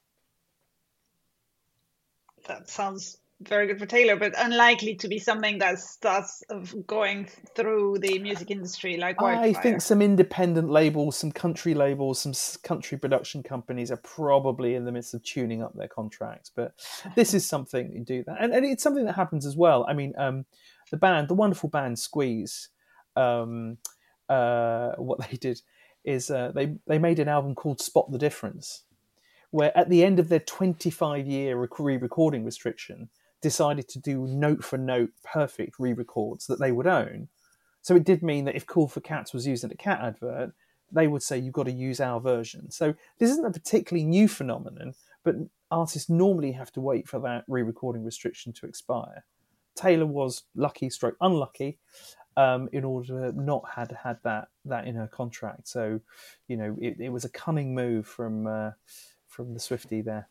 that 2.45 2.69
sounds 2.69 3.17
very 3.47 3.67
good 3.67 3.79
for 3.79 3.85
Taylor, 3.85 4.15
but 4.15 4.33
unlikely 4.37 4.95
to 4.95 5.07
be 5.07 5.19
something 5.19 5.59
that 5.59 5.79
starts 5.79 6.43
going 6.87 7.27
through 7.55 7.99
the 7.99 8.19
music 8.19 8.51
industry 8.51 8.97
like 8.97 9.19
wildfire. 9.21 9.49
I 9.49 9.53
think 9.53 9.81
some 9.81 10.01
independent 10.01 10.69
labels, 10.69 11.17
some 11.17 11.31
country 11.31 11.73
labels, 11.73 12.21
some 12.21 12.33
country 12.63 12.97
production 12.97 13.43
companies 13.43 13.91
are 13.91 13.97
probably 13.97 14.75
in 14.75 14.85
the 14.85 14.91
midst 14.91 15.13
of 15.13 15.23
tuning 15.23 15.61
up 15.61 15.73
their 15.75 15.87
contracts. 15.87 16.51
But 16.55 16.73
this 17.15 17.33
is 17.33 17.45
something 17.47 17.91
you 17.93 18.03
do 18.03 18.23
that, 18.25 18.37
and, 18.39 18.53
and, 18.53 18.65
it's 18.65 18.83
something 18.83 19.05
that 19.05 19.15
happens 19.15 19.45
as 19.45 19.55
well. 19.55 19.85
I 19.87 19.93
mean, 19.93 20.13
um, 20.17 20.45
the 20.91 20.97
band, 20.97 21.27
the 21.27 21.33
wonderful 21.33 21.69
band 21.69 21.99
Squeeze, 21.99 22.69
um, 23.15 23.77
uh, 24.29 24.91
what 24.97 25.19
they 25.19 25.37
did 25.37 25.61
is 26.03 26.29
uh, 26.29 26.51
they 26.53 26.75
they 26.87 26.99
made 26.99 27.19
an 27.19 27.27
album 27.27 27.55
called 27.55 27.81
Spot 27.81 28.11
the 28.11 28.17
Difference 28.17 28.83
where 29.53 29.75
at 29.77 29.87
the 29.87 30.03
end 30.03 30.17
of 30.17 30.29
their 30.29 30.39
25 30.39 31.27
year 31.27 31.55
re 31.55 31.97
recording 31.97 32.43
restriction, 32.43 33.07
decided 33.43 33.87
to 33.89 33.99
do 33.99 34.25
note 34.25 34.63
for 34.63 34.77
note 34.77 35.11
perfect 35.23 35.75
re 35.77 35.93
records 35.93 36.47
that 36.47 36.59
they 36.59 36.71
would 36.71 36.87
own. 36.87 37.27
So 37.83 37.95
it 37.95 38.05
did 38.05 38.23
mean 38.23 38.45
that 38.45 38.55
if 38.55 38.65
Cool 38.65 38.87
for 38.87 39.01
Cats 39.01 39.33
was 39.33 39.45
used 39.45 39.63
in 39.63 39.71
a 39.71 39.75
cat 39.75 39.99
advert, 40.01 40.53
they 40.91 41.07
would 41.07 41.21
say 41.21 41.37
you've 41.37 41.53
got 41.53 41.65
to 41.65 41.71
use 41.71 41.99
our 41.99 42.19
version. 42.19 42.71
So 42.71 42.95
this 43.19 43.29
isn't 43.29 43.45
a 43.45 43.51
particularly 43.51 44.05
new 44.05 44.27
phenomenon, 44.27 44.93
but 45.23 45.35
artists 45.69 46.09
normally 46.09 46.53
have 46.53 46.71
to 46.71 46.81
wait 46.81 47.07
for 47.07 47.19
that 47.19 47.43
re 47.47 47.61
recording 47.61 48.03
restriction 48.03 48.53
to 48.53 48.65
expire. 48.65 49.25
Taylor 49.75 50.05
was 50.05 50.43
lucky, 50.55 50.89
stroke 50.89 51.17
unlucky, 51.19 51.79
um, 52.37 52.69
in 52.71 52.83
order 52.83 53.31
to 53.31 53.41
not 53.41 53.63
had 53.75 53.91
had 54.03 54.17
that 54.23 54.47
that 54.65 54.87
in 54.87 54.95
her 54.95 55.07
contract. 55.07 55.67
So, 55.67 55.99
you 56.47 56.57
know, 56.57 56.77
it, 56.79 56.97
it 56.99 57.09
was 57.09 57.25
a 57.25 57.29
cunning 57.29 57.75
move 57.75 58.07
from 58.07 58.47
uh, 58.47 58.71
from 59.27 59.53
the 59.53 59.59
Swifty 59.59 60.01
there. 60.01 60.29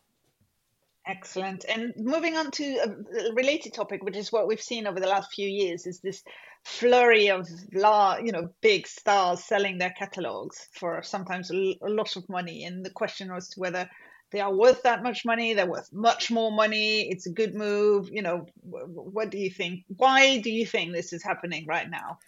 Excellent. 1.07 1.65
And 1.69 1.93
moving 1.97 2.37
on 2.37 2.53
to 2.53 2.65
a 2.77 3.35
related 3.35 3.75
topic, 3.75 4.05
which 4.05 4.17
is 4.17 4.31
what 4.31 4.47
we've 4.47 4.63
seen 4.63 4.87
over 4.87 5.01
the 5.01 5.09
last 5.09 5.33
few 5.33 5.49
years, 5.49 5.87
is 5.87 6.01
this 6.01 6.23
flurry 6.65 7.29
of 7.29 7.49
la, 7.73 8.19
you 8.19 8.31
know, 8.31 8.49
big 8.61 8.87
stars 8.87 9.43
selling 9.43 9.79
their 9.79 9.95
catalogs 9.99 10.69
for 10.73 11.03
sometimes 11.03 11.51
a 11.51 11.77
lot 11.83 12.17
of 12.17 12.29
money. 12.29 12.65
And 12.65 12.87
the 12.87 12.91
question 12.91 13.33
was 13.33 13.53
whether 13.57 13.91
they 14.31 14.41
are 14.41 14.55
worth 14.55 14.83
that 14.83 15.03
much 15.03 15.25
money. 15.25 15.55
They're 15.55 15.67
worth 15.67 15.93
much 15.93 16.31
more 16.31 16.53
money. 16.53 17.11
It's 17.11 17.27
a 17.27 17.33
good 17.33 17.55
move. 17.55 18.09
You 18.11 18.23
know, 18.23 18.47
what 18.63 19.31
do 19.31 19.39
you 19.39 19.51
think? 19.51 19.85
Why 19.97 20.39
do 20.39 20.51
you 20.51 20.65
think 20.65 20.93
this 20.93 21.13
is 21.13 21.23
happening 21.23 21.67
right 21.67 21.91
now? 21.91 22.19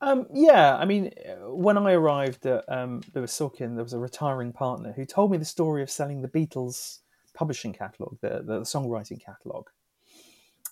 Um, 0.00 0.26
yeah, 0.32 0.76
I 0.76 0.86
mean, 0.86 1.10
when 1.42 1.76
I 1.76 1.92
arrived 1.92 2.46
at 2.46 2.64
um, 2.68 3.02
Lewis 3.14 3.34
Silkin, 3.34 3.74
there 3.74 3.84
was 3.84 3.92
a 3.92 3.98
retiring 3.98 4.52
partner 4.52 4.92
who 4.92 5.04
told 5.04 5.30
me 5.30 5.36
the 5.36 5.44
story 5.44 5.82
of 5.82 5.90
selling 5.90 6.22
the 6.22 6.28
Beatles 6.28 6.99
publishing 7.34 7.72
catalogue, 7.72 8.18
the, 8.20 8.42
the, 8.44 8.60
songwriting 8.60 9.20
catalogue. 9.24 9.70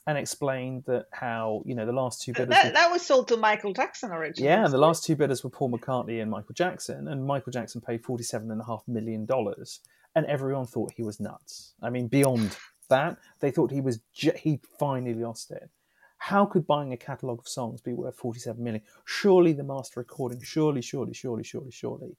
and 0.09 0.17
explained 0.17 0.85
that 0.87 1.05
how 1.13 1.63
you 1.67 1.75
know 1.75 1.85
the 1.85 1.93
last 1.93 2.23
two 2.23 2.33
bidders. 2.33 2.49
That, 2.49 2.65
were, 2.65 2.73
that 2.73 2.91
was 2.91 3.03
sold 3.03 3.29
to 3.29 3.37
Michael 3.37 3.75
Jackson 3.75 4.11
originally. 4.11 4.49
yeah, 4.49 4.65
and 4.65 4.73
the 4.73 4.79
last 4.79 5.05
two 5.05 5.15
bidders 5.15 5.45
were 5.45 5.51
Paul 5.51 5.71
McCartney 5.71 6.23
and 6.23 6.31
Michael 6.31 6.55
Jackson, 6.55 7.09
and 7.09 7.27
Michael 7.27 7.53
Jackson 7.53 7.83
paid 7.83 8.03
forty-seven 8.03 8.51
and 8.51 8.61
a 8.61 8.65
half 8.65 8.83
million 8.89 9.27
dollars, 9.27 9.81
and 10.15 10.25
everyone 10.27 10.67
thought 10.67 10.93
he 10.97 11.03
was 11.03 11.21
nuts. 11.21 11.75
I 11.83 11.91
mean, 11.91 12.09
beyond 12.09 12.57
that, 12.89 13.19
they 13.41 13.51
thought 13.51 13.71
he 13.71 13.83
was 13.83 14.01
he 14.13 14.61
finally 14.79 15.15
lost 15.15 15.51
it. 15.51 15.69
How 16.17 16.47
could 16.47 16.67
buying 16.67 16.93
a 16.93 16.97
catalogue 16.97 17.41
of 17.41 17.49
songs 17.49 17.83
be 17.83 17.93
worth 17.93 18.17
forty-seven 18.17 18.65
million? 18.65 18.83
Surely 19.05 19.53
the 19.53 19.63
master 19.63 20.01
recording. 20.01 20.41
Surely, 20.43 20.81
surely, 20.81 21.13
surely, 21.13 21.45
surely, 21.45 21.71
surely. 21.71 22.17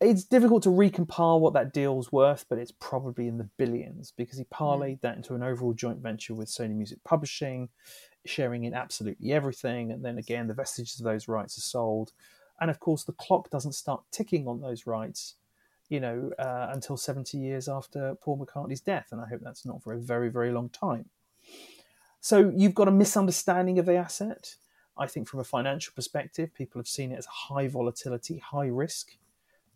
It's 0.00 0.24
difficult 0.24 0.62
to 0.62 0.70
recompile 0.70 1.40
what 1.40 1.52
that 1.52 1.74
deal's 1.74 2.10
worth, 2.10 2.46
but 2.48 2.56
it's 2.56 2.72
probably 2.72 3.28
in 3.28 3.36
the 3.36 3.50
billions 3.58 4.14
because 4.16 4.38
he 4.38 4.44
parlayed 4.44 5.02
that 5.02 5.16
into 5.16 5.34
an 5.34 5.42
overall 5.42 5.74
joint 5.74 5.98
venture 5.98 6.34
with 6.34 6.48
Sony 6.48 6.74
Music 6.74 6.98
Publishing, 7.04 7.68
sharing 8.24 8.64
in 8.64 8.72
absolutely 8.72 9.32
everything. 9.32 9.92
And 9.92 10.02
then 10.02 10.16
again, 10.16 10.46
the 10.46 10.54
vestiges 10.54 10.98
of 10.98 11.04
those 11.04 11.28
rights 11.28 11.58
are 11.58 11.62
sold. 11.62 12.12
And 12.62 12.70
of 12.70 12.80
course, 12.80 13.04
the 13.04 13.12
clock 13.12 13.50
doesn't 13.50 13.72
start 13.72 14.02
ticking 14.10 14.48
on 14.48 14.62
those 14.62 14.86
rights, 14.86 15.34
you 15.90 16.00
know, 16.00 16.30
uh, 16.38 16.68
until 16.72 16.96
70 16.96 17.36
years 17.36 17.68
after 17.68 18.14
Paul 18.22 18.38
McCartney's 18.38 18.80
death. 18.80 19.08
And 19.12 19.20
I 19.20 19.26
hope 19.26 19.42
that's 19.42 19.66
not 19.66 19.82
for 19.82 19.92
a 19.92 19.98
very, 19.98 20.30
very 20.30 20.50
long 20.50 20.70
time. 20.70 21.10
So 22.22 22.50
you've 22.56 22.74
got 22.74 22.88
a 22.88 22.92
misunderstanding 22.92 23.78
of 23.78 23.84
the 23.84 23.96
asset. 23.96 24.56
I 24.96 25.06
think 25.06 25.28
from 25.28 25.40
a 25.40 25.44
financial 25.44 25.92
perspective, 25.94 26.54
people 26.54 26.78
have 26.78 26.88
seen 26.88 27.12
it 27.12 27.18
as 27.18 27.26
high 27.26 27.68
volatility, 27.68 28.38
high 28.38 28.68
risk 28.68 29.18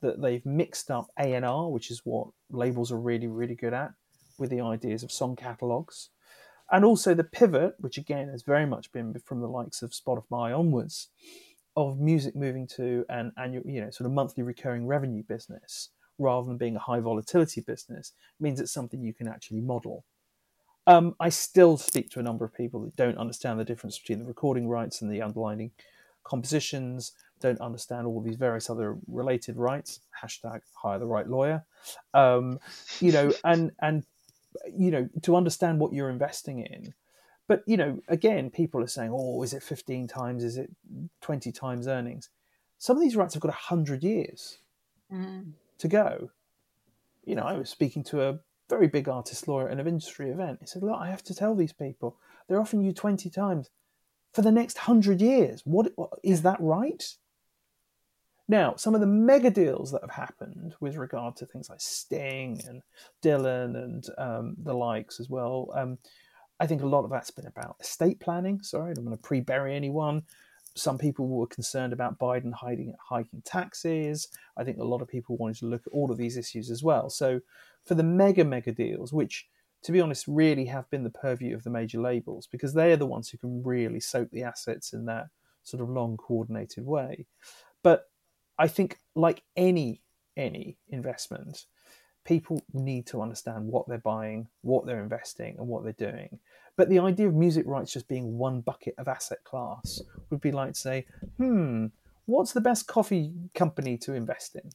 that 0.05 0.23
they've 0.23 0.45
mixed 0.45 0.91
up 0.91 1.09
A&R, 1.19 1.71
which 1.71 1.91
is 1.91 2.03
what 2.05 2.29
labels 2.51 2.93
are 2.93 3.01
really, 3.01 3.27
really 3.27 3.55
good 3.55 3.73
at, 3.73 3.93
with 4.39 4.51
the 4.51 4.61
ideas 4.61 5.03
of 5.03 5.11
song 5.11 5.35
catalogs. 5.35 6.11
And 6.71 6.85
also 6.85 7.15
the 7.15 7.25
pivot, 7.25 7.75
which 7.79 7.99
again 7.99 8.29
has 8.29 8.43
very 8.43 8.67
much 8.67 8.93
been 8.93 9.15
from 9.25 9.41
the 9.41 9.49
likes 9.49 9.83
of 9.83 9.91
Spotify 9.91 10.57
onwards, 10.57 11.09
of 11.77 11.99
music 11.99 12.37
moving 12.37 12.67
to 12.77 13.05
an 13.09 13.33
annual, 13.37 13.65
you 13.67 13.81
know, 13.81 13.91
sort 13.91 14.07
of 14.07 14.13
monthly 14.13 14.43
recurring 14.43 14.87
revenue 14.87 15.23
business 15.29 15.91
rather 16.19 16.47
than 16.47 16.57
being 16.57 16.77
a 16.77 16.81
high 16.81 17.01
volatility 17.01 17.61
business 17.61 18.13
means 18.39 18.61
it's 18.61 18.73
something 18.73 19.03
you 19.03 19.13
can 19.13 19.27
actually 19.27 19.61
model. 19.61 20.05
Um, 20.87 21.17
I 21.19 21.31
still 21.31 21.77
speak 21.77 22.11
to 22.11 22.21
a 22.21 22.23
number 22.23 22.45
of 22.45 22.55
people 22.55 22.83
that 22.83 22.95
don't 22.95 23.19
understand 23.19 23.59
the 23.59 23.65
difference 23.65 23.99
between 23.99 24.19
the 24.19 24.27
recording 24.27 24.69
rights 24.69 25.01
and 25.01 25.11
the 25.11 25.23
underlying 25.23 25.73
compositions, 26.25 27.13
don't 27.47 27.61
understand 27.61 28.07
all 28.07 28.21
these 28.23 28.37
various 28.37 28.71
other 28.71 28.97
related 29.07 29.57
rights. 29.57 30.01
Hashtag 30.23 30.61
hire 30.83 30.99
the 30.99 31.07
right 31.07 31.29
lawyer. 31.29 31.65
Um, 32.15 32.59
you 33.01 33.13
know, 33.13 33.33
and 33.45 33.71
and 33.81 34.05
you 34.73 34.91
know 34.91 35.09
to 35.23 35.37
understand 35.37 35.79
what 35.81 35.93
you're 35.93 36.11
investing 36.11 36.59
in. 36.61 36.95
But 37.47 37.63
you 37.67 37.77
know, 37.77 38.01
again, 38.09 38.51
people 38.51 38.83
are 38.83 38.87
saying, 38.97 39.11
"Oh, 39.13 39.43
is 39.43 39.53
it 39.53 39.63
15 39.63 40.09
times? 40.09 40.43
Is 40.43 40.57
it 40.57 40.71
20 41.21 41.53
times 41.53 41.87
earnings?" 41.87 42.31
Some 42.79 42.97
of 42.97 43.03
these 43.03 43.17
rights 43.17 43.35
have 43.35 43.43
got 43.43 43.53
hundred 43.55 44.03
years 44.03 44.59
Mm. 45.13 45.53
to 45.79 45.89
go. 45.89 46.31
You 47.25 47.35
know, 47.37 47.43
I 47.43 47.59
was 47.59 47.69
speaking 47.71 48.03
to 48.05 48.23
a 48.23 48.39
very 48.71 48.89
big 48.89 49.09
artist 49.09 49.47
lawyer 49.47 49.69
at 49.69 49.79
an 49.79 49.87
industry 49.87 50.31
event. 50.31 50.59
He 50.61 50.67
said, 50.67 50.83
"Look, 50.83 50.99
I 50.99 51.09
have 51.11 51.23
to 51.25 51.35
tell 51.35 51.55
these 51.55 51.75
people 51.75 52.17
they're 52.47 52.61
offering 52.61 52.83
you 52.83 52.93
20 52.95 53.29
times 53.31 53.69
for 54.33 54.43
the 54.43 54.51
next 54.61 54.79
hundred 54.79 55.21
years. 55.21 55.63
What 55.67 55.93
is 56.23 56.41
that 56.43 56.61
right?" 56.61 57.05
Now, 58.47 58.75
some 58.77 58.95
of 58.95 59.01
the 59.01 59.07
mega 59.07 59.51
deals 59.51 59.91
that 59.93 60.03
have 60.03 60.11
happened 60.11 60.75
with 60.81 60.97
regard 60.97 61.37
to 61.37 61.47
things 61.47 61.71
like 61.71 61.81
Sting 61.81 62.61
and 62.69 62.83
Dylan 63.23 63.77
and 63.83 64.07
um, 64.19 64.57
the 64.63 64.75
likes 64.75 65.19
as 65.19 65.31
well, 65.31 65.71
um, 65.75 65.99
I 66.61 66.67
think 66.67 66.83
a 66.83 66.87
lot 66.87 67.05
of 67.05 67.11
that's 67.11 67.31
been 67.31 67.47
about 67.47 67.77
estate 67.81 68.21
planning. 68.21 68.61
Sorry, 68.63 68.91
I 68.91 68.95
don't 68.95 69.07
want 69.07 69.21
to 69.21 69.27
pre 69.27 69.41
bury 69.41 69.75
anyone. 69.75 70.23
Some 70.77 70.99
people 70.99 71.29
were 71.29 71.47
concerned 71.47 71.93
about 71.93 72.19
Biden 72.19 72.53
hiding, 72.53 72.95
hiking 73.01 73.43
taxes. 73.45 74.29
I 74.57 74.65
think 74.65 74.79
a 74.79 74.85
lot 74.85 75.01
of 75.01 75.09
people 75.09 75.37
wanted 75.37 75.59
to 75.59 75.67
look 75.67 75.87
at 75.87 75.93
all 75.93 76.11
of 76.11 76.19
these 76.19 76.37
issues 76.37 76.71
as 76.71 76.83
well. 76.83 77.09
So, 77.09 77.41
for 77.85 77.95
the 77.95 78.03
mega, 78.03 78.45
mega 78.45 78.73
deals, 78.73 79.13
which 79.13 79.47
to 79.85 79.93
be 79.93 80.01
honest, 80.01 80.25
really 80.27 80.65
have 80.65 80.89
been 80.91 81.05
the 81.05 81.11
purview 81.11 81.55
of 81.55 81.63
the 81.63 81.71
major 81.71 82.01
labels 82.01 82.47
because 82.47 82.73
they 82.73 82.91
are 82.93 82.97
the 82.97 83.07
ones 83.07 83.29
who 83.29 83.37
can 83.37 83.63
really 83.63 84.01
soak 84.01 84.31
the 84.31 84.43
assets 84.43 84.95
in 84.95 85.05
that 85.05 85.27
sort 85.63 85.83
of 85.83 85.91
long 85.91 86.17
coordinated 86.17 86.87
way. 86.87 87.27
But 87.83 88.07
I 88.59 88.69
think, 88.69 88.99
like 89.15 89.43
any 89.57 90.01
any 90.37 90.79
investment, 90.89 91.67
people 92.25 92.63
need 92.73 93.07
to 93.07 93.23
understand 93.23 93.67
what 93.69 93.87
they're 93.89 93.99
buying, 93.99 94.49
what 94.63 94.87
they're 94.87 95.03
investing, 95.03 95.57
and 95.59 95.69
what 95.69 95.85
they're 95.85 96.11
doing. 96.11 96.39
But 96.77 96.89
the 96.89 96.99
idea 96.99 97.29
of 97.29 97.35
music 97.35 97.67
rights 97.67 97.93
just 97.93 98.09
being 98.09 98.37
one 98.37 98.61
bucket 98.61 98.95
of 98.99 99.07
asset 99.07 99.45
class 99.45 100.01
would 100.31 100.41
be 100.41 100.51
like 100.51 100.73
to 100.75 100.81
say, 100.81 101.07
hmm, 101.37 101.87
what's 102.27 102.53
the 102.53 102.61
best 102.61 102.87
coffee 102.89 103.33
company 103.55 103.97
to 103.99 104.15
invest 104.15 104.57
in? 104.57 104.71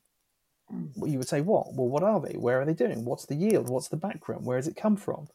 Well, 0.95 1.09
you 1.09 1.17
would 1.17 1.27
say, 1.27 1.41
what? 1.41 1.73
Well, 1.73 1.89
what 1.89 2.03
are 2.03 2.21
they? 2.21 2.37
Where 2.37 2.61
are 2.61 2.65
they 2.65 2.73
doing? 2.73 3.03
What's 3.03 3.25
the 3.25 3.35
yield? 3.35 3.69
What's 3.69 3.89
the 3.89 3.97
background? 3.97 4.45
Where 4.45 4.57
does 4.57 4.67
it 4.67 4.75
come 4.75 4.95
from? 4.95 5.27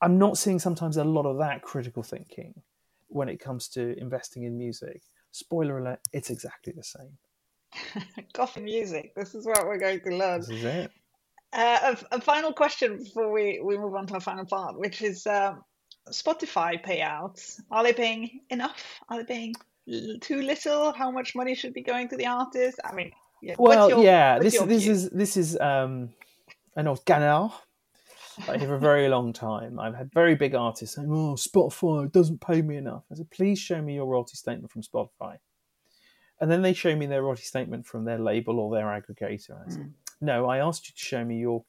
I'm 0.00 0.18
not 0.18 0.38
seeing 0.38 0.58
sometimes 0.58 0.96
a 0.96 1.04
lot 1.04 1.26
of 1.26 1.38
that 1.38 1.62
critical 1.62 2.02
thinking 2.02 2.62
when 3.08 3.28
it 3.28 3.40
comes 3.40 3.68
to 3.68 3.98
investing 3.98 4.44
in 4.44 4.56
music. 4.56 5.02
Spoiler 5.32 5.78
alert, 5.78 6.00
it's 6.12 6.30
exactly 6.30 6.72
the 6.74 6.84
same. 6.84 7.18
Coffee 8.34 8.60
music. 8.60 9.14
This 9.14 9.34
is 9.34 9.46
what 9.46 9.66
we're 9.66 9.78
going 9.78 10.00
to 10.00 10.16
learn. 10.16 10.40
This 10.40 10.50
is 10.50 10.64
it. 10.64 10.90
Uh, 11.52 11.94
a, 12.10 12.16
a 12.16 12.20
final 12.20 12.52
question 12.52 12.98
before 12.98 13.30
we, 13.30 13.60
we 13.64 13.78
move 13.78 13.94
on 13.94 14.06
to 14.08 14.14
our 14.14 14.20
final 14.20 14.44
part, 14.44 14.78
which 14.78 15.02
is 15.02 15.26
uh, 15.26 15.54
Spotify 16.10 16.84
payouts. 16.84 17.60
Are 17.70 17.84
they 17.84 17.92
paying 17.92 18.40
enough? 18.50 19.00
Are 19.08 19.18
they 19.18 19.24
paying 19.24 19.54
too 20.20 20.42
little? 20.42 20.92
How 20.92 21.10
much 21.10 21.34
money 21.34 21.54
should 21.54 21.72
be 21.72 21.82
going 21.82 22.08
to 22.08 22.16
the 22.16 22.26
artist? 22.26 22.80
I 22.84 22.92
mean, 22.92 23.12
yeah. 23.40 23.54
Well, 23.58 23.88
your- 23.88 24.02
yeah, 24.02 24.38
this 24.38 24.58
this 24.60 24.82
view? 24.84 24.92
is 24.92 25.10
this 25.10 25.36
is 25.36 25.58
um, 25.60 26.10
an 26.76 26.88
old 26.88 27.04
canard. 27.04 27.52
Like 28.48 28.60
for 28.62 28.74
a 28.74 28.80
very 28.80 29.08
long 29.08 29.32
time, 29.32 29.78
I've 29.78 29.94
had 29.94 30.12
very 30.12 30.34
big 30.34 30.56
artists 30.56 30.96
saying, 30.96 31.08
"Oh, 31.08 31.36
Spotify 31.36 32.10
doesn't 32.10 32.40
pay 32.40 32.62
me 32.62 32.76
enough." 32.78 33.04
I 33.12 33.14
said, 33.14 33.30
"Please 33.30 33.60
show 33.60 33.80
me 33.80 33.94
your 33.94 34.06
royalty 34.06 34.34
statement 34.36 34.72
from 34.72 34.82
Spotify," 34.82 35.36
and 36.40 36.50
then 36.50 36.62
they 36.62 36.72
show 36.72 36.94
me 36.96 37.06
their 37.06 37.22
royalty 37.22 37.42
statement 37.44 37.86
from 37.86 38.04
their 38.04 38.18
label 38.18 38.58
or 38.58 38.74
their 38.74 38.86
aggregator. 38.86 39.64
I 39.66 39.70
said, 39.70 39.94
"No, 40.20 40.46
I 40.46 40.58
asked 40.58 40.88
you 40.88 40.94
to 40.94 41.00
show 41.00 41.24
me 41.24 41.38
your 41.38 41.64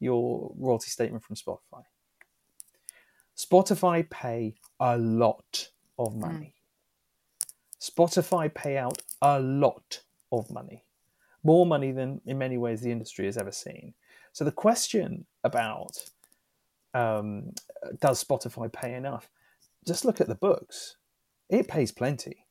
your 0.00 0.52
royalty 0.56 0.90
statement 0.90 1.22
from 1.24 1.36
Spotify." 1.36 1.84
Spotify 3.36 4.08
pay 4.08 4.56
a 4.80 4.96
lot 4.96 5.70
of 5.98 6.16
money. 6.16 6.54
Spotify 7.80 8.52
pay 8.52 8.78
out 8.78 9.02
a 9.20 9.38
lot 9.40 10.02
of 10.32 10.50
money, 10.50 10.84
more 11.44 11.66
money 11.66 11.92
than 11.92 12.20
in 12.26 12.38
many 12.38 12.56
ways 12.56 12.80
the 12.80 12.90
industry 12.90 13.26
has 13.26 13.36
ever 13.36 13.52
seen. 13.52 13.94
So 14.32 14.44
the 14.44 14.52
question 14.52 15.26
about 15.44 15.98
um, 16.94 17.52
does 18.00 18.24
Spotify 18.24 18.72
pay 18.72 18.94
enough? 18.94 19.28
Just 19.86 20.04
look 20.04 20.20
at 20.20 20.28
the 20.28 20.34
books; 20.34 20.96
it 21.50 21.68
pays 21.68 21.92
plenty. 21.92 22.45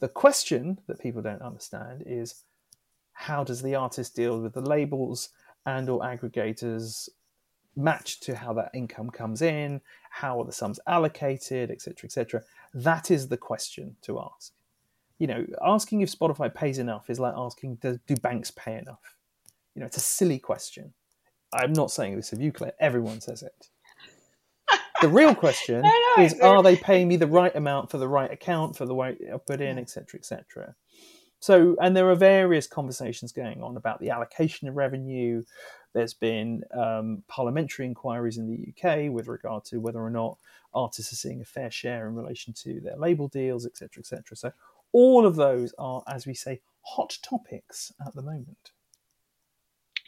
The 0.00 0.08
question 0.08 0.78
that 0.86 1.00
people 1.00 1.22
don't 1.22 1.42
understand 1.42 2.02
is 2.06 2.42
how 3.12 3.44
does 3.44 3.62
the 3.62 3.74
artist 3.74 4.14
deal 4.14 4.40
with 4.40 4.52
the 4.52 4.60
labels 4.60 5.30
and 5.64 5.88
or 5.88 6.00
aggregators 6.00 7.08
matched 7.74 8.22
to 8.24 8.36
how 8.36 8.52
that 8.54 8.70
income 8.74 9.10
comes 9.10 9.42
in? 9.42 9.80
How 10.10 10.40
are 10.40 10.44
the 10.44 10.52
sums 10.52 10.80
allocated 10.86 11.70
etc 11.70 12.06
etc 12.06 12.42
that 12.76 13.10
is 13.10 13.28
the 13.28 13.38
question 13.38 13.96
to 14.02 14.20
ask. 14.20 14.52
You 15.18 15.26
know 15.26 15.46
asking 15.64 16.02
if 16.02 16.16
spotify 16.16 16.52
pays 16.52 16.78
enough 16.78 17.08
is 17.08 17.18
like 17.18 17.34
asking 17.36 17.76
do, 17.76 17.98
do 18.06 18.16
banks 18.16 18.50
pay 18.50 18.76
enough? 18.76 19.16
You 19.74 19.80
know 19.80 19.86
it's 19.86 19.96
a 19.96 20.00
silly 20.00 20.38
question. 20.38 20.92
I'm 21.54 21.72
not 21.72 21.90
saying 21.90 22.16
this 22.16 22.32
of 22.32 22.40
you 22.42 22.52
claire. 22.52 22.74
Everyone 22.80 23.20
says 23.20 23.42
it 23.42 23.70
the 25.00 25.08
real 25.08 25.34
question 25.34 25.80
No, 25.82 25.92
no, 26.16 26.24
is 26.24 26.38
are 26.40 26.62
they 26.62 26.76
paying 26.76 27.08
me 27.08 27.16
the 27.16 27.26
right 27.26 27.54
amount 27.54 27.90
for 27.90 27.98
the 27.98 28.08
right 28.08 28.30
account 28.30 28.76
for 28.76 28.86
the 28.86 28.94
way 28.94 29.16
i 29.32 29.36
put 29.38 29.60
in 29.60 29.78
etc 29.78 30.18
etc 30.18 30.74
so, 31.40 31.76
and 31.80 31.96
there 31.96 32.10
are 32.10 32.16
various 32.16 32.66
conversations 32.66 33.30
going 33.32 33.62
on 33.62 33.76
about 33.76 34.00
the 34.00 34.10
allocation 34.10 34.68
of 34.68 34.76
revenue. 34.76 35.42
There's 35.92 36.14
been 36.14 36.62
um, 36.76 37.22
parliamentary 37.28 37.86
inquiries 37.86 38.38
in 38.38 38.48
the 38.48 38.72
UK 38.72 39.12
with 39.12 39.28
regard 39.28 39.64
to 39.66 39.78
whether 39.78 40.00
or 40.00 40.10
not 40.10 40.38
artists 40.74 41.12
are 41.12 41.16
seeing 41.16 41.40
a 41.40 41.44
fair 41.44 41.70
share 41.70 42.08
in 42.08 42.14
relation 42.14 42.52
to 42.62 42.80
their 42.80 42.96
label 42.96 43.28
deals, 43.28 43.66
etc., 43.66 44.00
etc. 44.00 44.36
So, 44.36 44.52
all 44.92 45.26
of 45.26 45.36
those 45.36 45.74
are, 45.78 46.02
as 46.08 46.26
we 46.26 46.34
say, 46.34 46.60
hot 46.82 47.18
topics 47.22 47.92
at 48.04 48.14
the 48.14 48.22
moment. 48.22 48.72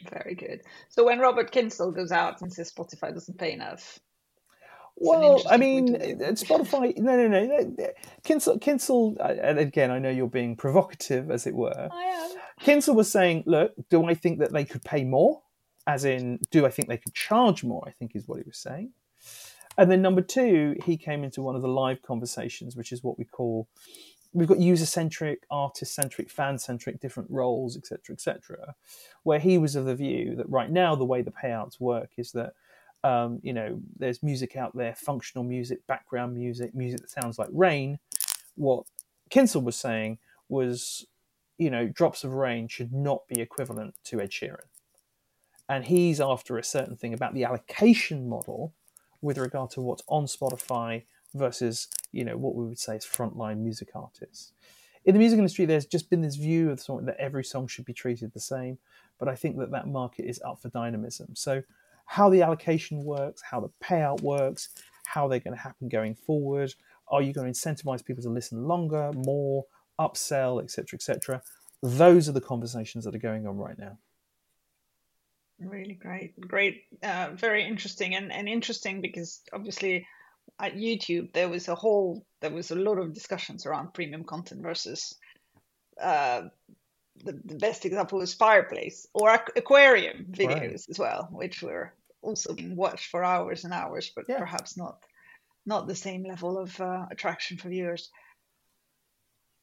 Very 0.09 0.33
good. 0.33 0.61
So 0.87 1.05
when 1.05 1.19
Robert 1.19 1.51
Kyncl 1.51 1.93
goes 1.93 2.11
out 2.11 2.41
and 2.41 2.51
says 2.51 2.71
Spotify 2.71 3.13
doesn't 3.13 3.37
pay 3.37 3.51
enough, 3.51 3.99
Well, 4.99 5.41
I 5.49 5.57
mean, 5.57 5.89
point 5.89 6.01
of 6.01 6.17
view. 6.17 6.25
uh, 6.25 6.31
Spotify. 6.31 6.97
No, 6.97 7.15
no, 7.15 7.27
no. 7.27 7.45
no. 7.47 7.87
Kyncl, 8.23 8.59
Kyncl, 8.59 9.17
and 9.43 9.59
again, 9.59 9.91
I 9.91 9.99
know 9.99 10.09
you're 10.09 10.27
being 10.27 10.55
provocative, 10.55 11.31
as 11.31 11.47
it 11.47 11.55
were. 11.55 11.87
I 11.91 12.03
am. 12.03 12.37
Kyncl 12.61 12.95
was 12.95 13.11
saying, 13.11 13.43
look, 13.45 13.73
do 13.89 14.05
I 14.05 14.13
think 14.13 14.39
that 14.39 14.51
they 14.51 14.65
could 14.65 14.83
pay 14.83 15.03
more? 15.03 15.41
As 15.87 16.05
in, 16.05 16.39
do 16.51 16.65
I 16.65 16.69
think 16.69 16.87
they 16.87 16.97
could 16.97 17.13
charge 17.13 17.63
more? 17.63 17.83
I 17.87 17.91
think 17.91 18.15
is 18.15 18.27
what 18.27 18.37
he 18.37 18.43
was 18.45 18.57
saying. 18.57 18.91
And 19.77 19.89
then 19.89 20.01
number 20.01 20.21
two, 20.21 20.75
he 20.85 20.97
came 20.97 21.23
into 21.23 21.41
one 21.41 21.55
of 21.55 21.61
the 21.61 21.69
live 21.69 22.01
conversations, 22.01 22.75
which 22.75 22.91
is 22.91 23.03
what 23.03 23.17
we 23.17 23.25
call 23.25 23.67
we've 24.33 24.47
got 24.47 24.59
user 24.59 24.85
centric, 24.85 25.43
artist 25.49 25.95
centric, 25.95 26.29
fan 26.29 26.57
centric, 26.57 26.99
different 26.99 27.29
roles, 27.31 27.75
etc., 27.75 28.13
etc. 28.13 28.75
Where 29.23 29.39
he 29.39 29.57
was 29.57 29.75
of 29.75 29.85
the 29.85 29.95
view 29.95 30.35
that 30.35 30.49
right 30.49 30.69
now 30.69 30.95
the 30.95 31.05
way 31.05 31.21
the 31.21 31.31
payouts 31.31 31.79
work 31.79 32.11
is 32.17 32.31
that 32.33 32.53
um, 33.03 33.39
you 33.43 33.53
know 33.53 33.79
there's 33.97 34.23
music 34.23 34.55
out 34.55 34.75
there, 34.75 34.95
functional 34.95 35.43
music, 35.43 35.85
background 35.87 36.35
music, 36.35 36.75
music 36.75 37.01
that 37.01 37.09
sounds 37.09 37.39
like 37.39 37.49
rain. 37.51 37.99
What 38.55 38.85
Kyncl 39.29 39.63
was 39.63 39.75
saying 39.75 40.19
was, 40.49 41.05
you 41.57 41.69
know, 41.69 41.87
drops 41.87 42.23
of 42.23 42.33
rain 42.33 42.67
should 42.67 42.91
not 42.91 43.27
be 43.27 43.41
equivalent 43.41 43.95
to 44.05 44.21
Ed 44.21 44.31
Sheeran, 44.31 44.67
and 45.67 45.85
he's 45.85 46.19
after 46.19 46.57
a 46.57 46.63
certain 46.63 46.95
thing 46.95 47.13
about 47.13 47.33
the 47.33 47.45
allocation 47.45 48.27
model 48.27 48.73
with 49.21 49.37
regard 49.37 49.69
to 49.71 49.81
what's 49.81 50.03
on 50.07 50.25
Spotify 50.25 51.03
versus 51.33 51.87
you 52.11 52.25
know 52.25 52.37
what 52.37 52.55
we 52.55 52.65
would 52.65 52.79
say 52.79 52.95
is 52.95 53.05
frontline 53.05 53.59
music 53.59 53.89
artists. 53.95 54.53
In 55.05 55.13
the 55.13 55.19
music 55.19 55.37
industry, 55.37 55.65
there's 55.65 55.85
just 55.85 56.09
been 56.09 56.21
this 56.21 56.35
view 56.35 56.69
of 56.69 56.85
that 57.05 57.15
every 57.17 57.43
song 57.43 57.67
should 57.67 57.85
be 57.85 57.93
treated 57.93 58.33
the 58.33 58.39
same, 58.39 58.77
but 59.17 59.29
I 59.29 59.35
think 59.35 59.57
that 59.57 59.71
that 59.71 59.87
market 59.87 60.25
is 60.25 60.41
up 60.45 60.61
for 60.61 60.69
dynamism. 60.69 61.35
So, 61.35 61.63
how 62.09 62.27
the 62.27 62.41
allocation 62.41 63.03
works, 63.03 63.39
how 63.47 63.59
the 63.59 63.69
payout 63.83 64.19
works, 64.21 64.69
how 65.05 65.27
they're 65.27 65.39
going 65.39 65.55
to 65.55 65.61
happen 65.61 65.87
going 65.87 66.15
forward. 66.15 66.73
Are 67.07 67.21
you 67.21 67.33
going 67.33 67.53
to 67.53 67.59
incentivize 67.59 68.03
people 68.03 68.23
to 68.23 68.31
listen 68.31 68.63
longer, 68.67 69.11
more, 69.13 69.65
upsell, 69.99 70.61
etc., 70.63 70.95
etc.? 70.95 71.39
Those 71.83 72.27
are 72.27 72.31
the 72.31 72.41
conversations 72.41 73.05
that 73.05 73.13
are 73.13 73.19
going 73.19 73.45
on 73.45 73.57
right 73.57 73.77
now. 73.77 73.99
Really 75.59 75.93
great, 75.93 76.39
great, 76.41 76.85
uh, 77.03 77.29
very 77.35 77.63
interesting, 77.63 78.15
and, 78.15 78.31
and 78.31 78.49
interesting 78.49 79.01
because 79.01 79.41
obviously 79.53 80.07
at 80.59 80.73
YouTube, 80.73 81.31
there 81.33 81.47
was 81.47 81.67
a 81.67 81.75
whole, 81.75 82.25
there 82.39 82.49
was 82.49 82.71
a 82.71 82.75
lot 82.75 82.97
of 82.97 83.13
discussions 83.13 83.67
around 83.67 83.93
premium 83.93 84.23
content 84.23 84.63
versus 84.63 85.13
uh, 86.01 86.41
the, 87.23 87.39
the, 87.45 87.55
best 87.55 87.85
example 87.85 88.21
is 88.21 88.33
Fireplace 88.33 89.05
or 89.13 89.29
Aquarium 89.55 90.25
videos 90.31 90.59
right. 90.59 90.89
as 90.89 90.97
well, 90.97 91.27
which 91.31 91.61
were 91.61 91.93
also 92.21 92.53
being 92.53 92.75
watched 92.75 93.07
for 93.07 93.23
hours 93.23 93.63
and 93.63 93.73
hours, 93.73 94.11
but 94.15 94.25
yeah. 94.27 94.39
perhaps 94.39 94.77
not 94.77 94.99
not 95.65 95.87
the 95.87 95.95
same 95.95 96.23
level 96.23 96.57
of 96.57 96.79
uh, 96.81 97.05
attraction 97.11 97.57
for 97.57 97.69
viewers. 97.69 98.09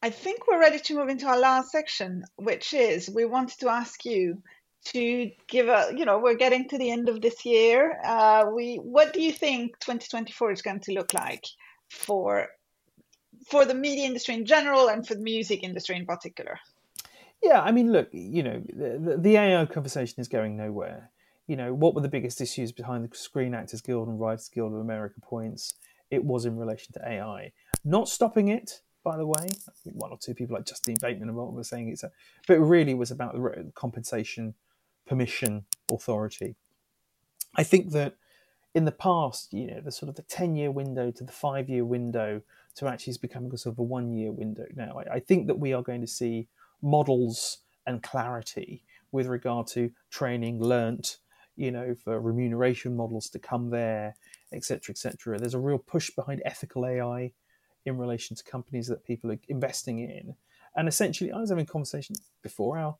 I 0.02 0.10
think 0.10 0.46
we're 0.46 0.60
ready 0.60 0.78
to 0.78 0.94
move 0.94 1.08
into 1.08 1.26
our 1.26 1.38
last 1.38 1.72
section, 1.72 2.24
which 2.36 2.74
is 2.74 3.10
we 3.10 3.24
wanted 3.24 3.58
to 3.60 3.70
ask 3.70 4.04
you 4.04 4.42
to 4.86 5.30
give 5.48 5.68
a 5.68 5.92
you 5.96 6.04
know 6.04 6.18
we're 6.18 6.36
getting 6.36 6.68
to 6.68 6.78
the 6.78 6.90
end 6.90 7.08
of 7.08 7.20
this 7.20 7.44
year 7.44 7.98
uh, 8.04 8.44
we 8.54 8.76
what 8.76 9.12
do 9.12 9.20
you 9.20 9.32
think 9.32 9.78
2024 9.80 10.52
is 10.52 10.62
going 10.62 10.80
to 10.80 10.92
look 10.92 11.12
like 11.12 11.44
for 11.90 12.46
for 13.48 13.64
the 13.64 13.74
media 13.74 14.04
industry 14.04 14.34
in 14.34 14.46
general 14.46 14.88
and 14.88 15.06
for 15.06 15.14
the 15.14 15.20
music 15.20 15.62
industry 15.64 15.96
in 15.96 16.06
particular 16.06 16.58
yeah 17.42 17.60
i 17.60 17.72
mean 17.72 17.90
look 17.92 18.08
you 18.12 18.42
know 18.42 18.62
the, 18.68 19.18
the 19.20 19.36
ai 19.36 19.66
conversation 19.66 20.20
is 20.20 20.28
going 20.28 20.56
nowhere 20.56 21.10
you 21.46 21.56
know 21.56 21.72
what 21.72 21.94
were 21.94 22.00
the 22.00 22.08
biggest 22.08 22.40
issues 22.40 22.72
behind 22.72 23.08
the 23.08 23.16
screen 23.16 23.54
actors 23.54 23.80
guild 23.80 24.08
and 24.08 24.20
writers 24.20 24.48
guild 24.48 24.72
of 24.72 24.78
america 24.78 25.20
points 25.20 25.74
it 26.10 26.24
was 26.24 26.44
in 26.44 26.56
relation 26.56 26.92
to 26.92 27.08
ai 27.08 27.52
not 27.84 28.08
stopping 28.08 28.48
it 28.48 28.80
by 29.04 29.16
the 29.16 29.26
way 29.26 29.48
one 29.84 30.10
or 30.10 30.18
two 30.18 30.34
people 30.34 30.54
like 30.54 30.66
justine 30.66 30.96
bateman 31.00 31.32
were 31.32 31.62
saying 31.62 31.88
it's 31.88 32.02
a, 32.02 32.10
but 32.48 32.58
really 32.58 32.94
was 32.94 33.10
about 33.10 33.34
the 33.34 33.70
compensation 33.74 34.54
permission, 35.06 35.64
authority. 35.90 36.56
I 37.54 37.62
think 37.62 37.92
that 37.92 38.16
in 38.74 38.84
the 38.84 38.92
past, 38.92 39.54
you 39.54 39.68
know, 39.68 39.80
the 39.80 39.92
sort 39.92 40.10
of 40.10 40.16
the 40.16 40.22
10 40.22 40.54
year 40.54 40.70
window 40.70 41.10
to 41.10 41.24
the 41.24 41.32
five 41.32 41.70
year 41.70 41.84
window 41.84 42.42
to 42.74 42.86
actually 42.86 43.12
is 43.12 43.18
becoming 43.18 43.50
a 43.54 43.56
sort 43.56 43.74
of 43.74 43.78
a 43.78 43.82
one 43.82 44.12
year 44.12 44.32
window 44.32 44.66
now. 44.74 45.00
I, 45.00 45.14
I, 45.14 45.20
think 45.20 45.46
that 45.46 45.58
we 45.58 45.72
are 45.72 45.82
going 45.82 46.02
to 46.02 46.06
see 46.06 46.48
models 46.82 47.58
and 47.86 48.02
clarity 48.02 48.84
with 49.12 49.28
regard 49.28 49.66
to 49.68 49.90
training 50.10 50.60
learnt, 50.60 51.18
you 51.56 51.70
know, 51.70 51.94
for 51.94 52.20
remuneration 52.20 52.96
models 52.96 53.28
to 53.30 53.38
come 53.38 53.70
there, 53.70 54.14
etc., 54.52 54.92
etc. 54.92 55.38
There's 55.38 55.54
a 55.54 55.58
real 55.58 55.78
push 55.78 56.10
behind 56.10 56.42
ethical 56.44 56.86
AI 56.86 57.32
in 57.84 57.98
relation 57.98 58.36
to 58.36 58.44
companies 58.44 58.88
that 58.88 59.04
people 59.04 59.30
are 59.30 59.38
investing 59.48 60.00
in. 60.00 60.34
And 60.76 60.88
essentially, 60.88 61.32
I 61.32 61.40
was 61.40 61.50
having 61.50 61.64
a 61.64 61.68
conversation 61.68 62.16
before 62.42 62.78
our 62.78 62.96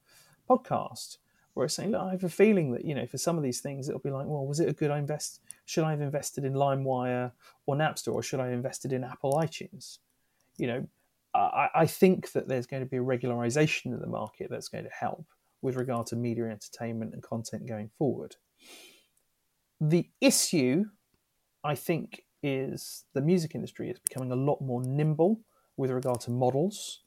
podcast 0.49 1.19
where 1.55 1.65
I 1.65 1.67
was 1.67 1.75
saying, 1.75 1.91
look, 1.91 2.03
I 2.03 2.11
have 2.11 2.25
a 2.25 2.29
feeling 2.29 2.73
that, 2.73 2.85
you 2.85 2.95
know, 2.95 3.07
for 3.07 3.19
some 3.19 3.37
of 3.37 3.43
these 3.43 3.61
things, 3.61 3.89
it'll 3.89 4.01
be 4.01 4.11
like, 4.11 4.27
well, 4.27 4.47
was 4.47 4.61
it 4.61 4.69
a 4.69 4.75
good 4.75 4.91
invest? 4.91 5.41
Should 5.65 5.85
I 5.85 5.91
have 5.91 6.01
invested 6.01 6.45
in 6.45 6.53
LimeWire 6.53 7.33
or 7.67 7.77
Napster 7.77 8.13
or 8.13 8.23
should 8.23 8.41
I 8.41 8.47
have 8.47 8.55
invested 8.55 8.93
in 8.93 9.05
Apple 9.05 9.33
iTunes? 9.33 9.99
You 10.59 10.67
know, 10.67 10.87
I, 11.35 11.69
I 11.75 11.87
think 11.87 12.33
that 12.33 12.49
there's 12.49 12.67
going 12.67 12.83
to 12.83 12.89
be 12.89 12.99
a 12.99 13.03
regularization 13.03 13.87
in 13.87 14.01
the 14.01 14.07
market 14.07 14.49
that's 14.51 14.69
going 14.69 14.85
to 14.85 14.91
help 14.91 15.27
with 15.63 15.77
regard 15.77 16.07
to 16.09 16.17
media 16.17 16.45
entertainment 16.45 17.13
and 17.15 17.23
content 17.23 17.67
going 17.67 17.91
forward. 17.99 18.37
The 19.81 20.09
issue, 20.21 20.87
I 21.63 21.75
think, 21.75 22.25
is 22.43 23.05
the 23.15 23.21
music 23.21 23.55
industry 23.55 23.91
is 23.91 23.99
becoming 23.99 24.33
a 24.33 24.37
lot 24.37 24.61
more 24.61 24.83
nimble 24.83 25.41
with 25.77 25.91
regard 25.91 26.21
to 26.21 26.31
models, 26.31 27.01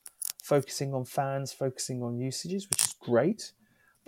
focusing 0.44 0.94
on 0.94 1.06
fans, 1.06 1.52
focusing 1.52 2.04
on 2.04 2.18
usages, 2.20 2.70
which 2.70 2.84
is 2.84 2.96
great 3.00 3.54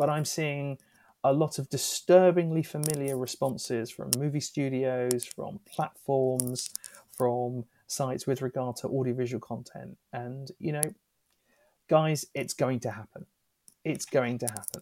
but 0.02 0.10
I'm 0.10 0.26
seeing 0.26 0.80
a 1.24 1.32
lot 1.32 1.60
of 1.60 1.70
disturbingly 1.70 2.64
familiar 2.64 3.16
responses 3.16 3.92
from 3.92 4.10
movie 4.18 4.40
studios, 4.40 5.26
from 5.26 5.60
platforms, 5.72 6.72
from 7.16 7.66
sites 7.86 8.26
with 8.26 8.42
regard 8.42 8.78
to 8.78 8.88
audiovisual 8.88 9.40
content. 9.40 9.98
And, 10.12 10.50
you 10.58 10.72
know, 10.72 10.82
guys, 11.88 12.26
it's 12.34 12.56
going 12.56 12.80
to 12.80 12.90
happen. 12.90 13.28
It's 13.84 14.06
going 14.06 14.40
to 14.40 14.48
happen. 14.48 14.82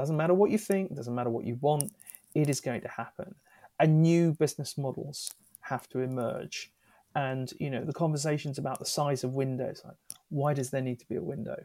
Doesn't 0.00 0.16
matter 0.16 0.32
what 0.32 0.50
you 0.50 0.56
think, 0.56 0.94
doesn't 0.94 1.14
matter 1.14 1.28
what 1.28 1.44
you 1.44 1.56
want, 1.60 1.92
it 2.34 2.48
is 2.48 2.60
going 2.60 2.80
to 2.80 2.88
happen. 2.88 3.34
And 3.78 4.02
new 4.02 4.32
business 4.32 4.78
models 4.78 5.30
have 5.60 5.88
to 5.90 6.00
emerge. 6.00 6.72
And, 7.14 7.52
you 7.58 7.70
know, 7.70 7.84
the 7.84 7.92
conversations 7.92 8.56
about 8.56 8.78
the 8.78 8.86
size 8.86 9.24
of 9.24 9.34
windows, 9.34 9.82
like, 9.84 9.96
why 10.30 10.54
does 10.54 10.70
there 10.70 10.80
need 10.80 11.00
to 11.00 11.08
be 11.08 11.16
a 11.16 11.22
window? 11.22 11.56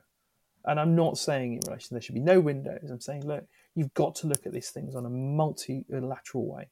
And 0.65 0.79
I'm 0.79 0.95
not 0.95 1.17
saying 1.17 1.53
in 1.53 1.59
relation 1.65 1.95
there 1.95 2.01
should 2.01 2.15
be 2.15 2.21
no 2.21 2.41
windows. 2.41 2.89
I'm 2.91 2.99
saying, 2.99 3.25
look, 3.25 3.45
you've 3.73 3.93
got 3.93 4.15
to 4.15 4.27
look 4.27 4.45
at 4.45 4.51
these 4.51 4.71
things 4.71 4.95
on 4.95 5.05
a 5.05 5.09
multilateral 5.09 6.45
way. 6.45 6.67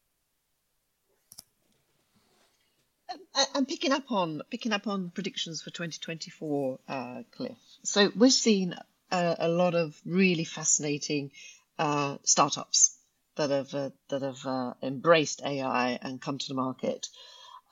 I'm 3.55 3.65
picking 3.65 3.91
up 3.91 4.11
on 4.11 4.41
picking 4.49 4.73
up 4.73 4.87
on 4.87 5.11
predictions 5.11 5.61
for 5.61 5.69
2024, 5.69 6.79
uh, 6.87 7.21
Cliff. 7.31 7.51
So 7.83 8.11
we've 8.15 8.33
seen 8.33 8.75
a, 9.13 9.37
a 9.41 9.49
lot 9.49 9.75
of 9.75 9.95
really 10.05 10.45
fascinating 10.45 11.31
uh, 11.79 12.17
startups 12.23 12.97
that 13.37 13.51
have 13.51 13.73
uh, 13.75 13.91
that 14.09 14.23
have 14.23 14.45
uh, 14.45 14.73
embraced 14.83 15.41
AI 15.45 15.99
and 16.01 16.21
come 16.21 16.39
to 16.39 16.49
the 16.49 16.55
market. 16.55 17.07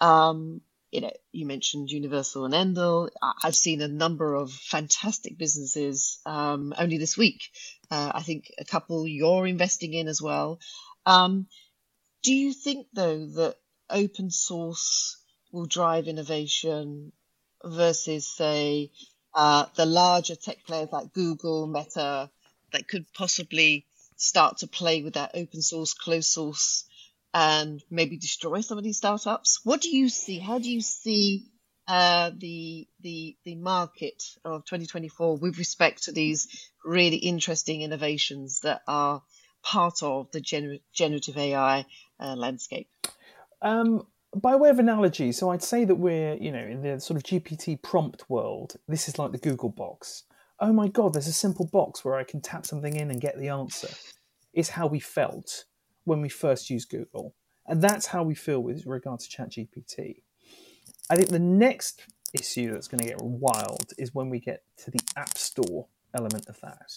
Um, 0.01 0.61
you 0.91 1.01
know, 1.01 1.11
you 1.31 1.45
mentioned 1.45 1.91
Universal 1.91 2.45
and 2.45 2.53
Endel. 2.53 3.09
I've 3.43 3.55
seen 3.55 3.81
a 3.81 3.87
number 3.87 4.35
of 4.35 4.51
fantastic 4.51 5.37
businesses 5.37 6.19
um, 6.25 6.73
only 6.77 6.97
this 6.97 7.17
week. 7.17 7.43
Uh, 7.91 8.11
I 8.15 8.23
think 8.23 8.51
a 8.59 8.65
couple 8.65 9.07
you're 9.07 9.47
investing 9.47 9.93
in 9.93 10.07
as 10.07 10.21
well. 10.21 10.59
Um, 11.05 11.47
do 12.23 12.33
you 12.33 12.53
think, 12.53 12.87
though, 12.93 13.25
that 13.25 13.55
open 13.89 14.29
source 14.29 15.17
will 15.51 15.65
drive 15.65 16.07
innovation 16.07 17.13
versus, 17.63 18.27
say, 18.27 18.91
uh, 19.33 19.65
the 19.75 19.85
larger 19.85 20.35
tech 20.35 20.65
players 20.65 20.89
like 20.91 21.13
Google, 21.13 21.67
Meta, 21.67 22.29
that 22.71 22.87
could 22.87 23.05
possibly 23.13 23.85
start 24.15 24.57
to 24.57 24.67
play 24.67 25.03
with 25.03 25.15
that 25.15 25.31
open 25.33 25.61
source, 25.61 25.93
closed 25.93 26.29
source 26.29 26.85
and 27.33 27.81
maybe 27.89 28.17
destroy 28.17 28.61
some 28.61 28.77
of 28.77 28.83
these 28.83 28.97
startups. 28.97 29.61
What 29.63 29.81
do 29.81 29.89
you 29.89 30.09
see? 30.09 30.39
How 30.39 30.59
do 30.59 30.69
you 30.69 30.81
see 30.81 31.45
uh, 31.87 32.31
the 32.37 32.87
the 33.01 33.35
the 33.43 33.55
market 33.55 34.23
of 34.45 34.65
2024 34.65 35.37
with 35.37 35.57
respect 35.57 36.03
to 36.03 36.11
these 36.11 36.69
really 36.83 37.17
interesting 37.17 37.81
innovations 37.81 38.61
that 38.61 38.81
are 38.87 39.23
part 39.63 40.03
of 40.03 40.29
the 40.31 40.41
gener- 40.41 40.81
generative 40.93 41.37
AI 41.37 41.85
uh, 42.19 42.35
landscape? 42.35 42.89
Um, 43.61 44.05
by 44.35 44.55
way 44.55 44.69
of 44.69 44.79
analogy, 44.79 45.31
so 45.31 45.49
I'd 45.49 45.63
say 45.63 45.85
that 45.85 45.95
we're, 45.95 46.35
you 46.35 46.51
know, 46.51 46.59
in 46.59 46.81
the 46.81 46.99
sort 46.99 47.17
of 47.17 47.23
GPT 47.23 47.81
prompt 47.81 48.29
world, 48.29 48.75
this 48.87 49.07
is 49.07 49.19
like 49.19 49.31
the 49.31 49.37
Google 49.37 49.69
box. 49.69 50.23
Oh 50.59 50.71
my 50.71 50.87
God, 50.87 51.13
there's 51.13 51.27
a 51.27 51.33
simple 51.33 51.65
box 51.65 52.05
where 52.05 52.15
I 52.15 52.23
can 52.23 52.41
tap 52.41 52.65
something 52.65 52.95
in 52.95 53.11
and 53.11 53.19
get 53.19 53.37
the 53.37 53.49
answer. 53.49 53.89
Is 54.53 54.69
how 54.69 54.87
we 54.87 54.99
felt 54.99 55.65
when 56.03 56.21
we 56.21 56.29
first 56.29 56.69
used 56.69 56.89
Google. 56.89 57.35
And 57.67 57.81
that's 57.81 58.07
how 58.07 58.23
we 58.23 58.35
feel 58.35 58.59
with 58.61 58.85
regard 58.85 59.19
to 59.21 59.29
ChatGPT. 59.29 60.23
I 61.09 61.15
think 61.15 61.29
the 61.29 61.39
next 61.39 62.01
issue 62.33 62.71
that's 62.71 62.87
going 62.87 63.01
to 63.01 63.07
get 63.07 63.21
wild 63.21 63.93
is 63.97 64.13
when 64.13 64.29
we 64.29 64.39
get 64.39 64.63
to 64.77 64.91
the 64.91 64.99
App 65.15 65.37
Store 65.37 65.87
element 66.13 66.47
of 66.47 66.59
that. 66.61 66.91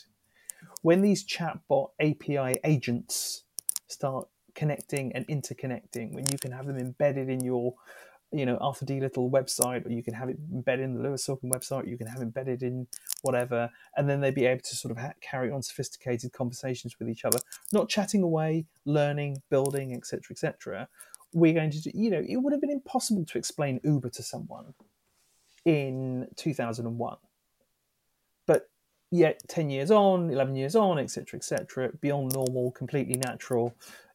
When 0.82 1.03
these 1.03 1.24
chatbot 1.24 1.91
API 2.01 2.59
agents 2.64 3.45
start 3.87 4.28
connecting 4.55 5.13
and 5.15 5.27
interconnecting, 5.29 6.13
when 6.13 6.27
you 6.29 6.39
can 6.39 6.53
have 6.53 6.67
them 6.67 6.79
embedded 6.79 7.29
in 7.29 7.45
your 7.45 7.75
you 8.35 8.45
know 8.45 8.57
Arthur 8.57 8.85
D 8.85 9.01
Little 9.01 9.31
website, 9.31 9.87
or 9.87 9.91
you 9.91 10.03
can 10.03 10.15
have 10.15 10.29
it 10.29 10.39
embedded 10.53 10.85
in 10.85 10.95
the 10.95 11.03
Lewis 11.03 11.25
Silkin 11.25 11.51
website, 11.51 11.89
you 11.89 11.97
can 11.97 12.07
have 12.07 12.21
embedded 12.21 12.63
in 12.63 12.87
whatever, 13.23 13.71
and 13.97 14.09
then 14.09 14.21
they'd 14.21 14.35
be 14.35 14.47
able 14.47 14.63
to 14.63 14.75
sort 14.75 14.91
of 14.91 14.99
ha- 14.99 15.13
carry 15.21 15.51
on 15.51 15.63
sophisticated 15.63 16.33
conversations 16.33 16.99
with 16.99 17.09
each 17.09 17.25
other, 17.25 17.39
not 17.73 17.89
chatting 17.89 18.23
away, 18.23 18.67
learning, 18.85 19.43
building, 19.51 19.95
etc., 19.95 20.23
etc. 20.31 20.89
We're 21.33 21.55
going 21.55 21.71
to, 21.71 21.81
do, 21.81 21.91
you 21.95 22.11
know, 22.11 22.23
it 22.27 22.37
would 22.37 22.53
have 22.53 22.61
been 22.61 22.71
impossible 22.71 23.25
to 23.27 23.39
explain 23.39 23.81
Uber 23.83 24.11
to 24.11 24.23
someone 24.23 24.75
in 25.65 26.29
2001, 26.37 27.17
but 28.47 28.69
yet 29.11 29.41
10 29.49 29.71
years 29.71 29.91
on 29.93 30.29
11 30.31 30.57
years 30.57 30.75
on 30.75 30.99
etc 30.99 31.39
etc 31.39 31.91
beyond 32.01 32.33
normal 32.33 32.73
completely 32.73 33.15
natural 33.15 33.73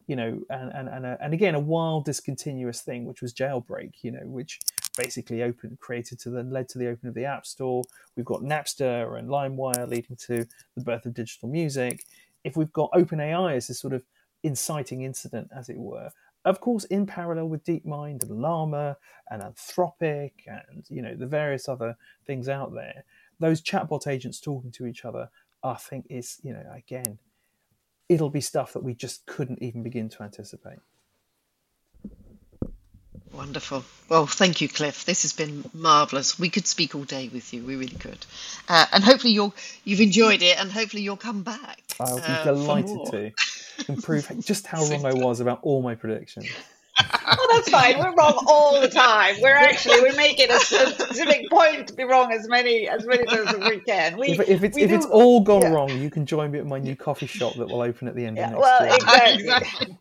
you 0.10 0.16
know, 0.16 0.41
and 0.49 0.72
and 0.74 0.89
and, 0.89 1.05
a, 1.05 1.18
and 1.22 1.36
again 1.36 1.53
a 1.53 1.60
wild 1.60 2.03
discontinuous 2.03 2.82
thing, 2.82 3.05
which 3.05 3.22
was 3.22 3.32
Jailbreak, 3.32 3.91
you 4.01 4.12
know, 4.12 4.24
which 4.24 4.60
basically 4.97 5.43
opened 5.43 5.80
created 5.80 6.20
to 6.22 6.32
then 6.32 6.49
led 6.49 6.68
to 6.70 6.80
the 6.80 6.88
open 6.88 7.07
of 7.07 7.14
the 7.14 7.26
App 7.26 7.45
Store. 7.45 7.84
We've 8.18 8.26
got 8.26 8.41
Napster 8.41 9.20
and 9.20 9.30
LimeWire 9.30 9.88
leading 9.88 10.16
to 10.28 10.47
the 10.76 10.84
birth 10.84 11.05
of 11.05 11.14
digital 11.14 11.47
music. 11.47 12.03
If 12.43 12.57
we've 12.57 12.74
got 12.74 12.91
OpenAI 12.93 13.55
as 13.55 13.68
this 13.68 13.80
sort 13.80 13.93
of 13.93 14.01
inciting 14.41 15.03
incident, 15.03 15.51
as 15.55 15.70
it 15.70 15.78
were, 15.78 16.10
of 16.43 16.60
course, 16.60 16.86
in 16.86 17.05
parallel 17.05 17.49
with 17.49 17.64
DeepMind 17.64 18.24
and 18.24 18.41
Llama 18.41 18.97
and 19.30 19.43
Anthropic 19.43 20.32
and 20.47 20.86
you 20.89 21.03
know 21.03 21.14
the 21.14 21.28
various 21.28 21.70
other 21.70 21.95
things 22.26 22.49
out 22.49 22.74
there, 22.74 23.03
those 23.39 23.62
chatbot 23.62 24.07
agents 24.07 24.39
talking 24.39 24.72
to 24.72 24.88
each 24.88 25.05
other, 25.05 25.30
I 25.64 25.76
think 25.76 26.07
is 26.10 26.39
you 26.41 26.53
know 26.53 26.66
again 26.76 27.20
it'll 28.10 28.30
be 28.32 28.41
stuff 28.41 28.74
that 28.74 28.84
we 28.84 28.93
just 28.93 29.26
couldn't 29.26 29.62
even 29.62 29.84
begin 29.84 30.10
to 30.10 30.24
anticipate. 30.24 30.80
Wonderful. 33.32 33.86
Well, 34.10 34.26
thank 34.26 34.60
you, 34.60 34.68
Cliff. 34.68 35.05
This 35.05 35.22
has 35.22 35.34
been 35.34 35.64
marvelous. 35.74 36.39
We 36.39 36.49
could 36.49 36.66
speak 36.66 36.95
all 36.95 37.03
day 37.03 37.30
with 37.32 37.53
you. 37.53 37.64
We 37.64 37.76
really 37.76 37.95
could. 37.95 38.26
Uh, 38.68 38.88
and 38.91 39.03
hopefully 39.03 39.34
you'll 39.34 39.53
you've 39.84 40.01
enjoyed 40.01 40.41
it, 40.41 40.60
and 40.60 40.72
hopefully 40.72 41.03
you'll 41.03 41.16
come 41.16 41.43
back. 41.43 41.80
I'll 41.99 42.18
be 42.18 42.24
uh, 42.24 42.43
delighted 42.43 42.99
to 43.12 43.32
improve 43.88 44.32
just 44.45 44.66
how 44.66 44.84
wrong 44.84 45.05
I 45.05 45.14
was 45.14 45.41
about 45.41 45.60
all 45.62 45.82
my 45.84 45.93
predictions. 45.93 46.49
Oh, 47.00 47.47
that's 47.54 47.70
fine. 47.70 47.97
We're 48.00 48.16
wrong 48.16 48.43
all 48.47 48.80
the 48.82 48.89
time. 48.89 49.36
We're 49.41 49.56
actually 49.56 50.02
we 50.02 50.16
make 50.16 50.39
it 50.39 50.50
a 50.50 50.60
specific 50.60 51.50
point 51.50 51.88
to 51.88 51.93
be 51.93 52.04
wrong 52.04 52.32
as 52.32 52.47
many 52.47 52.88
as 52.88 53.06
many 53.06 53.26
times 53.26 53.54
as 53.54 53.70
we 53.70 53.80
can. 53.82 54.18
We, 54.18 54.30
if, 54.30 54.39
if 54.41 54.64
it's 54.64 54.78
if 54.78 54.89
do, 54.89 54.95
it's 54.95 55.06
all 55.06 55.41
gone 55.41 55.62
yeah. 55.64 55.70
wrong, 55.70 55.89
you 55.89 56.10
can 56.10 56.26
join 56.26 56.52
me 56.52 56.60
at 56.60 56.66
my 56.66 56.80
new 56.80 56.95
coffee 56.95 57.28
shop 57.28 57.56
that 57.56 57.68
will 57.68 57.82
open 57.82 58.08
at 58.08 58.16
the 58.16 58.26
end 58.26 58.38
yeah, 58.38 58.45
of 58.45 58.52
next 58.52 58.62
well, 58.62 58.86
year. 58.86 58.95
Exactly. 58.95 59.34
exactly. 59.43 59.97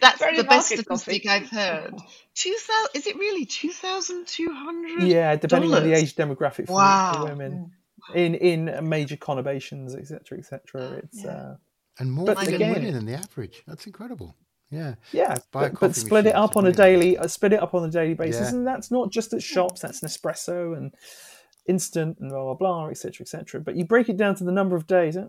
That's 0.00 0.18
Very 0.20 0.36
the 0.36 0.44
best 0.44 0.66
statistic 0.68 1.24
coffee. 1.24 1.28
I've 1.28 1.50
heard. 1.50 1.94
Two 2.34 2.54
thousand? 2.54 2.90
Is 2.94 3.06
it 3.06 3.16
really 3.16 3.44
two 3.46 3.70
thousand 3.70 4.26
two 4.26 4.48
hundred? 4.52 5.02
Yeah, 5.02 5.34
depending 5.36 5.74
on 5.74 5.82
the 5.82 5.92
age 5.92 6.14
demographic 6.14 6.66
for, 6.66 6.74
wow. 6.74 7.14
for 7.16 7.24
women 7.24 7.72
in 8.14 8.34
in 8.36 8.88
major 8.88 9.16
conurbations, 9.16 9.96
etc., 9.96 10.38
etc. 10.38 11.02
It's 11.02 11.24
yeah. 11.24 11.30
uh, 11.30 11.56
and 11.98 12.12
more 12.12 12.26
but 12.26 12.46
again, 12.46 12.92
than 12.92 13.06
the 13.06 13.14
average. 13.14 13.62
That's 13.66 13.86
incredible. 13.86 14.36
Yeah, 14.70 14.96
yeah, 15.12 15.38
but, 15.50 15.80
but 15.80 15.96
split 15.96 16.26
it 16.26 16.34
up 16.34 16.56
on 16.56 16.66
a 16.66 16.72
daily, 16.72 17.16
uh, 17.16 17.26
split 17.26 17.54
it 17.54 17.62
up 17.62 17.74
on 17.74 17.84
a 17.84 17.90
daily 17.90 18.12
basis, 18.12 18.50
yeah. 18.50 18.56
and 18.56 18.66
that's 18.66 18.90
not 18.90 19.10
just 19.10 19.32
at 19.32 19.42
shops. 19.42 19.80
That's 19.80 20.00
Nespresso 20.00 20.76
and 20.76 20.94
instant 21.66 22.18
and 22.20 22.30
blah 22.30 22.42
blah 22.42 22.54
blah, 22.54 22.88
etc. 22.88 23.22
etc. 23.24 23.60
But 23.62 23.76
you 23.76 23.86
break 23.86 24.10
it 24.10 24.18
down 24.18 24.34
to 24.36 24.44
the 24.44 24.52
number 24.52 24.76
of 24.76 24.86
days. 24.86 25.16
Well, 25.16 25.26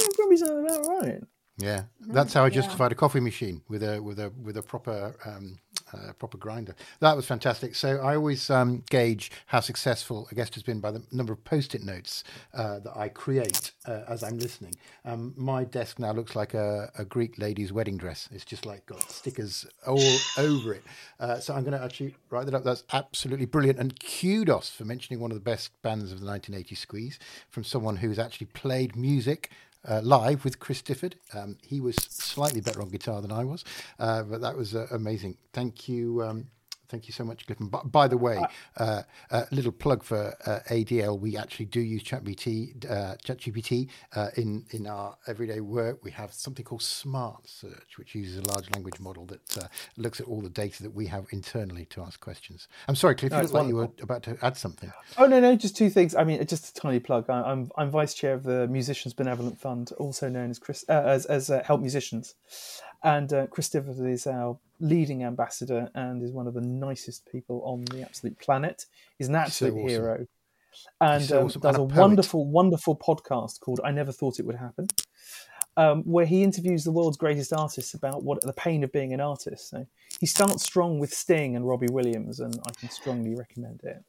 yeah, 0.00 0.06
probably 0.14 0.36
sounds 0.36 0.64
about 0.64 0.86
right. 0.88 1.20
Yeah, 1.58 1.82
that's 2.00 2.32
how 2.32 2.44
I 2.44 2.50
justified 2.50 2.90
yeah. 2.90 2.96
a 2.96 2.96
coffee 2.96 3.20
machine 3.20 3.62
with 3.68 3.84
a 3.84 4.02
with 4.02 4.18
a 4.18 4.32
with 4.42 4.56
a 4.56 4.62
proper 4.62 5.14
um, 5.24 5.58
uh, 5.92 6.12
proper 6.14 6.38
grinder. 6.38 6.74
That 7.00 7.16
was 7.16 7.26
fantastic. 7.26 7.74
So 7.74 7.98
I 7.98 8.16
always 8.16 8.48
um, 8.50 8.82
gauge 8.90 9.30
how 9.46 9.60
successful 9.60 10.28
a 10.30 10.34
guest 10.34 10.54
has 10.54 10.62
been 10.62 10.80
by 10.80 10.90
the 10.90 11.02
number 11.12 11.32
of 11.32 11.44
post-it 11.44 11.82
notes 11.82 12.24
uh, 12.54 12.80
that 12.80 12.96
I 12.96 13.08
create 13.08 13.72
uh, 13.86 14.00
as 14.08 14.22
I'm 14.22 14.38
listening. 14.38 14.74
Um, 15.04 15.34
my 15.36 15.64
desk 15.64 15.98
now 15.98 16.12
looks 16.12 16.36
like 16.36 16.54
a, 16.54 16.90
a, 16.98 17.04
Greek 17.04 17.38
lady's 17.38 17.72
wedding 17.72 17.96
dress. 17.96 18.28
It's 18.32 18.44
just 18.44 18.64
like 18.64 18.86
got 18.86 19.10
stickers 19.10 19.66
all 19.86 20.16
over 20.38 20.74
it. 20.74 20.82
Uh, 21.18 21.38
so 21.38 21.54
I'm 21.54 21.62
going 21.62 21.78
to 21.78 21.84
actually 21.84 22.14
write 22.30 22.46
that 22.46 22.54
up. 22.54 22.64
That's 22.64 22.84
absolutely 22.92 23.46
brilliant. 23.46 23.78
And 23.78 23.98
kudos 24.00 24.70
for 24.70 24.84
mentioning 24.84 25.20
one 25.20 25.30
of 25.30 25.36
the 25.36 25.42
best 25.42 25.70
bands 25.82 26.12
of 26.12 26.20
the 26.20 26.26
1980s 26.26 26.78
squeeze 26.78 27.18
from 27.50 27.64
someone 27.64 27.96
who's 27.96 28.18
actually 28.18 28.46
played 28.48 28.96
music 28.96 29.50
uh, 29.88 30.00
live 30.02 30.44
with 30.44 30.58
Chris 30.58 30.82
Difford. 30.82 31.14
Um, 31.34 31.56
he 31.62 31.80
was 31.80 31.96
slightly 31.96 32.60
better 32.60 32.82
on 32.82 32.88
guitar 32.88 33.20
than 33.20 33.32
I 33.32 33.44
was, 33.44 33.64
uh, 33.98 34.22
but 34.22 34.40
that 34.40 34.56
was 34.56 34.74
uh, 34.74 34.86
amazing. 34.90 35.36
Thank 35.52 35.88
you. 35.88 36.22
Um, 36.22 36.46
Thank 36.92 37.08
you 37.08 37.14
so 37.14 37.24
much, 37.24 37.46
Cliff. 37.46 37.56
By, 37.58 37.80
by 37.86 38.06
the 38.06 38.18
way, 38.18 38.38
a 38.76 38.82
uh, 38.82 39.02
uh, 39.30 39.44
little 39.50 39.72
plug 39.72 40.04
for 40.04 40.36
uh, 40.44 40.58
ADL. 40.68 41.18
We 41.18 41.38
actually 41.38 41.64
do 41.64 41.80
use 41.80 42.02
ChatGPT, 42.02 42.84
uh, 42.84 43.16
ChatGPT 43.24 43.88
uh, 44.14 44.28
in 44.36 44.66
in 44.72 44.86
our 44.86 45.16
everyday 45.26 45.60
work. 45.60 46.04
We 46.04 46.10
have 46.10 46.34
something 46.34 46.66
called 46.66 46.82
Smart 46.82 47.48
Search, 47.48 47.96
which 47.96 48.14
uses 48.14 48.36
a 48.36 48.42
large 48.42 48.70
language 48.74 49.00
model 49.00 49.24
that 49.24 49.56
uh, 49.56 49.68
looks 49.96 50.20
at 50.20 50.26
all 50.26 50.42
the 50.42 50.50
data 50.50 50.82
that 50.82 50.92
we 50.92 51.06
have 51.06 51.24
internally 51.30 51.86
to 51.86 52.02
ask 52.02 52.20
questions. 52.20 52.68
I'm 52.86 52.94
sorry, 52.94 53.14
Cliff. 53.14 53.32
No, 53.32 53.40
you 53.40 53.48
like 53.48 53.68
you 53.68 53.76
were 53.76 53.88
about 54.02 54.22
to 54.24 54.36
add 54.42 54.58
something. 54.58 54.92
Oh 55.16 55.24
no, 55.24 55.40
no, 55.40 55.56
just 55.56 55.74
two 55.74 55.88
things. 55.88 56.14
I 56.14 56.24
mean, 56.24 56.46
just 56.46 56.76
a 56.76 56.78
tiny 56.78 57.00
plug. 57.00 57.30
I, 57.30 57.38
am 57.38 57.44
I'm, 57.46 57.70
I'm 57.78 57.90
vice 57.90 58.12
chair 58.12 58.34
of 58.34 58.42
the 58.42 58.68
Musicians 58.68 59.14
Benevolent 59.14 59.58
Fund, 59.58 59.92
also 59.92 60.28
known 60.28 60.50
as 60.50 60.58
Chris 60.58 60.82
as 60.90 61.24
as 61.24 61.48
Help 61.64 61.80
Musicians, 61.80 62.34
and 63.04 63.48
Chris 63.50 63.68
Difford 63.68 64.10
is 64.10 64.26
our 64.26 64.58
leading 64.80 65.24
ambassador 65.24 65.88
and 65.94 66.22
is 66.22 66.32
one 66.32 66.46
of 66.46 66.54
the 66.54 66.60
nicest 66.60 67.30
people 67.30 67.62
on 67.64 67.84
the 67.86 68.02
absolute 68.02 68.38
planet. 68.38 68.86
He's 69.18 69.28
an 69.28 69.36
absolute 69.36 69.70
so 69.70 69.76
awesome. 69.76 69.88
hero. 69.88 70.26
And 71.00 71.22
so 71.22 71.40
um, 71.40 71.46
awesome. 71.46 71.60
does 71.60 71.76
and 71.76 71.92
a, 71.92 71.94
a 71.94 72.00
wonderful, 72.00 72.46
wonderful 72.46 72.96
podcast 72.96 73.60
called 73.60 73.80
I 73.84 73.90
Never 73.90 74.12
Thought 74.12 74.40
It 74.40 74.46
Would 74.46 74.56
Happen, 74.56 74.88
um, 75.76 76.02
where 76.02 76.26
he 76.26 76.42
interviews 76.42 76.84
the 76.84 76.92
world's 76.92 77.16
greatest 77.16 77.52
artists 77.52 77.94
about 77.94 78.22
what 78.22 78.40
the 78.40 78.52
pain 78.52 78.82
of 78.82 78.92
being 78.92 79.12
an 79.12 79.20
artist. 79.20 79.70
So 79.70 79.86
he 80.20 80.26
starts 80.26 80.62
strong 80.62 80.98
with 80.98 81.12
Sting 81.12 81.56
and 81.56 81.66
Robbie 81.66 81.92
Williams, 81.92 82.40
and 82.40 82.58
I 82.66 82.70
can 82.78 82.90
strongly 82.90 83.34
recommend 83.34 83.80
it. 83.84 84.02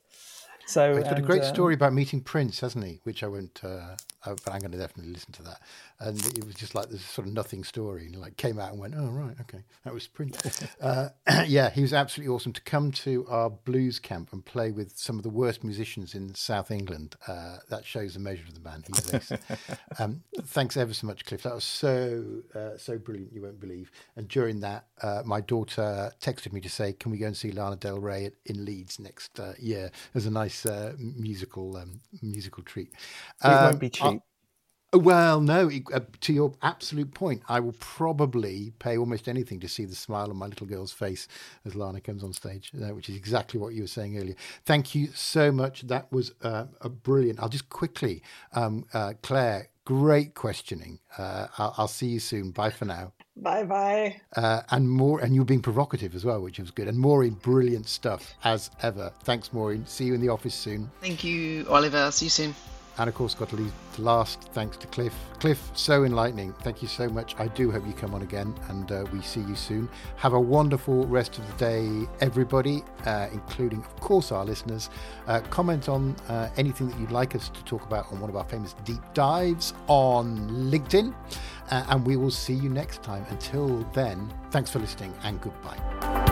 So 0.65 0.95
he's 0.95 1.03
got 1.03 1.17
and, 1.17 1.23
a 1.23 1.27
great 1.27 1.41
uh, 1.41 1.53
story 1.53 1.73
about 1.73 1.93
meeting 1.93 2.21
Prince, 2.21 2.59
hasn't 2.61 2.85
he? 2.85 2.99
Which 3.03 3.23
I 3.23 3.27
won't, 3.27 3.59
uh, 3.63 3.95
but 4.25 4.49
I'm 4.51 4.59
going 4.59 4.71
to 4.71 4.77
definitely 4.77 5.11
listen 5.11 5.33
to 5.33 5.43
that. 5.43 5.61
And 5.99 6.17
it 6.37 6.45
was 6.45 6.55
just 6.55 6.75
like 6.75 6.89
this 6.89 7.03
sort 7.03 7.27
of 7.27 7.33
nothing 7.33 7.63
story, 7.63 8.07
and 8.07 8.15
like 8.15 8.37
came 8.37 8.59
out 8.59 8.71
and 8.71 8.79
went, 8.79 8.95
oh 8.97 9.07
right, 9.07 9.35
okay, 9.41 9.63
that 9.83 9.93
was 9.93 10.07
Prince. 10.07 10.63
uh, 10.81 11.09
yeah, 11.47 11.69
he 11.69 11.81
was 11.81 11.93
absolutely 11.93 12.33
awesome 12.33 12.53
to 12.53 12.61
come 12.61 12.91
to 12.91 13.25
our 13.29 13.49
blues 13.49 13.99
camp 13.99 14.31
and 14.31 14.43
play 14.43 14.71
with 14.71 14.97
some 14.97 15.17
of 15.17 15.23
the 15.23 15.29
worst 15.29 15.63
musicians 15.63 16.15
in 16.15 16.33
South 16.35 16.71
England. 16.71 17.15
Uh, 17.27 17.57
that 17.69 17.85
shows 17.85 18.13
the 18.13 18.19
measure 18.19 18.43
of 18.47 18.53
the 18.53 18.61
man. 18.61 18.83
He's 18.87 19.31
um, 19.99 20.23
thanks 20.45 20.77
ever 20.77 20.93
so 20.93 21.07
much, 21.07 21.25
Cliff. 21.25 21.43
That 21.43 21.55
was 21.55 21.63
so 21.63 22.23
uh, 22.55 22.77
so 22.77 22.97
brilliant. 22.97 23.33
You 23.33 23.41
won't 23.41 23.59
believe. 23.59 23.91
And 24.15 24.27
during 24.27 24.61
that, 24.61 24.85
uh, 25.01 25.23
my 25.25 25.41
daughter 25.41 26.11
texted 26.21 26.53
me 26.53 26.61
to 26.61 26.69
say, 26.69 26.93
"Can 26.93 27.11
we 27.11 27.17
go 27.17 27.27
and 27.27 27.37
see 27.37 27.51
Lana 27.51 27.75
Del 27.75 27.99
Rey 27.99 28.31
in 28.45 28.65
Leeds 28.65 28.99
next 28.99 29.39
year?" 29.59 29.91
As 30.13 30.25
a 30.25 30.31
nice 30.31 30.62
nice 30.65 30.71
uh, 30.71 30.93
musical 30.97 31.77
um, 31.77 31.99
musical 32.21 32.63
treat. 32.63 32.91
It 33.43 33.47
um, 33.47 33.63
won't 33.63 33.79
be 33.79 33.89
cheap. 33.89 34.21
I, 34.93 34.97
well, 34.97 35.41
no. 35.41 35.71
Uh, 35.91 36.01
to 36.21 36.33
your 36.33 36.53
absolute 36.61 37.13
point, 37.13 37.41
I 37.49 37.59
will 37.59 37.75
probably 37.79 38.73
pay 38.77 38.97
almost 38.97 39.27
anything 39.27 39.59
to 39.61 39.67
see 39.67 39.85
the 39.85 39.95
smile 39.95 40.29
on 40.29 40.37
my 40.37 40.45
little 40.45 40.67
girl's 40.67 40.91
face 40.91 41.27
as 41.65 41.75
Lana 41.75 41.99
comes 41.99 42.23
on 42.23 42.31
stage, 42.31 42.71
uh, 42.75 42.93
which 42.93 43.09
is 43.09 43.15
exactly 43.15 43.59
what 43.59 43.73
you 43.73 43.81
were 43.81 43.87
saying 43.87 44.17
earlier. 44.17 44.35
Thank 44.65 44.93
you 44.93 45.07
so 45.15 45.51
much. 45.51 45.81
That 45.81 46.11
was 46.11 46.33
uh, 46.43 46.65
brilliant. 47.03 47.39
I'll 47.39 47.49
just 47.49 47.69
quickly, 47.69 48.21
um, 48.53 48.85
uh, 48.93 49.13
Claire. 49.21 49.69
Great 49.85 50.33
questioning. 50.33 50.99
Uh, 51.17 51.47
I'll, 51.57 51.73
I'll 51.79 51.87
see 51.89 52.07
you 52.07 52.19
soon. 52.21 52.51
Bye 52.51 52.69
for 52.69 52.85
now. 52.85 53.11
Bye 53.35 53.63
bye. 53.63 54.21
Uh, 54.35 54.61
and 54.69 54.89
more, 54.89 55.19
and 55.19 55.35
you're 55.35 55.45
being 55.45 55.61
provocative 55.61 56.13
as 56.13 56.23
well, 56.23 56.41
which 56.41 56.59
was 56.59 56.71
good. 56.71 56.87
And 56.87 56.97
Maureen, 56.97 57.33
brilliant 57.33 57.87
stuff 57.87 58.33
as 58.43 58.69
ever. 58.81 59.11
Thanks, 59.23 59.51
Maureen. 59.51 59.85
See 59.87 60.05
you 60.05 60.13
in 60.13 60.21
the 60.21 60.29
office 60.29 60.53
soon. 60.53 60.91
Thank 61.01 61.23
you, 61.23 61.65
Oliver. 61.67 62.11
See 62.11 62.27
you 62.27 62.29
soon. 62.29 62.55
And 62.99 63.09
of 63.09 63.15
course, 63.15 63.33
got 63.33 63.49
to 63.49 63.55
leave 63.55 63.73
the 63.95 64.03
last 64.03 64.49
thanks 64.53 64.77
to 64.77 64.87
Cliff. 64.87 65.15
Cliff, 65.39 65.71
so 65.73 66.03
enlightening. 66.03 66.53
Thank 66.61 66.83
you 66.83 66.87
so 66.87 67.09
much. 67.09 67.35
I 67.39 67.47
do 67.47 67.71
hope 67.71 67.87
you 67.87 67.93
come 67.93 68.13
on 68.13 68.21
again 68.21 68.53
and 68.69 68.91
uh, 68.91 69.05
we 69.11 69.19
see 69.21 69.41
you 69.41 69.55
soon. 69.55 69.89
Have 70.17 70.33
a 70.33 70.39
wonderful 70.39 71.05
rest 71.07 71.39
of 71.39 71.47
the 71.47 71.53
day, 71.53 72.07
everybody, 72.21 72.83
uh, 73.05 73.29
including, 73.33 73.79
of 73.79 73.95
course, 73.99 74.31
our 74.31 74.45
listeners. 74.45 74.91
Uh, 75.25 75.39
comment 75.49 75.89
on 75.89 76.15
uh, 76.29 76.49
anything 76.57 76.87
that 76.87 76.99
you'd 76.99 77.11
like 77.11 77.33
us 77.33 77.49
to 77.49 77.63
talk 77.65 77.83
about 77.83 78.11
on 78.11 78.19
one 78.19 78.29
of 78.29 78.35
our 78.35 78.45
famous 78.45 78.73
deep 78.85 79.01
dives 79.15 79.73
on 79.87 80.37
LinkedIn. 80.71 81.15
Uh, 81.71 81.85
and 81.89 82.05
we 82.05 82.15
will 82.15 82.31
see 82.31 82.53
you 82.53 82.69
next 82.69 83.03
time. 83.03 83.25
Until 83.29 83.79
then, 83.93 84.31
thanks 84.51 84.69
for 84.69 84.79
listening 84.79 85.13
and 85.23 85.39
goodbye. 85.41 86.22